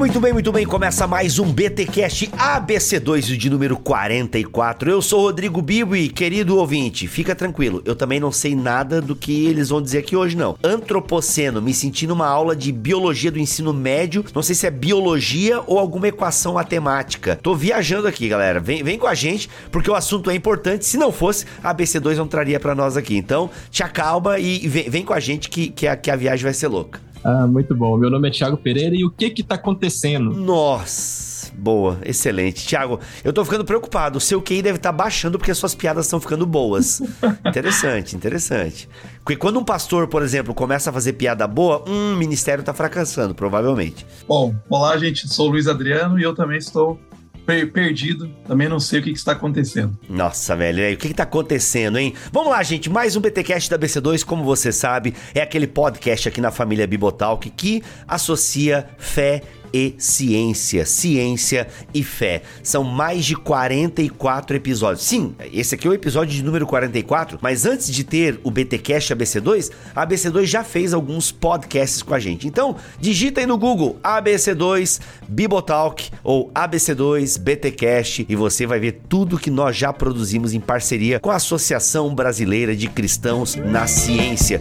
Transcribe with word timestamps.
Muito 0.00 0.18
bem, 0.18 0.32
muito 0.32 0.50
bem. 0.50 0.64
Começa 0.64 1.06
mais 1.06 1.38
um 1.38 1.52
BTcast 1.52 2.28
ABC2 2.28 3.36
de 3.36 3.50
número 3.50 3.76
44. 3.76 4.90
Eu 4.90 5.02
sou 5.02 5.20
Rodrigo 5.20 5.60
Bibo 5.60 5.94
e, 5.94 6.08
querido 6.08 6.56
ouvinte, 6.56 7.06
fica 7.06 7.34
tranquilo. 7.34 7.82
Eu 7.84 7.94
também 7.94 8.18
não 8.18 8.32
sei 8.32 8.56
nada 8.56 9.02
do 9.02 9.14
que 9.14 9.44
eles 9.44 9.68
vão 9.68 9.82
dizer 9.82 9.98
aqui 9.98 10.16
hoje, 10.16 10.38
não. 10.38 10.56
Antropoceno, 10.64 11.60
me 11.60 11.74
senti 11.74 12.06
numa 12.06 12.26
aula 12.26 12.56
de 12.56 12.72
biologia 12.72 13.30
do 13.30 13.38
ensino 13.38 13.74
médio. 13.74 14.24
Não 14.34 14.42
sei 14.42 14.54
se 14.54 14.66
é 14.66 14.70
biologia 14.70 15.60
ou 15.66 15.78
alguma 15.78 16.08
equação 16.08 16.54
matemática. 16.54 17.36
Tô 17.36 17.54
viajando 17.54 18.08
aqui, 18.08 18.26
galera. 18.26 18.58
Vem, 18.58 18.82
vem 18.82 18.98
com 18.98 19.06
a 19.06 19.14
gente, 19.14 19.50
porque 19.70 19.90
o 19.90 19.94
assunto 19.94 20.30
é 20.30 20.34
importante. 20.34 20.86
Se 20.86 20.96
não 20.96 21.12
fosse, 21.12 21.44
a 21.62 21.74
ABC2 21.74 22.16
não 22.16 22.26
traria 22.26 22.58
para 22.58 22.74
nós 22.74 22.96
aqui. 22.96 23.18
Então, 23.18 23.50
te 23.70 23.82
acalma 23.82 24.38
e 24.38 24.66
vem, 24.66 24.88
vem 24.88 25.04
com 25.04 25.12
a 25.12 25.20
gente 25.20 25.50
que, 25.50 25.68
que, 25.68 25.86
a, 25.86 25.94
que 25.94 26.10
a 26.10 26.16
viagem 26.16 26.44
vai 26.44 26.54
ser 26.54 26.68
louca. 26.68 27.09
Ah, 27.22 27.46
muito 27.46 27.74
bom. 27.74 27.96
Meu 27.96 28.10
nome 28.10 28.28
é 28.28 28.30
Thiago 28.30 28.56
Pereira 28.56 28.94
e 28.94 29.04
o 29.04 29.10
que 29.10 29.30
que 29.30 29.42
tá 29.42 29.54
acontecendo? 29.54 30.32
Nossa, 30.32 31.52
boa, 31.54 31.98
excelente. 32.04 32.66
Thiago, 32.66 32.98
eu 33.22 33.32
tô 33.32 33.44
ficando 33.44 33.64
preocupado. 33.64 34.18
O 34.18 34.20
seu 34.20 34.40
QI 34.40 34.62
deve 34.62 34.76
estar 34.76 34.90
tá 34.90 34.96
baixando 34.96 35.38
porque 35.38 35.50
as 35.50 35.58
suas 35.58 35.74
piadas 35.74 36.06
estão 36.06 36.20
ficando 36.20 36.46
boas. 36.46 37.02
interessante, 37.46 38.16
interessante. 38.16 38.88
Porque 39.18 39.36
quando 39.36 39.58
um 39.58 39.64
pastor, 39.64 40.08
por 40.08 40.22
exemplo, 40.22 40.54
começa 40.54 40.90
a 40.90 40.92
fazer 40.92 41.12
piada 41.12 41.46
boa, 41.46 41.84
um 41.86 42.16
ministério 42.16 42.64
tá 42.64 42.72
fracassando, 42.72 43.34
provavelmente. 43.34 44.06
Bom, 44.26 44.54
olá, 44.68 44.96
gente. 44.96 45.28
Sou 45.28 45.48
o 45.48 45.50
Luiz 45.50 45.66
Adriano 45.66 46.18
e 46.18 46.22
eu 46.22 46.34
também 46.34 46.58
estou 46.58 46.98
per 47.50 47.72
perdido, 47.72 48.28
também 48.46 48.68
não 48.68 48.78
sei 48.78 49.00
o 49.00 49.02
que, 49.02 49.10
que 49.10 49.18
está 49.18 49.32
acontecendo. 49.32 49.98
Nossa, 50.08 50.54
velho, 50.54 50.94
o 50.94 50.96
que, 50.96 51.08
está 51.08 51.24
acontecendo, 51.24 51.98
hein? 51.98 52.14
Vamos 52.30 52.50
lá, 52.50 52.62
gente, 52.62 52.88
mais 52.88 53.16
um 53.16 53.20
BTcast 53.20 53.68
da 53.68 53.78
BC2, 53.78 54.24
como 54.24 54.44
você 54.44 54.70
sabe, 54.70 55.14
é 55.34 55.40
aquele 55.40 55.66
podcast 55.66 56.28
aqui 56.28 56.40
na 56.40 56.52
família 56.52 56.86
Bibotalk 56.86 57.50
que 57.50 57.82
associa 58.06 58.88
fé 58.98 59.42
e 59.72 59.94
ciência. 59.98 60.84
Ciência 60.86 61.68
e 61.92 62.02
fé. 62.02 62.42
São 62.62 62.84
mais 62.84 63.24
de 63.24 63.36
44 63.36 64.56
episódios. 64.56 65.04
Sim, 65.04 65.34
esse 65.52 65.74
aqui 65.74 65.86
é 65.86 65.90
o 65.90 65.94
episódio 65.94 66.34
de 66.34 66.42
número 66.42 66.66
44, 66.66 67.38
mas 67.40 67.66
antes 67.66 67.90
de 67.90 68.04
ter 68.04 68.40
o 68.42 68.50
BTcast 68.50 69.14
ABC2, 69.14 69.70
a 69.94 70.06
ABC2 70.06 70.44
já 70.44 70.64
fez 70.64 70.92
alguns 70.94 71.30
podcasts 71.32 72.02
com 72.02 72.14
a 72.14 72.18
gente. 72.18 72.46
Então, 72.46 72.76
digita 72.98 73.40
aí 73.40 73.46
no 73.46 73.58
Google 73.58 73.98
ABC2 74.02 75.00
Bibotalk 75.28 76.10
ou 76.22 76.50
ABC2 76.52 77.38
BTcast 77.38 78.26
e 78.28 78.36
você 78.36 78.66
vai 78.66 78.80
ver 78.80 79.00
tudo 79.08 79.38
que 79.38 79.50
nós 79.50 79.76
já 79.76 79.92
produzimos 79.92 80.54
em 80.54 80.60
parceria 80.60 81.20
com 81.20 81.30
a 81.30 81.36
Associação 81.36 82.14
Brasileira 82.14 82.74
de 82.74 82.88
Cristãos 82.88 83.56
na 83.56 83.86
Ciência. 83.86 84.60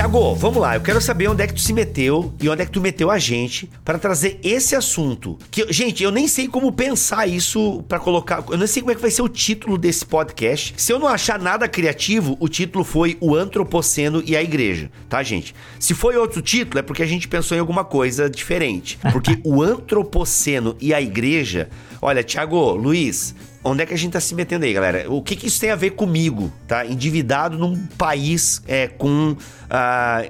Tiago, 0.00 0.34
vamos 0.34 0.62
lá. 0.62 0.76
Eu 0.76 0.80
quero 0.80 0.98
saber 0.98 1.28
onde 1.28 1.42
é 1.42 1.46
que 1.46 1.52
tu 1.52 1.60
se 1.60 1.74
meteu 1.74 2.32
e 2.40 2.48
onde 2.48 2.62
é 2.62 2.64
que 2.64 2.72
tu 2.72 2.80
meteu 2.80 3.10
a 3.10 3.18
gente 3.18 3.68
para 3.84 3.98
trazer 3.98 4.40
esse 4.42 4.74
assunto. 4.74 5.38
Que, 5.50 5.70
gente, 5.70 6.02
eu 6.02 6.10
nem 6.10 6.26
sei 6.26 6.48
como 6.48 6.72
pensar 6.72 7.26
isso 7.26 7.84
para 7.86 7.98
colocar. 7.98 8.42
Eu 8.48 8.56
não 8.56 8.66
sei 8.66 8.80
como 8.80 8.92
é 8.92 8.94
que 8.94 9.02
vai 9.02 9.10
ser 9.10 9.20
o 9.20 9.28
título 9.28 9.76
desse 9.76 10.06
podcast. 10.06 10.72
Se 10.78 10.90
eu 10.90 10.98
não 10.98 11.06
achar 11.06 11.38
nada 11.38 11.68
criativo, 11.68 12.34
o 12.40 12.48
título 12.48 12.82
foi 12.82 13.18
O 13.20 13.36
Antropoceno 13.36 14.22
e 14.24 14.34
a 14.34 14.42
Igreja, 14.42 14.90
tá, 15.06 15.22
gente? 15.22 15.54
Se 15.78 15.92
foi 15.92 16.16
outro 16.16 16.40
título, 16.40 16.78
é 16.78 16.82
porque 16.82 17.02
a 17.02 17.06
gente 17.06 17.28
pensou 17.28 17.54
em 17.54 17.60
alguma 17.60 17.84
coisa 17.84 18.30
diferente. 18.30 18.98
Porque 19.12 19.38
o 19.44 19.62
Antropoceno 19.62 20.76
e 20.80 20.94
a 20.94 21.02
Igreja. 21.02 21.68
Olha, 22.02 22.22
Tiago, 22.22 22.72
Luiz, 22.72 23.34
Onde 23.62 23.82
é 23.82 23.86
que 23.86 23.92
a 23.92 23.96
gente 23.96 24.12
tá 24.12 24.20
se 24.20 24.34
metendo 24.34 24.64
aí, 24.64 24.72
galera? 24.72 25.04
O 25.10 25.22
que, 25.22 25.36
que 25.36 25.46
isso 25.46 25.60
tem 25.60 25.70
a 25.70 25.76
ver 25.76 25.90
comigo, 25.90 26.50
tá? 26.66 26.86
Endividado 26.86 27.58
num 27.58 27.76
país 27.98 28.62
é, 28.66 28.88
com 28.88 29.32
uh, 29.32 29.36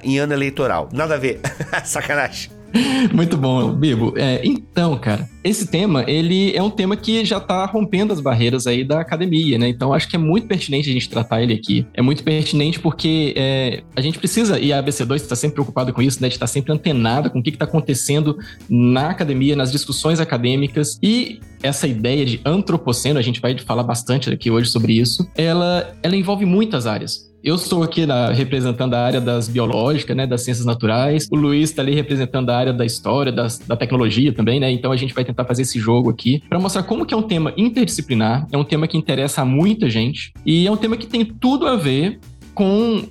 em 0.02 0.18
ano 0.18 0.32
eleitoral. 0.32 0.88
Nada 0.92 1.14
a 1.14 1.18
ver. 1.18 1.40
Sacanagem. 1.84 2.59
Muito 3.12 3.36
bom, 3.36 3.72
Bibo. 3.72 4.14
É, 4.16 4.40
então, 4.44 4.96
cara, 4.98 5.28
esse 5.42 5.66
tema, 5.66 6.04
ele 6.06 6.54
é 6.54 6.62
um 6.62 6.70
tema 6.70 6.96
que 6.96 7.24
já 7.24 7.38
está 7.38 7.64
rompendo 7.66 8.12
as 8.12 8.20
barreiras 8.20 8.66
aí 8.66 8.84
da 8.84 9.00
academia, 9.00 9.58
né? 9.58 9.68
Então, 9.68 9.92
acho 9.92 10.08
que 10.08 10.16
é 10.16 10.18
muito 10.18 10.46
pertinente 10.46 10.88
a 10.88 10.92
gente 10.92 11.08
tratar 11.08 11.42
ele 11.42 11.54
aqui. 11.54 11.86
É 11.94 12.02
muito 12.02 12.22
pertinente 12.22 12.78
porque 12.78 13.34
é, 13.36 13.82
a 13.96 14.00
gente 14.00 14.18
precisa, 14.18 14.58
e 14.58 14.72
a 14.72 14.82
ABC2 14.82 15.16
está 15.16 15.34
sempre 15.34 15.54
preocupado 15.54 15.92
com 15.92 16.02
isso, 16.02 16.20
né? 16.20 16.28
De 16.28 16.34
estar 16.34 16.46
tá 16.46 16.52
sempre 16.52 16.72
antenada 16.72 17.30
com 17.30 17.40
o 17.40 17.42
que 17.42 17.50
está 17.50 17.64
acontecendo 17.64 18.38
na 18.68 19.10
academia, 19.10 19.56
nas 19.56 19.72
discussões 19.72 20.20
acadêmicas. 20.20 20.98
E 21.02 21.40
essa 21.62 21.86
ideia 21.86 22.24
de 22.24 22.40
antropoceno, 22.44 23.18
a 23.18 23.22
gente 23.22 23.40
vai 23.40 23.56
falar 23.58 23.82
bastante 23.82 24.30
aqui 24.30 24.50
hoje 24.50 24.70
sobre 24.70 24.92
isso, 24.94 25.28
ela, 25.36 25.94
ela 26.02 26.16
envolve 26.16 26.44
muitas 26.44 26.86
áreas. 26.86 27.29
Eu 27.42 27.54
estou 27.54 27.82
aqui 27.82 28.04
na, 28.04 28.30
representando 28.30 28.92
a 28.94 29.00
área 29.00 29.20
das 29.20 29.48
biológicas, 29.48 30.14
né, 30.14 30.26
das 30.26 30.42
ciências 30.42 30.66
naturais. 30.66 31.26
O 31.32 31.36
Luiz 31.36 31.70
está 31.70 31.80
ali 31.80 31.94
representando 31.94 32.50
a 32.50 32.56
área 32.56 32.72
da 32.72 32.84
história, 32.84 33.32
das, 33.32 33.58
da 33.58 33.76
tecnologia 33.76 34.32
também, 34.32 34.60
né? 34.60 34.70
Então 34.70 34.92
a 34.92 34.96
gente 34.96 35.14
vai 35.14 35.24
tentar 35.24 35.46
fazer 35.46 35.62
esse 35.62 35.78
jogo 35.78 36.10
aqui 36.10 36.42
para 36.48 36.58
mostrar 36.58 36.82
como 36.82 37.06
que 37.06 37.14
é 37.14 37.16
um 37.16 37.22
tema 37.22 37.54
interdisciplinar, 37.56 38.46
é 38.52 38.58
um 38.58 38.64
tema 38.64 38.86
que 38.86 38.98
interessa 38.98 39.40
a 39.40 39.44
muita 39.44 39.88
gente 39.88 40.32
e 40.44 40.66
é 40.66 40.70
um 40.70 40.76
tema 40.76 40.96
que 40.96 41.06
tem 41.06 41.24
tudo 41.24 41.66
a 41.66 41.76
ver 41.76 42.20
com 42.60 42.98
uh, 42.98 43.08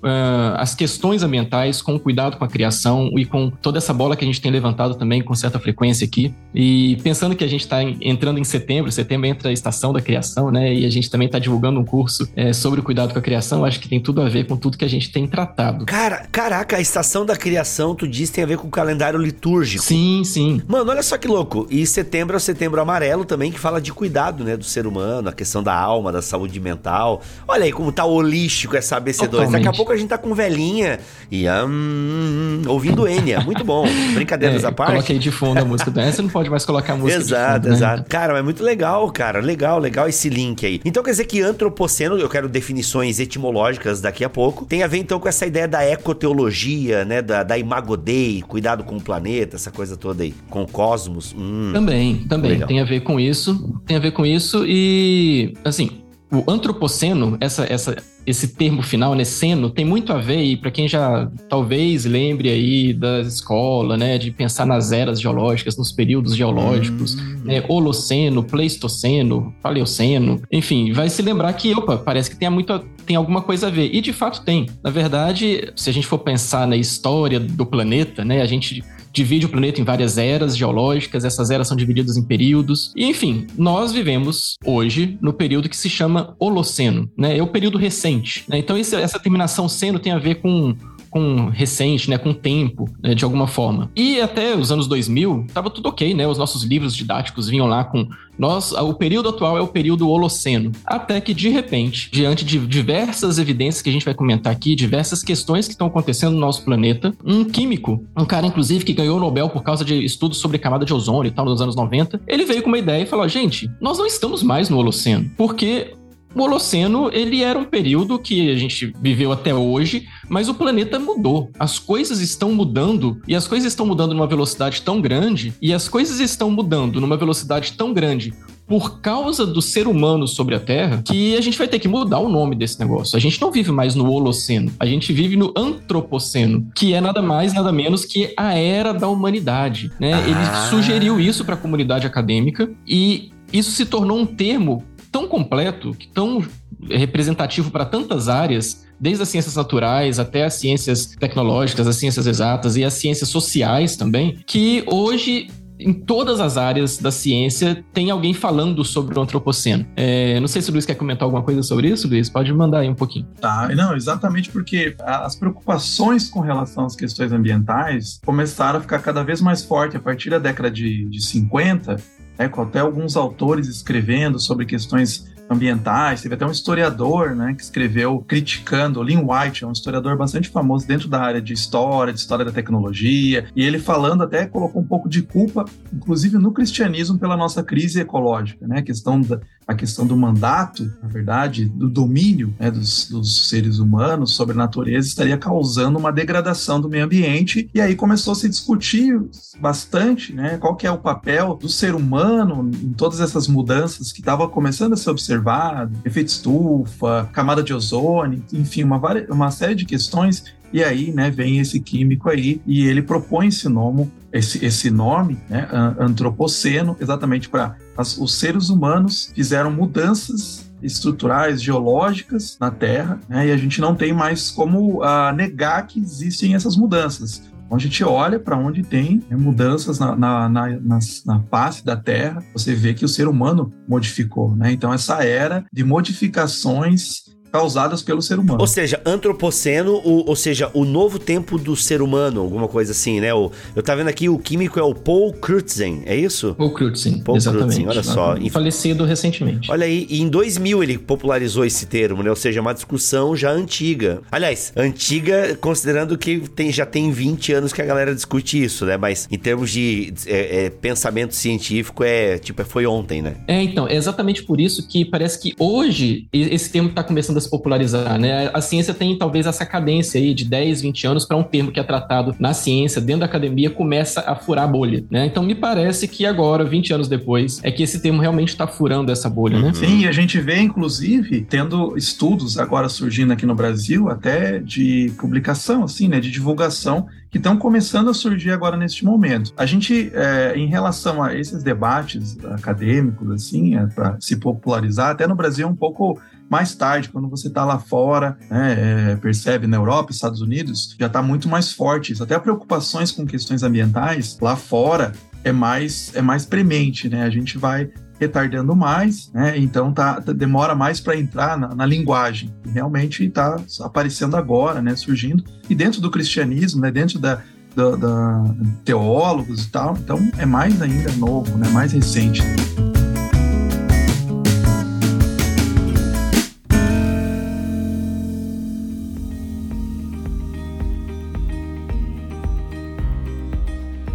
as 0.58 0.76
questões 0.76 1.24
ambientais, 1.24 1.82
com 1.82 1.96
o 1.96 2.00
cuidado 2.00 2.38
com 2.38 2.46
a 2.46 2.48
criação 2.48 3.10
e 3.18 3.26
com 3.26 3.50
toda 3.50 3.80
essa 3.80 3.92
bola 3.92 4.16
que 4.16 4.24
a 4.24 4.28
gente 4.28 4.40
tem 4.40 4.52
levantado 4.52 4.94
também 4.94 5.24
com 5.24 5.34
certa 5.34 5.58
frequência 5.58 6.06
aqui. 6.06 6.32
E 6.54 6.98
pensando 7.02 7.36
que 7.36 7.44
a 7.44 7.48
gente 7.48 7.62
está 7.62 7.82
entrando 7.82 8.38
em 8.38 8.44
setembro, 8.44 8.92
setembro 8.92 9.26
entra 9.26 9.50
a 9.50 9.52
estação 9.52 9.92
da 9.92 10.02
criação, 10.02 10.52
né? 10.52 10.72
E 10.72 10.86
a 10.86 10.90
gente 10.92 11.10
também 11.10 11.26
está 11.26 11.40
divulgando 11.40 11.80
um 11.80 11.84
curso 11.84 12.30
é, 12.36 12.54
sobre 12.54 12.80
o 12.80 12.84
cuidado 12.84 13.12
com 13.12 13.18
a 13.18 13.22
criação, 13.24 13.66
acho 13.66 13.80
que 13.80 13.90
tem 13.90 14.00
tudo 14.00 14.22
a 14.22 14.30
ver 14.30 14.46
com 14.46 14.56
tudo 14.56 14.78
que 14.78 14.86
a 14.86 14.88
gente 14.88 15.12
tem 15.12 15.26
tratado. 15.26 15.84
Cara, 15.88 16.28
caraca, 16.32 16.78
a 16.78 16.80
estação 16.80 17.26
da 17.26 17.36
criação, 17.36 17.96
tu 17.96 18.08
diz, 18.08 18.30
tem 18.30 18.44
a 18.44 18.48
ver 18.48 18.60
com 18.60 18.68
o 18.68 18.72
calendário 18.72 19.20
litúrgico. 19.20 19.84
Sim, 19.84 20.22
sim. 20.24 20.62
Mano, 20.68 20.92
olha 20.92 21.02
só 21.02 21.18
que 21.18 21.28
louco. 21.28 21.66
E 21.72 21.88
setembro 21.88 22.36
é 22.36 22.38
o 22.38 22.40
setembro 22.40 22.80
amarelo 22.80 23.26
também, 23.26 23.52
que 23.52 23.60
fala 23.60 23.82
de 23.82 23.92
cuidado, 23.92 24.44
né? 24.44 24.56
Do 24.56 24.64
ser 24.64 24.86
humano, 24.86 25.30
a 25.30 25.34
questão 25.34 25.64
da 25.64 25.74
alma, 25.74 26.12
da 26.12 26.22
saúde 26.22 26.60
mental. 26.60 27.24
Olha 27.48 27.64
aí 27.64 27.72
como 27.72 27.92
tá 27.92 28.06
holístico 28.06 28.78
essa 28.78 29.02
ABC2 29.02 29.39
Daqui 29.48 29.68
a 29.68 29.74
pouco 29.74 29.92
a 29.92 29.98
gente 29.98 30.10
tá 30.10 30.18
com 30.18 30.34
velhinha 30.34 31.00
e 31.32 31.46
um, 31.50 32.62
ouvindo 32.68 33.08
Enya. 33.08 33.42
Muito 33.42 33.64
bom. 33.64 33.86
Brincadeiras 34.14 34.64
é, 34.64 34.68
à 34.68 34.72
parte. 34.72 34.92
Coloquei 34.92 35.20
de 35.20 35.32
fundo 35.32 35.60
a 35.60 35.66
música 35.66 35.92
do 35.92 36.00
Enya. 36.00 36.12
Você 36.12 36.22
não 36.22 36.30
pode 36.30 36.50
mais 36.50 36.66
colocar 36.66 36.94
a 36.94 36.96
música 36.96 37.22
Exato, 37.22 37.64
fundo, 37.64 37.74
exato. 37.74 38.02
Né? 38.02 38.06
Cara, 38.10 38.34
mas 38.34 38.40
é 38.42 38.44
muito 38.44 38.64
legal, 38.64 39.10
cara. 39.12 39.40
Legal, 39.40 39.80
legal 39.80 40.08
esse 40.08 40.30
link 40.30 40.66
aí. 40.66 40.82
Então 40.84 41.04
quer 41.04 41.12
dizer 41.12 41.26
que 41.26 41.42
antropoceno, 41.42 42.18
eu 42.18 42.30
quero 42.30 42.48
definições 42.50 43.20
etimológicas 43.20 44.02
daqui 44.02 44.24
a 44.24 44.30
pouco, 44.30 44.66
tem 44.66 44.84
a 44.84 44.88
ver 44.88 44.98
então 44.98 45.20
com 45.20 45.28
essa 45.28 45.46
ideia 45.46 45.68
da 45.68 45.84
ecoteologia, 45.86 47.06
né? 47.06 47.22
Da, 47.22 47.44
da 47.44 47.58
imago 47.58 47.96
Dei, 47.98 48.42
cuidado 48.42 48.84
com 48.84 48.98
o 48.98 49.02
planeta, 49.02 49.56
essa 49.56 49.72
coisa 49.72 49.98
toda 49.98 50.24
aí. 50.24 50.34
Com 50.50 50.64
o 50.64 50.68
cosmos. 50.68 51.36
Hum, 51.38 51.72
também, 51.74 52.18
também. 52.28 52.52
Legal. 52.52 52.68
Tem 52.68 52.80
a 52.80 52.86
ver 52.86 53.02
com 53.02 53.20
isso. 53.20 53.80
Tem 53.86 53.98
a 53.98 54.00
ver 54.00 54.12
com 54.12 54.26
isso 54.26 54.66
e, 54.66 55.54
assim, 55.64 56.02
o 56.32 56.44
antropoceno, 56.48 57.38
essa, 57.42 57.66
essa, 57.72 57.96
esse 58.30 58.50
termo 58.50 58.82
final, 58.84 59.16
né, 59.16 59.24
seno, 59.24 59.70
tem 59.70 59.84
muito 59.84 60.14
a 60.14 60.18
ver, 60.18 60.44
e 60.44 60.56
para 60.56 60.70
quem 60.70 60.88
já 60.88 61.30
talvez 61.50 62.06
lembre 62.06 62.50
aí 62.50 62.94
da 62.94 63.22
escola, 63.22 63.98
né, 63.98 64.18
de 64.18 64.30
pensar 64.30 64.66
nas 64.66 64.92
eras 64.92 65.20
geológicas, 65.20 65.76
nos 65.78 65.92
períodos 65.92 66.36
geológicos, 66.36 67.16
hum. 67.16 67.42
né, 67.44 67.64
Holoceno, 67.68 68.44
Pleistoceno, 68.44 69.54
Paleoceno, 69.64 70.42
enfim, 70.52 70.92
vai 70.92 71.10
se 71.10 71.22
lembrar 71.22 71.52
que, 71.54 71.74
opa, 71.74 71.98
parece 71.98 72.30
que 72.30 72.38
tem, 72.38 72.50
muito, 72.50 72.78
tem 73.06 73.16
alguma 73.16 73.42
coisa 73.42 73.68
a 73.68 73.70
ver. 73.70 73.90
E 73.94 74.02
de 74.02 74.14
fato 74.14 74.42
tem. 74.42 74.68
Na 74.84 74.90
verdade, 74.90 75.72
se 75.76 75.90
a 75.90 75.94
gente 75.94 76.06
for 76.06 76.20
pensar 76.20 76.68
na 76.68 76.76
história 76.76 77.40
do 77.40 77.66
planeta, 77.66 78.24
né, 78.24 78.42
a 78.42 78.46
gente 78.46 78.84
divide 79.12 79.46
o 79.46 79.50
planeta 79.50 79.82
em 79.82 79.84
várias 79.84 80.18
eras 80.18 80.56
geológicas, 80.56 81.26
essas 81.26 81.50
eras 81.50 81.68
são 81.68 81.78
divididas 81.78 82.18
em 82.18 82.24
períodos. 82.24 82.92
E, 82.96 83.06
enfim, 83.06 83.48
nós 83.58 83.92
vivemos 83.92 84.56
hoje 84.66 85.18
no 85.22 85.34
período 85.34 85.70
que 85.70 85.78
se 85.78 85.90
chama 85.90 86.36
Holoceno, 86.40 87.10
né? 87.18 87.38
É 87.38 87.44
o 87.44 87.48
período 87.48 87.78
recente. 87.78 88.44
Né? 88.48 88.58
Então, 88.58 88.78
essa 88.78 89.20
terminação 89.20 89.68
seno 89.68 90.00
tem 90.00 90.12
a 90.12 90.20
ver 90.20 90.36
com 90.36 90.76
com 91.10 91.50
recente, 91.50 92.10
né, 92.10 92.18
com 92.18 92.34
tempo, 92.34 92.90
né, 93.02 93.14
de 93.14 93.24
alguma 93.24 93.48
forma. 93.48 93.90
E 93.96 94.22
até 94.22 94.56
os 94.56 94.72
anos 94.72 94.88
2000, 94.88 95.48
tava 95.54 95.70
tudo 95.70 95.90
ok, 95.90 96.14
né? 96.14 96.28
Os 96.28 96.38
nossos 96.38 96.64
livros 96.64 96.96
didáticos 96.96 97.50
vinham 97.50 97.68
lá 97.68 97.84
com 97.84 98.08
nós, 98.38 98.72
o 98.72 98.94
período 98.94 99.30
atual 99.30 99.58
é 99.58 99.62
o 99.62 99.68
período 99.68 100.10
Holoceno. 100.10 100.72
Até 100.86 101.20
que 101.20 101.34
de 101.34 101.50
repente, 101.50 102.10
diante 102.10 102.46
de 102.46 102.58
diversas 102.60 103.38
evidências 103.38 103.82
que 103.82 103.90
a 103.90 103.94
gente 103.94 104.06
vai 104.06 104.14
comentar 104.14 104.54
aqui, 104.54 104.76
diversas 104.76 105.22
questões 105.22 105.66
que 105.66 105.74
estão 105.74 105.88
acontecendo 105.88 106.34
no 106.34 106.40
nosso 106.40 106.64
planeta, 106.64 107.14
um 107.26 107.44
químico, 107.44 108.02
um 108.18 108.24
cara 108.24 108.48
inclusive 108.48 108.86
que 108.86 108.94
ganhou 108.94 109.18
o 109.18 109.20
Nobel 109.20 109.50
por 109.50 109.62
causa 109.62 109.84
de 109.84 110.06
estudos 110.06 110.38
sobre 110.38 110.58
camada 110.58 110.86
de 110.86 110.94
ozônio 110.94 111.30
e 111.30 111.32
tal 111.32 111.44
nos 111.44 111.62
anos 111.62 111.76
90, 111.76 112.22
ele 112.26 112.46
veio 112.46 112.62
com 112.62 112.70
uma 112.70 112.78
ideia 112.78 113.04
e 113.04 113.06
falou: 113.06 113.28
"Gente, 113.28 113.70
nós 113.82 113.98
não 113.98 114.06
estamos 114.06 114.42
mais 114.42 114.70
no 114.70 114.78
Holoceno, 114.78 115.30
porque 115.36 115.96
O 116.36 116.44
Holoceno, 116.44 117.10
ele 117.12 117.44
era 117.44 117.58
um 117.58 117.66
período 117.66 118.20
que 118.20 118.52
a 118.52 118.56
gente 118.56 118.94
viveu 119.02 119.32
até 119.32 119.54
hoje, 119.54 120.08
mas 120.28 120.48
o 120.48 120.54
planeta 120.54 121.00
mudou. 121.00 121.50
As 121.60 121.80
coisas 121.80 122.22
estão 122.22 122.54
mudando 122.54 123.20
e 123.28 123.36
as 123.36 123.48
coisas 123.48 123.72
estão 123.72 123.86
mudando 123.86 124.14
numa 124.14 124.28
velocidade 124.28 124.82
tão 124.84 125.02
grande 125.02 125.54
e 125.62 125.74
as 125.74 125.90
coisas 125.90 126.20
estão 126.20 126.52
mudando 126.52 127.02
numa 127.02 127.18
velocidade 127.18 127.74
tão 127.74 127.94
grande 127.94 128.34
por 128.68 129.02
causa 129.02 129.48
do 129.48 129.64
ser 129.64 129.88
humano 129.88 130.28
sobre 130.28 130.54
a 130.54 130.60
Terra 130.60 131.02
que 131.04 131.36
a 131.36 131.42
gente 131.42 131.58
vai 131.58 131.68
ter 131.68 131.80
que 131.80 131.88
mudar 131.88 132.20
o 132.20 132.30
nome 132.30 132.56
desse 132.56 132.80
negócio. 132.80 133.18
A 133.18 133.20
gente 133.20 133.42
não 133.42 133.52
vive 133.52 133.72
mais 133.72 133.96
no 133.96 134.08
Holoceno, 134.08 134.72
a 134.80 134.86
gente 134.86 135.12
vive 135.12 135.36
no 135.36 135.52
Antropoceno, 135.58 136.68
que 136.76 136.94
é 136.94 137.02
nada 137.02 137.24
mais, 137.24 137.52
nada 137.52 137.72
menos 137.72 138.06
que 138.06 138.32
a 138.38 138.54
era 138.54 138.94
da 138.94 139.08
humanidade. 139.08 139.92
Né? 140.00 140.14
Ah. 140.14 140.22
Ele 140.22 140.70
sugeriu 140.70 141.20
isso 141.20 141.44
para 141.44 141.56
a 141.56 141.58
comunidade 141.58 142.06
acadêmica 142.06 142.70
e 142.88 143.32
isso 143.52 143.72
se 143.72 143.86
tornou 143.86 144.20
um 144.20 144.26
termo 144.28 144.84
tão 145.12 145.28
completo, 145.28 145.96
tão 146.14 146.46
representativo 146.90 147.72
para 147.72 147.86
tantas 147.86 148.30
áreas, 148.30 148.86
desde 149.00 149.24
as 149.24 149.30
ciências 149.30 149.56
naturais 149.56 150.20
até 150.20 150.46
as 150.46 150.54
ciências 150.56 151.08
tecnológicas, 151.08 151.88
as 151.88 151.96
ciências 151.96 152.28
exatas 152.28 152.76
e 152.78 152.84
as 152.84 152.94
ciências 152.94 153.30
sociais 153.30 153.96
também, 153.96 154.40
que 154.46 154.84
hoje 154.88 155.48
em 155.80 155.94
todas 155.94 156.42
as 156.42 156.58
áreas 156.58 156.98
da 156.98 157.10
ciência 157.10 157.84
tem 157.94 158.12
alguém 158.12 158.34
falando 158.34 158.84
sobre 158.84 159.18
o 159.18 159.22
antropoceno. 159.22 159.86
É, 159.96 160.38
não 160.40 160.48
sei 160.48 160.62
se 160.62 160.70
o 160.70 160.74
Luiz 160.74 160.86
quer 160.86 160.96
comentar 160.96 161.24
alguma 161.24 161.42
coisa 161.42 161.64
sobre 161.64 161.88
isso, 161.88 162.08
Luiz. 162.08 162.30
Pode 162.30 162.52
mandar 162.54 162.80
aí 162.80 162.90
um 162.90 162.96
pouquinho. 162.96 163.26
Tá, 163.40 163.70
não, 163.74 163.96
exatamente 163.96 164.50
porque 164.50 164.94
as 165.00 165.38
preocupações 165.38 166.28
com 166.28 166.42
relação 166.42 166.86
às 166.86 166.96
questões 166.96 167.32
ambientais 167.32 168.20
começaram 168.26 168.80
a 168.80 168.82
ficar 168.82 169.00
cada 169.00 169.24
vez 169.24 169.40
mais 169.40 169.64
fortes 169.64 169.96
a 169.96 170.00
partir 170.00 170.30
da 170.30 170.38
década 170.38 170.70
de, 170.70 171.06
de 171.06 171.22
50 171.22 172.19
né, 172.40 172.48
com 172.48 172.62
até 172.62 172.80
alguns 172.80 173.18
autores 173.18 173.68
escrevendo 173.68 174.40
sobre 174.40 174.66
questões 174.66 175.28
ambientais. 175.50 176.22
Teve 176.22 176.36
até 176.36 176.46
um 176.46 176.52
historiador 176.52 177.36
né, 177.36 177.54
que 177.56 177.64
escreveu 177.64 178.24
criticando, 178.26 179.02
Lynn 179.02 179.26
White, 179.28 179.64
é 179.64 179.68
um 179.68 179.72
historiador 179.72 180.16
bastante 180.16 180.48
famoso 180.48 180.88
dentro 180.88 181.08
da 181.08 181.20
área 181.20 181.42
de 181.42 181.54
história, 181.54 182.14
de 182.14 182.20
história 182.20 182.46
da 182.46 182.52
tecnologia, 182.52 183.48
e 183.56 183.64
ele 183.64 183.80
falando 183.80 184.24
até 184.24 184.46
colocou 184.46 184.82
um 184.82 184.86
pouco 184.86 185.10
de 185.10 185.24
culpa, 185.24 185.66
inclusive 185.92 186.38
no 186.38 186.52
cristianismo, 186.52 187.18
pela 187.18 187.36
nossa 187.36 187.64
crise 187.64 188.00
ecológica, 188.00 188.68
né? 188.68 188.80
A 188.80 188.84
questão, 188.84 189.20
da, 189.20 189.40
a 189.70 189.76
questão 189.76 190.08
do 190.08 190.18
mandato, 190.18 190.92
na 191.00 191.08
verdade, 191.08 191.66
do 191.66 191.88
domínio 191.88 192.52
né, 192.60 192.72
dos, 192.72 193.08
dos 193.08 193.50
seres 193.50 193.78
humanos 193.78 194.34
sobre 194.34 194.56
a 194.56 194.58
natureza 194.58 195.08
estaria 195.08 195.38
causando 195.38 196.00
uma 196.00 196.12
degradação 196.12 196.82
do 196.82 196.90
meio 196.90 197.06
ambiente, 197.06 197.70
e 197.72 197.80
aí 197.80 197.96
começou 197.96 198.34
a 198.34 198.36
se 198.36 198.50
discutir 198.50 199.22
bastante 199.62 200.34
né, 200.34 200.58
qual 200.58 200.76
que 200.76 200.88
é 200.88 200.92
o 200.92 200.98
papel 200.98 201.54
do 201.54 201.70
ser 201.70 201.94
humano 201.94 202.72
em 202.82 202.94
todas 202.94 203.20
essas 203.20 203.48
mudanças 203.48 204.12
que 204.12 204.22
estavam 204.22 204.50
começando 204.50 204.94
a 204.94 204.98
ser 204.98 205.12
observadas 205.12 205.96
efeito 206.04 206.30
estufa, 206.30 207.30
camada 207.32 207.62
de 207.62 207.72
ozônio, 207.72 208.44
enfim, 208.52 208.84
uma, 208.84 209.00
uma 209.30 209.52
série 209.52 209.76
de 209.76 209.86
questões. 209.86 210.44
E 210.72 210.84
aí, 210.84 211.12
né, 211.12 211.30
vem 211.30 211.60
esse 211.60 211.80
químico 211.80 212.30
aí 212.30 212.62
e 212.66 212.86
ele 212.86 213.02
propõe 213.02 213.48
esse 213.48 213.68
nome, 213.68 214.12
esse, 214.32 214.64
esse 214.64 214.92
nome, 214.92 215.38
né, 215.50 215.68
antropoceno, 216.00 216.96
exatamente 217.00 217.50
para 217.50 217.76
os 217.98 218.36
seres 218.36 218.70
humanos 218.70 219.32
fizeram 219.34 219.72
mudanças 219.72 220.70
estruturais, 220.82 221.62
geológicas 221.62 222.58
na 222.60 222.72
Terra, 222.72 223.20
né, 223.28 223.48
e 223.48 223.52
a 223.52 223.58
gente 223.58 223.82
não 223.82 223.96
tem 223.96 224.14
mais 224.14 224.50
como 224.52 225.04
uh, 225.04 225.34
negar 225.36 225.86
que 225.88 226.00
existem 226.00 226.56
essas 226.56 226.76
mudanças. 226.78 227.42
Então 227.70 227.78
a 227.78 227.82
gente 227.82 228.04
olha 228.04 228.40
para 228.40 228.58
onde 228.58 228.82
tem 228.82 229.24
né, 229.30 229.38
mudanças 229.38 230.00
na, 230.00 230.16
na, 230.16 230.50
na, 230.50 230.68
na, 230.80 231.00
na 231.26 231.40
face 231.52 231.86
da 231.86 231.96
Terra, 231.96 232.44
você 232.52 232.74
vê 232.74 232.96
que 232.96 233.06
o 233.06 233.08
ser 233.08 233.28
humano 233.28 233.72
modificou. 233.88 234.56
Né? 234.56 234.72
Então, 234.72 234.92
essa 234.92 235.24
era 235.24 235.64
de 235.72 235.84
modificações 235.84 237.26
causadas 237.52 238.02
pelo 238.02 238.22
ser 238.22 238.40
humano. 238.40 238.60
Ou 238.60 238.68
seja, 238.68 239.02
antropoceno, 239.06 240.02
o, 240.04 240.30
ou 240.30 240.36
seja, 240.36 240.70
o 240.74 240.86
novo 240.86 241.20
tempo 241.20 241.58
do 241.58 241.76
ser 241.76 242.02
humano, 242.02 242.42
alguma 242.42 242.68
coisa 242.68 242.92
assim, 242.92 243.20
né? 243.20 243.34
O, 243.34 243.52
eu 243.76 243.84
tava 243.84 244.00
vendo 244.00 244.10
aqui, 244.10 244.30
o 244.30 244.38
químico 244.38 244.80
é 244.80 244.84
o 244.84 244.94
Paul 244.94 245.34
Crutzen, 245.34 246.04
é 246.06 246.16
isso? 246.16 246.56
Paul 246.56 246.74
Crutzen, 246.74 247.20
Paul 247.20 247.38
exatamente. 247.38 247.84
Crutzen, 247.84 247.88
olha 247.88 248.04
só. 248.04 248.38
E, 248.38 248.50
falecido 248.50 249.06
recentemente. 249.06 249.72
Olha 249.72 249.86
aí, 249.86 250.06
e 250.10 250.22
em 250.22 250.30
2000 250.30 250.84
ele 250.84 250.98
popularizou 250.98 251.66
esse 251.66 251.86
termo, 251.86 252.24
né? 252.24 252.30
Ou 252.30 252.36
seja, 252.36 252.62
uma 252.62 252.74
discussão 252.74 253.36
já 253.36 253.52
antiga. 253.52 254.22
Aliás, 254.32 254.72
antiga 254.76 255.58
considerando 255.60 256.18
que 256.18 256.40
tem, 256.50 256.72
já 256.72 256.86
tem 256.86 257.12
20 257.12 257.54
anos 257.54 257.74
que 257.74 257.82
a 257.82 257.86
galera 257.86 258.14
discute 258.14 258.62
isso, 258.62 258.86
né? 258.86 258.98
Mas 258.98 259.28
em 259.32 259.38
termos 259.38 259.72
de 259.72 260.14
é, 260.28 260.66
é, 260.66 260.70
pensamento 260.70 261.36
científico, 261.36 262.04
é 262.04 262.38
tipo, 262.38 262.64
foi 262.64 262.86
ontem, 262.86 263.22
né? 263.22 263.38
É, 263.48 263.62
então, 263.62 263.88
é 263.88 263.96
exatamente 263.96 264.44
por 264.44 264.60
isso 264.60 264.88
que 264.88 265.06
parece 265.06 265.40
que 265.40 265.56
hoje 265.58 266.28
esse 266.32 266.70
termo 266.70 266.90
tá 266.90 267.04
começando 267.04 267.39
a 267.40 267.42
se 267.42 267.50
popularizar, 267.50 268.20
né? 268.20 268.50
A 268.54 268.62
ciência 268.62 268.94
tem 268.94 269.18
talvez 269.18 269.46
essa 269.46 269.66
cadência 269.66 270.20
aí 270.20 270.34
de 270.34 270.46
10, 270.46 270.82
20 270.82 271.08
anos 271.08 271.26
para 271.26 271.38
um 271.38 271.44
termo 271.44 271.72
que 271.72 271.80
é 271.80 271.84
tratado 271.84 272.36
na 272.40 272.54
ciência, 272.54 273.02
dentro 273.02 273.22
da 273.22 273.26
academia, 273.26 273.70
começa 273.70 274.22
a 274.22 274.36
furar 274.36 274.66
a 274.66 274.68
bolha, 274.68 275.04
né? 275.10 275.26
Então 275.26 275.44
me 275.44 275.56
parece 275.56 276.08
que 276.08 276.26
agora, 276.26 276.64
20 276.64 276.94
anos 276.94 277.08
depois, 277.08 277.60
é 277.64 277.72
que 277.72 277.84
esse 277.84 278.02
termo 278.02 278.22
realmente 278.22 278.50
está 278.50 278.68
furando 278.68 279.12
essa 279.12 279.30
bolha, 279.30 279.60
né? 279.60 279.74
Sim, 279.74 280.06
a 280.06 280.12
gente 280.12 280.40
vê, 280.40 280.60
inclusive, 280.60 281.42
tendo 281.50 281.98
estudos 281.98 282.58
agora 282.58 282.90
surgindo 282.90 283.34
aqui 283.34 283.46
no 283.46 283.56
Brasil, 283.56 284.10
até 284.10 284.60
de 284.60 285.12
publicação, 285.18 285.84
assim, 285.84 286.08
né? 286.08 286.20
De 286.20 286.30
divulgação 286.30 287.08
que 287.30 287.38
estão 287.38 287.58
começando 287.58 288.10
a 288.10 288.14
surgir 288.14 288.52
agora 288.52 288.76
neste 288.76 289.06
momento. 289.06 289.54
A 289.56 289.66
gente, 289.66 290.12
é, 290.14 290.54
em 290.56 290.68
relação 290.68 291.22
a 291.22 291.36
esses 291.36 291.62
debates 291.62 292.38
acadêmicos, 292.46 293.30
assim, 293.32 293.76
é, 293.76 293.86
para 293.86 294.18
se 294.20 294.36
popularizar, 294.36 295.12
até 295.12 295.28
no 295.28 295.36
Brasil 295.36 295.68
é 295.68 295.70
um 295.70 295.76
pouco 295.76 296.20
mais 296.50 296.74
tarde, 296.74 297.10
quando 297.10 297.30
você 297.30 297.48
está 297.48 297.64
lá 297.64 297.78
fora, 297.78 298.38
né, 298.50 299.12
é, 299.12 299.16
percebe 299.18 299.68
na 299.68 299.78
Europa, 299.78 300.12
Estados 300.12 300.42
Unidos, 300.42 300.96
já 301.00 301.06
está 301.06 301.22
muito 301.22 301.48
mais 301.48 301.72
forte. 301.72 302.16
Até 302.22 302.38
preocupações 302.40 303.12
com 303.12 303.26
questões 303.26 303.62
ambientais 303.62 304.38
lá 304.42 304.56
fora 304.56 305.14
é 305.44 305.52
mais 305.52 306.12
é 306.16 306.22
mais 306.22 306.46
premente, 306.46 307.08
né? 307.08 307.24
A 307.24 307.30
gente 307.30 307.58
vai 307.58 307.90
retardando 308.20 308.76
mais, 308.76 309.32
né? 309.32 309.58
Então 309.58 309.94
tá, 309.94 310.20
tá 310.20 310.34
demora 310.34 310.76
mais 310.76 311.00
para 311.00 311.16
entrar 311.16 311.58
na, 311.58 311.74
na, 311.74 311.86
linguagem. 311.86 312.54
Realmente 312.74 313.24
está 313.24 313.58
aparecendo 313.82 314.36
agora, 314.36 314.82
né? 314.82 314.96
Surgindo 314.96 315.44
e 315.70 315.76
dentro 315.76 316.02
do 316.02 316.12
cristianismo, 316.12 316.82
né? 316.82 316.92
Dentro 316.92 317.18
da, 317.20 317.42
da, 317.76 317.96
da 317.96 318.56
teólogos 318.84 319.66
e 319.66 319.72
tal. 319.72 319.98
Então 319.98 320.20
é 320.38 320.46
mais 320.46 320.82
ainda 320.82 321.12
novo, 321.14 321.58
né? 321.58 321.70
Mais 321.70 321.94
recente. 321.94 322.42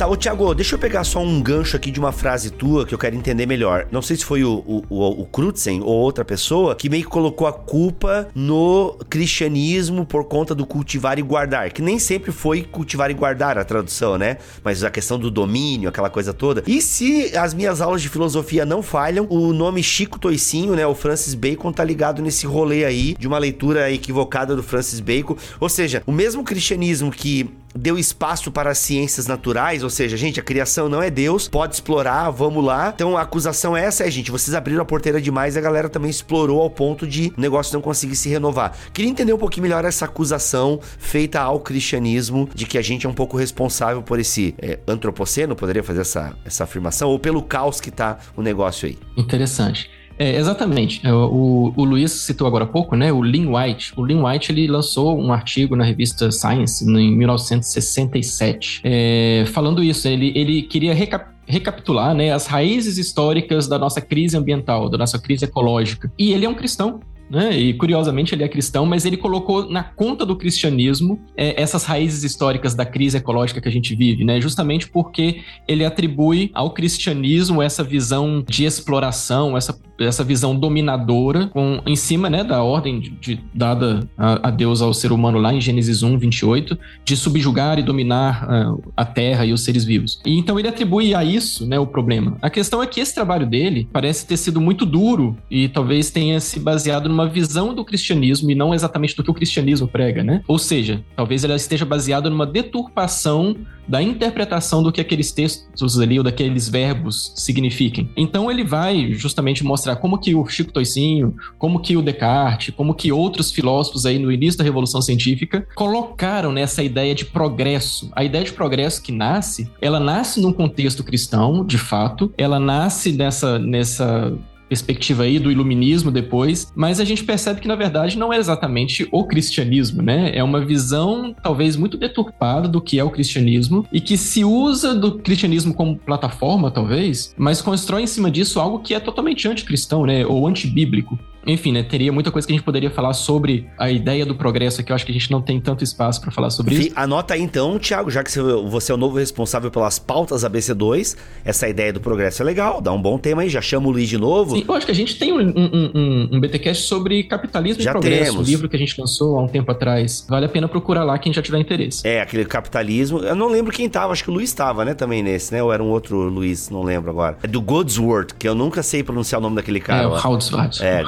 Tá, 0.04 0.10
ô 0.10 0.18
Thiago, 0.18 0.54
deixa 0.54 0.74
eu 0.74 0.78
pegar 0.78 1.02
só 1.02 1.18
um 1.22 1.40
gancho 1.40 1.78
aqui 1.78 1.90
de 1.90 1.98
uma 1.98 2.12
frase 2.12 2.50
tua 2.50 2.84
que 2.84 2.94
eu 2.94 2.98
quero 2.98 3.16
entender 3.16 3.46
melhor. 3.46 3.86
Não 3.90 4.02
sei 4.02 4.18
se 4.18 4.24
foi 4.26 4.44
o, 4.44 4.62
o, 4.66 4.84
o, 4.90 5.22
o 5.22 5.24
Crutzen 5.24 5.80
ou 5.80 5.94
outra 5.94 6.22
pessoa 6.22 6.76
que 6.76 6.90
meio 6.90 7.04
que 7.04 7.08
colocou 7.08 7.46
a 7.46 7.52
culpa 7.54 8.28
no 8.34 8.98
cristianismo 9.08 10.04
por 10.04 10.26
conta 10.26 10.54
do 10.54 10.66
cultivar 10.66 11.18
e 11.18 11.22
guardar, 11.22 11.72
que 11.72 11.80
nem 11.80 11.98
sempre 11.98 12.32
foi 12.32 12.64
cultivar 12.64 13.10
e 13.10 13.14
guardar 13.14 13.56
a 13.56 13.64
tradução, 13.64 14.18
né? 14.18 14.36
Mas 14.62 14.84
a 14.84 14.90
questão 14.90 15.18
do 15.18 15.30
domínio, 15.30 15.88
aquela 15.88 16.10
coisa 16.10 16.34
toda. 16.34 16.62
E 16.66 16.82
se 16.82 17.34
as 17.34 17.54
minhas 17.54 17.80
aulas 17.80 18.02
de 18.02 18.10
filosofia 18.10 18.66
não 18.66 18.82
falham, 18.82 19.26
o 19.30 19.54
nome 19.54 19.82
Chico 19.82 20.18
Toicinho, 20.18 20.76
né, 20.76 20.86
o 20.86 20.94
Francis 20.94 21.32
Bacon 21.32 21.72
tá 21.72 21.82
ligado 21.82 22.20
nesse 22.20 22.46
rolê 22.46 22.84
aí 22.84 23.16
de 23.18 23.26
uma 23.26 23.38
leitura 23.38 23.90
equivocada 23.90 24.54
do 24.54 24.62
Francis 24.62 25.00
Bacon. 25.00 25.34
Ou 25.58 25.70
seja, 25.70 26.02
o 26.06 26.12
mesmo 26.12 26.44
cristianismo 26.44 27.10
que 27.10 27.48
deu 27.74 27.98
espaço 27.98 28.52
para 28.52 28.70
as 28.70 28.78
ciências 28.78 29.26
naturais, 29.26 29.82
ou 29.82 29.90
seja, 29.94 30.16
gente, 30.16 30.38
a 30.38 30.42
criação 30.42 30.88
não 30.88 31.02
é 31.02 31.08
Deus, 31.08 31.48
pode 31.48 31.74
explorar, 31.74 32.28
vamos 32.30 32.62
lá. 32.64 32.92
Então 32.94 33.16
a 33.16 33.22
acusação 33.22 33.76
é 33.76 33.84
essa, 33.84 34.04
é, 34.04 34.10
gente, 34.10 34.30
vocês 34.30 34.54
abriram 34.54 34.82
a 34.82 34.84
porteira 34.84 35.20
demais 35.20 35.56
e 35.56 35.58
a 35.58 35.62
galera 35.62 35.88
também 35.88 36.10
explorou 36.10 36.60
ao 36.60 36.68
ponto 36.68 37.06
de 37.06 37.32
o 37.36 37.40
negócio 37.40 37.72
não 37.72 37.80
conseguir 37.80 38.16
se 38.16 38.28
renovar. 38.28 38.76
Queria 38.92 39.10
entender 39.10 39.32
um 39.32 39.38
pouquinho 39.38 39.62
melhor 39.62 39.84
essa 39.84 40.04
acusação 40.04 40.80
feita 40.98 41.40
ao 41.40 41.60
cristianismo 41.60 42.48
de 42.54 42.66
que 42.66 42.76
a 42.76 42.82
gente 42.82 43.06
é 43.06 43.08
um 43.08 43.14
pouco 43.14 43.36
responsável 43.36 44.02
por 44.02 44.18
esse 44.18 44.54
é, 44.58 44.78
antropoceno, 44.86 45.56
poderia 45.56 45.82
fazer 45.82 46.00
essa, 46.00 46.36
essa 46.44 46.64
afirmação, 46.64 47.08
ou 47.08 47.18
pelo 47.18 47.42
caos 47.42 47.80
que 47.80 47.90
tá 47.90 48.18
o 48.36 48.42
negócio 48.42 48.88
aí. 48.88 48.98
Interessante. 49.16 49.88
É, 50.18 50.36
exatamente. 50.36 51.04
É, 51.04 51.12
o, 51.12 51.72
o 51.76 51.84
Luiz 51.84 52.12
citou 52.12 52.46
agora 52.46 52.64
há 52.64 52.66
pouco, 52.66 52.96
né? 52.96 53.12
O 53.12 53.22
Lynn 53.22 53.54
White. 53.54 53.92
O 53.96 54.02
Lynn 54.04 54.24
White 54.24 54.52
ele 54.52 54.66
lançou 54.66 55.18
um 55.20 55.32
artigo 55.32 55.74
na 55.74 55.84
revista 55.84 56.30
Science 56.30 56.84
em 56.84 57.16
1967, 57.16 58.80
é, 58.84 59.44
falando 59.48 59.82
isso. 59.82 60.06
Ele, 60.06 60.32
ele 60.34 60.62
queria 60.62 60.94
recap 60.94 61.34
recapitular 61.46 62.14
né, 62.14 62.32
as 62.32 62.46
raízes 62.46 62.96
históricas 62.96 63.68
da 63.68 63.78
nossa 63.78 64.00
crise 64.00 64.34
ambiental, 64.34 64.88
da 64.88 64.96
nossa 64.96 65.18
crise 65.18 65.44
ecológica. 65.44 66.10
E 66.18 66.32
ele 66.32 66.46
é 66.46 66.48
um 66.48 66.54
cristão, 66.54 67.00
né? 67.34 67.56
E 67.56 67.74
curiosamente 67.74 68.34
ele 68.34 68.44
é 68.44 68.48
cristão, 68.48 68.86
mas 68.86 69.04
ele 69.04 69.16
colocou 69.16 69.68
na 69.68 69.82
conta 69.82 70.24
do 70.24 70.36
cristianismo 70.36 71.20
é, 71.36 71.60
essas 71.60 71.84
raízes 71.84 72.24
históricas 72.24 72.74
da 72.74 72.84
crise 72.84 73.16
ecológica 73.16 73.60
que 73.60 73.68
a 73.68 73.72
gente 73.72 73.94
vive, 73.94 74.24
né? 74.24 74.40
Justamente 74.40 74.88
porque 74.88 75.42
ele 75.66 75.84
atribui 75.84 76.50
ao 76.54 76.70
cristianismo 76.70 77.62
essa 77.62 77.82
visão 77.82 78.44
de 78.46 78.64
exploração, 78.64 79.56
essa, 79.56 79.78
essa 79.98 80.24
visão 80.24 80.54
dominadora, 80.58 81.48
com, 81.48 81.80
em 81.86 81.96
cima 81.96 82.28
né, 82.30 82.44
da 82.44 82.62
ordem 82.62 83.00
de, 83.00 83.10
de, 83.10 83.40
dada 83.52 84.08
a, 84.16 84.48
a, 84.48 84.50
Deus 84.50 84.80
ao 84.80 84.92
ser 84.94 85.12
humano 85.12 85.38
lá 85.38 85.52
em 85.52 85.60
Gênesis 85.60 86.02
1, 86.02 86.18
28, 86.18 86.78
de 87.04 87.16
subjugar 87.16 87.78
e 87.78 87.82
dominar 87.82 88.44
uh, 88.44 88.92
a 88.96 89.04
terra 89.04 89.44
e 89.44 89.52
os 89.52 89.62
seres 89.62 89.84
vivos. 89.84 90.20
E 90.24 90.38
então 90.38 90.58
ele 90.58 90.68
atribui 90.68 91.14
a 91.14 91.24
isso 91.24 91.66
né, 91.66 91.78
o 91.78 91.86
problema. 91.86 92.36
A 92.40 92.50
questão 92.50 92.82
é 92.82 92.86
que 92.86 93.00
esse 93.00 93.14
trabalho 93.14 93.46
dele 93.46 93.88
parece 93.92 94.26
ter 94.26 94.36
sido 94.36 94.60
muito 94.60 94.84
duro 94.86 95.36
e 95.50 95.68
talvez 95.68 96.10
tenha 96.10 96.40
se 96.40 96.60
baseado 96.60 97.08
numa 97.08 97.23
visão 97.26 97.74
do 97.74 97.84
cristianismo 97.84 98.50
e 98.50 98.54
não 98.54 98.74
exatamente 98.74 99.16
do 99.16 99.22
que 99.22 99.30
o 99.30 99.34
cristianismo 99.34 99.88
prega, 99.88 100.22
né? 100.22 100.42
Ou 100.46 100.58
seja, 100.58 101.04
talvez 101.16 101.44
ela 101.44 101.56
esteja 101.56 101.84
baseada 101.84 102.30
numa 102.30 102.46
deturpação 102.46 103.56
da 103.86 104.02
interpretação 104.02 104.82
do 104.82 104.90
que 104.90 105.00
aqueles 105.00 105.30
textos 105.30 106.00
ali 106.00 106.18
ou 106.18 106.24
daqueles 106.24 106.68
verbos 106.68 107.32
signifiquem. 107.36 108.10
Então 108.16 108.50
ele 108.50 108.64
vai 108.64 109.12
justamente 109.12 109.62
mostrar 109.62 109.96
como 109.96 110.18
que 110.18 110.34
o 110.34 110.46
Chico 110.46 110.72
Toicinho, 110.72 111.34
como 111.58 111.80
que 111.80 111.96
o 111.96 112.02
Descartes, 112.02 112.74
como 112.74 112.94
que 112.94 113.12
outros 113.12 113.50
filósofos 113.50 114.06
aí 114.06 114.18
no 114.18 114.32
início 114.32 114.58
da 114.58 114.64
Revolução 114.64 115.02
Científica 115.02 115.66
colocaram 115.74 116.52
nessa 116.52 116.82
ideia 116.82 117.14
de 117.14 117.24
progresso. 117.24 118.10
A 118.14 118.24
ideia 118.24 118.44
de 118.44 118.52
progresso 118.52 119.02
que 119.02 119.12
nasce, 119.12 119.70
ela 119.80 120.00
nasce 120.00 120.40
num 120.40 120.52
contexto 120.52 121.04
cristão, 121.04 121.64
de 121.64 121.78
fato, 121.78 122.32
ela 122.38 122.58
nasce 122.58 123.12
nessa 123.12 123.58
nessa 123.58 124.32
perspectiva 124.74 125.22
aí 125.22 125.38
do 125.38 125.52
iluminismo 125.52 126.10
depois, 126.10 126.72
mas 126.74 126.98
a 126.98 127.04
gente 127.04 127.22
percebe 127.22 127.60
que 127.60 127.68
na 127.68 127.76
verdade 127.76 128.18
não 128.18 128.32
é 128.32 128.38
exatamente 128.38 129.06
o 129.12 129.24
cristianismo, 129.24 130.02
né? 130.02 130.32
É 130.34 130.42
uma 130.42 130.64
visão 130.64 131.32
talvez 131.42 131.76
muito 131.76 131.96
deturpada 131.96 132.66
do 132.66 132.80
que 132.80 132.98
é 132.98 133.04
o 133.04 133.10
cristianismo 133.10 133.86
e 133.92 134.00
que 134.00 134.16
se 134.16 134.44
usa 134.44 134.92
do 134.92 135.18
cristianismo 135.18 135.72
como 135.72 135.96
plataforma, 135.96 136.72
talvez, 136.72 137.32
mas 137.38 137.62
constrói 137.62 138.02
em 138.02 138.06
cima 138.06 138.30
disso 138.30 138.58
algo 138.58 138.80
que 138.80 138.94
é 138.94 139.00
totalmente 139.00 139.46
anticristão, 139.46 140.04
né? 140.04 140.26
Ou 140.26 140.46
antibíblico. 140.46 141.16
Enfim, 141.46 141.72
né, 141.72 141.82
teria 141.82 142.12
muita 142.12 142.30
coisa 142.30 142.46
que 142.46 142.52
a 142.52 142.56
gente 142.56 142.64
poderia 142.64 142.90
falar 142.90 143.12
sobre 143.12 143.68
a 143.78 143.90
ideia 143.90 144.24
do 144.24 144.34
progresso 144.34 144.80
aqui. 144.80 144.92
Eu 144.92 144.96
acho 144.96 145.04
que 145.04 145.12
a 145.12 145.14
gente 145.14 145.30
não 145.30 145.40
tem 145.40 145.60
tanto 145.60 145.84
espaço 145.84 146.20
para 146.20 146.30
falar 146.30 146.50
sobre 146.50 146.74
isso. 146.74 146.92
Anota 146.96 147.34
aí 147.34 147.42
então, 147.42 147.78
Thiago, 147.78 148.10
já 148.10 148.22
que 148.22 148.30
você 148.30 148.92
é 148.92 148.94
o 148.94 148.98
novo 148.98 149.18
responsável 149.18 149.70
pelas 149.70 149.98
pautas 149.98 150.44
ABC2, 150.44 151.16
essa 151.44 151.68
ideia 151.68 151.92
do 151.92 152.00
progresso 152.00 152.42
é 152.42 152.44
legal, 152.44 152.80
dá 152.80 152.92
um 152.92 153.00
bom 153.00 153.18
tema 153.18 153.42
aí, 153.42 153.48
já 153.48 153.60
chama 153.60 153.88
o 153.88 153.90
Luiz 153.90 154.08
de 154.08 154.18
novo. 154.18 154.56
Sim, 154.56 154.64
eu 154.66 154.74
acho 154.74 154.86
que 154.86 154.92
a 154.92 154.94
gente 154.94 155.18
tem 155.18 155.32
um, 155.32 155.40
um, 155.40 155.90
um, 155.94 156.28
um 156.32 156.40
BTcast 156.40 156.84
sobre 156.84 157.22
capitalismo 157.24 157.82
já 157.82 157.90
e 157.90 157.92
progresso, 157.92 158.32
temos. 158.32 158.48
um 158.48 158.50
livro 158.50 158.68
que 158.68 158.76
a 158.76 158.78
gente 158.78 158.98
lançou 159.00 159.38
há 159.38 159.42
um 159.42 159.48
tempo 159.48 159.70
atrás. 159.70 160.26
Vale 160.28 160.46
a 160.46 160.48
pena 160.48 160.68
procurar 160.68 161.04
lá 161.04 161.18
quem 161.18 161.32
já 161.32 161.42
tiver 161.42 161.58
interesse. 161.58 162.06
É, 162.06 162.20
aquele 162.20 162.44
capitalismo. 162.44 163.18
Eu 163.18 163.34
não 163.34 163.48
lembro 163.48 163.72
quem 163.72 163.88
tava, 163.88 164.12
acho 164.12 164.24
que 164.24 164.30
o 164.30 164.34
Luiz 164.34 164.52
tava, 164.52 164.84
né, 164.84 164.94
também 164.94 165.22
nesse, 165.22 165.52
né? 165.52 165.62
Ou 165.62 165.72
era 165.72 165.82
um 165.82 165.88
outro 165.88 166.16
Luiz, 166.28 166.70
não 166.70 166.82
lembro 166.82 167.10
agora. 167.10 167.38
É 167.42 167.46
do 167.46 167.60
Goodsworth, 167.60 168.32
que 168.38 168.48
eu 168.48 168.54
nunca 168.54 168.82
sei 168.82 169.02
pronunciar 169.02 169.40
o 169.40 169.42
nome 169.42 169.56
daquele 169.56 169.80
cara. 169.80 170.02
É, 170.02 170.06
o 170.06 170.14
Houdsworth. 170.14 170.80
É, 170.80 171.02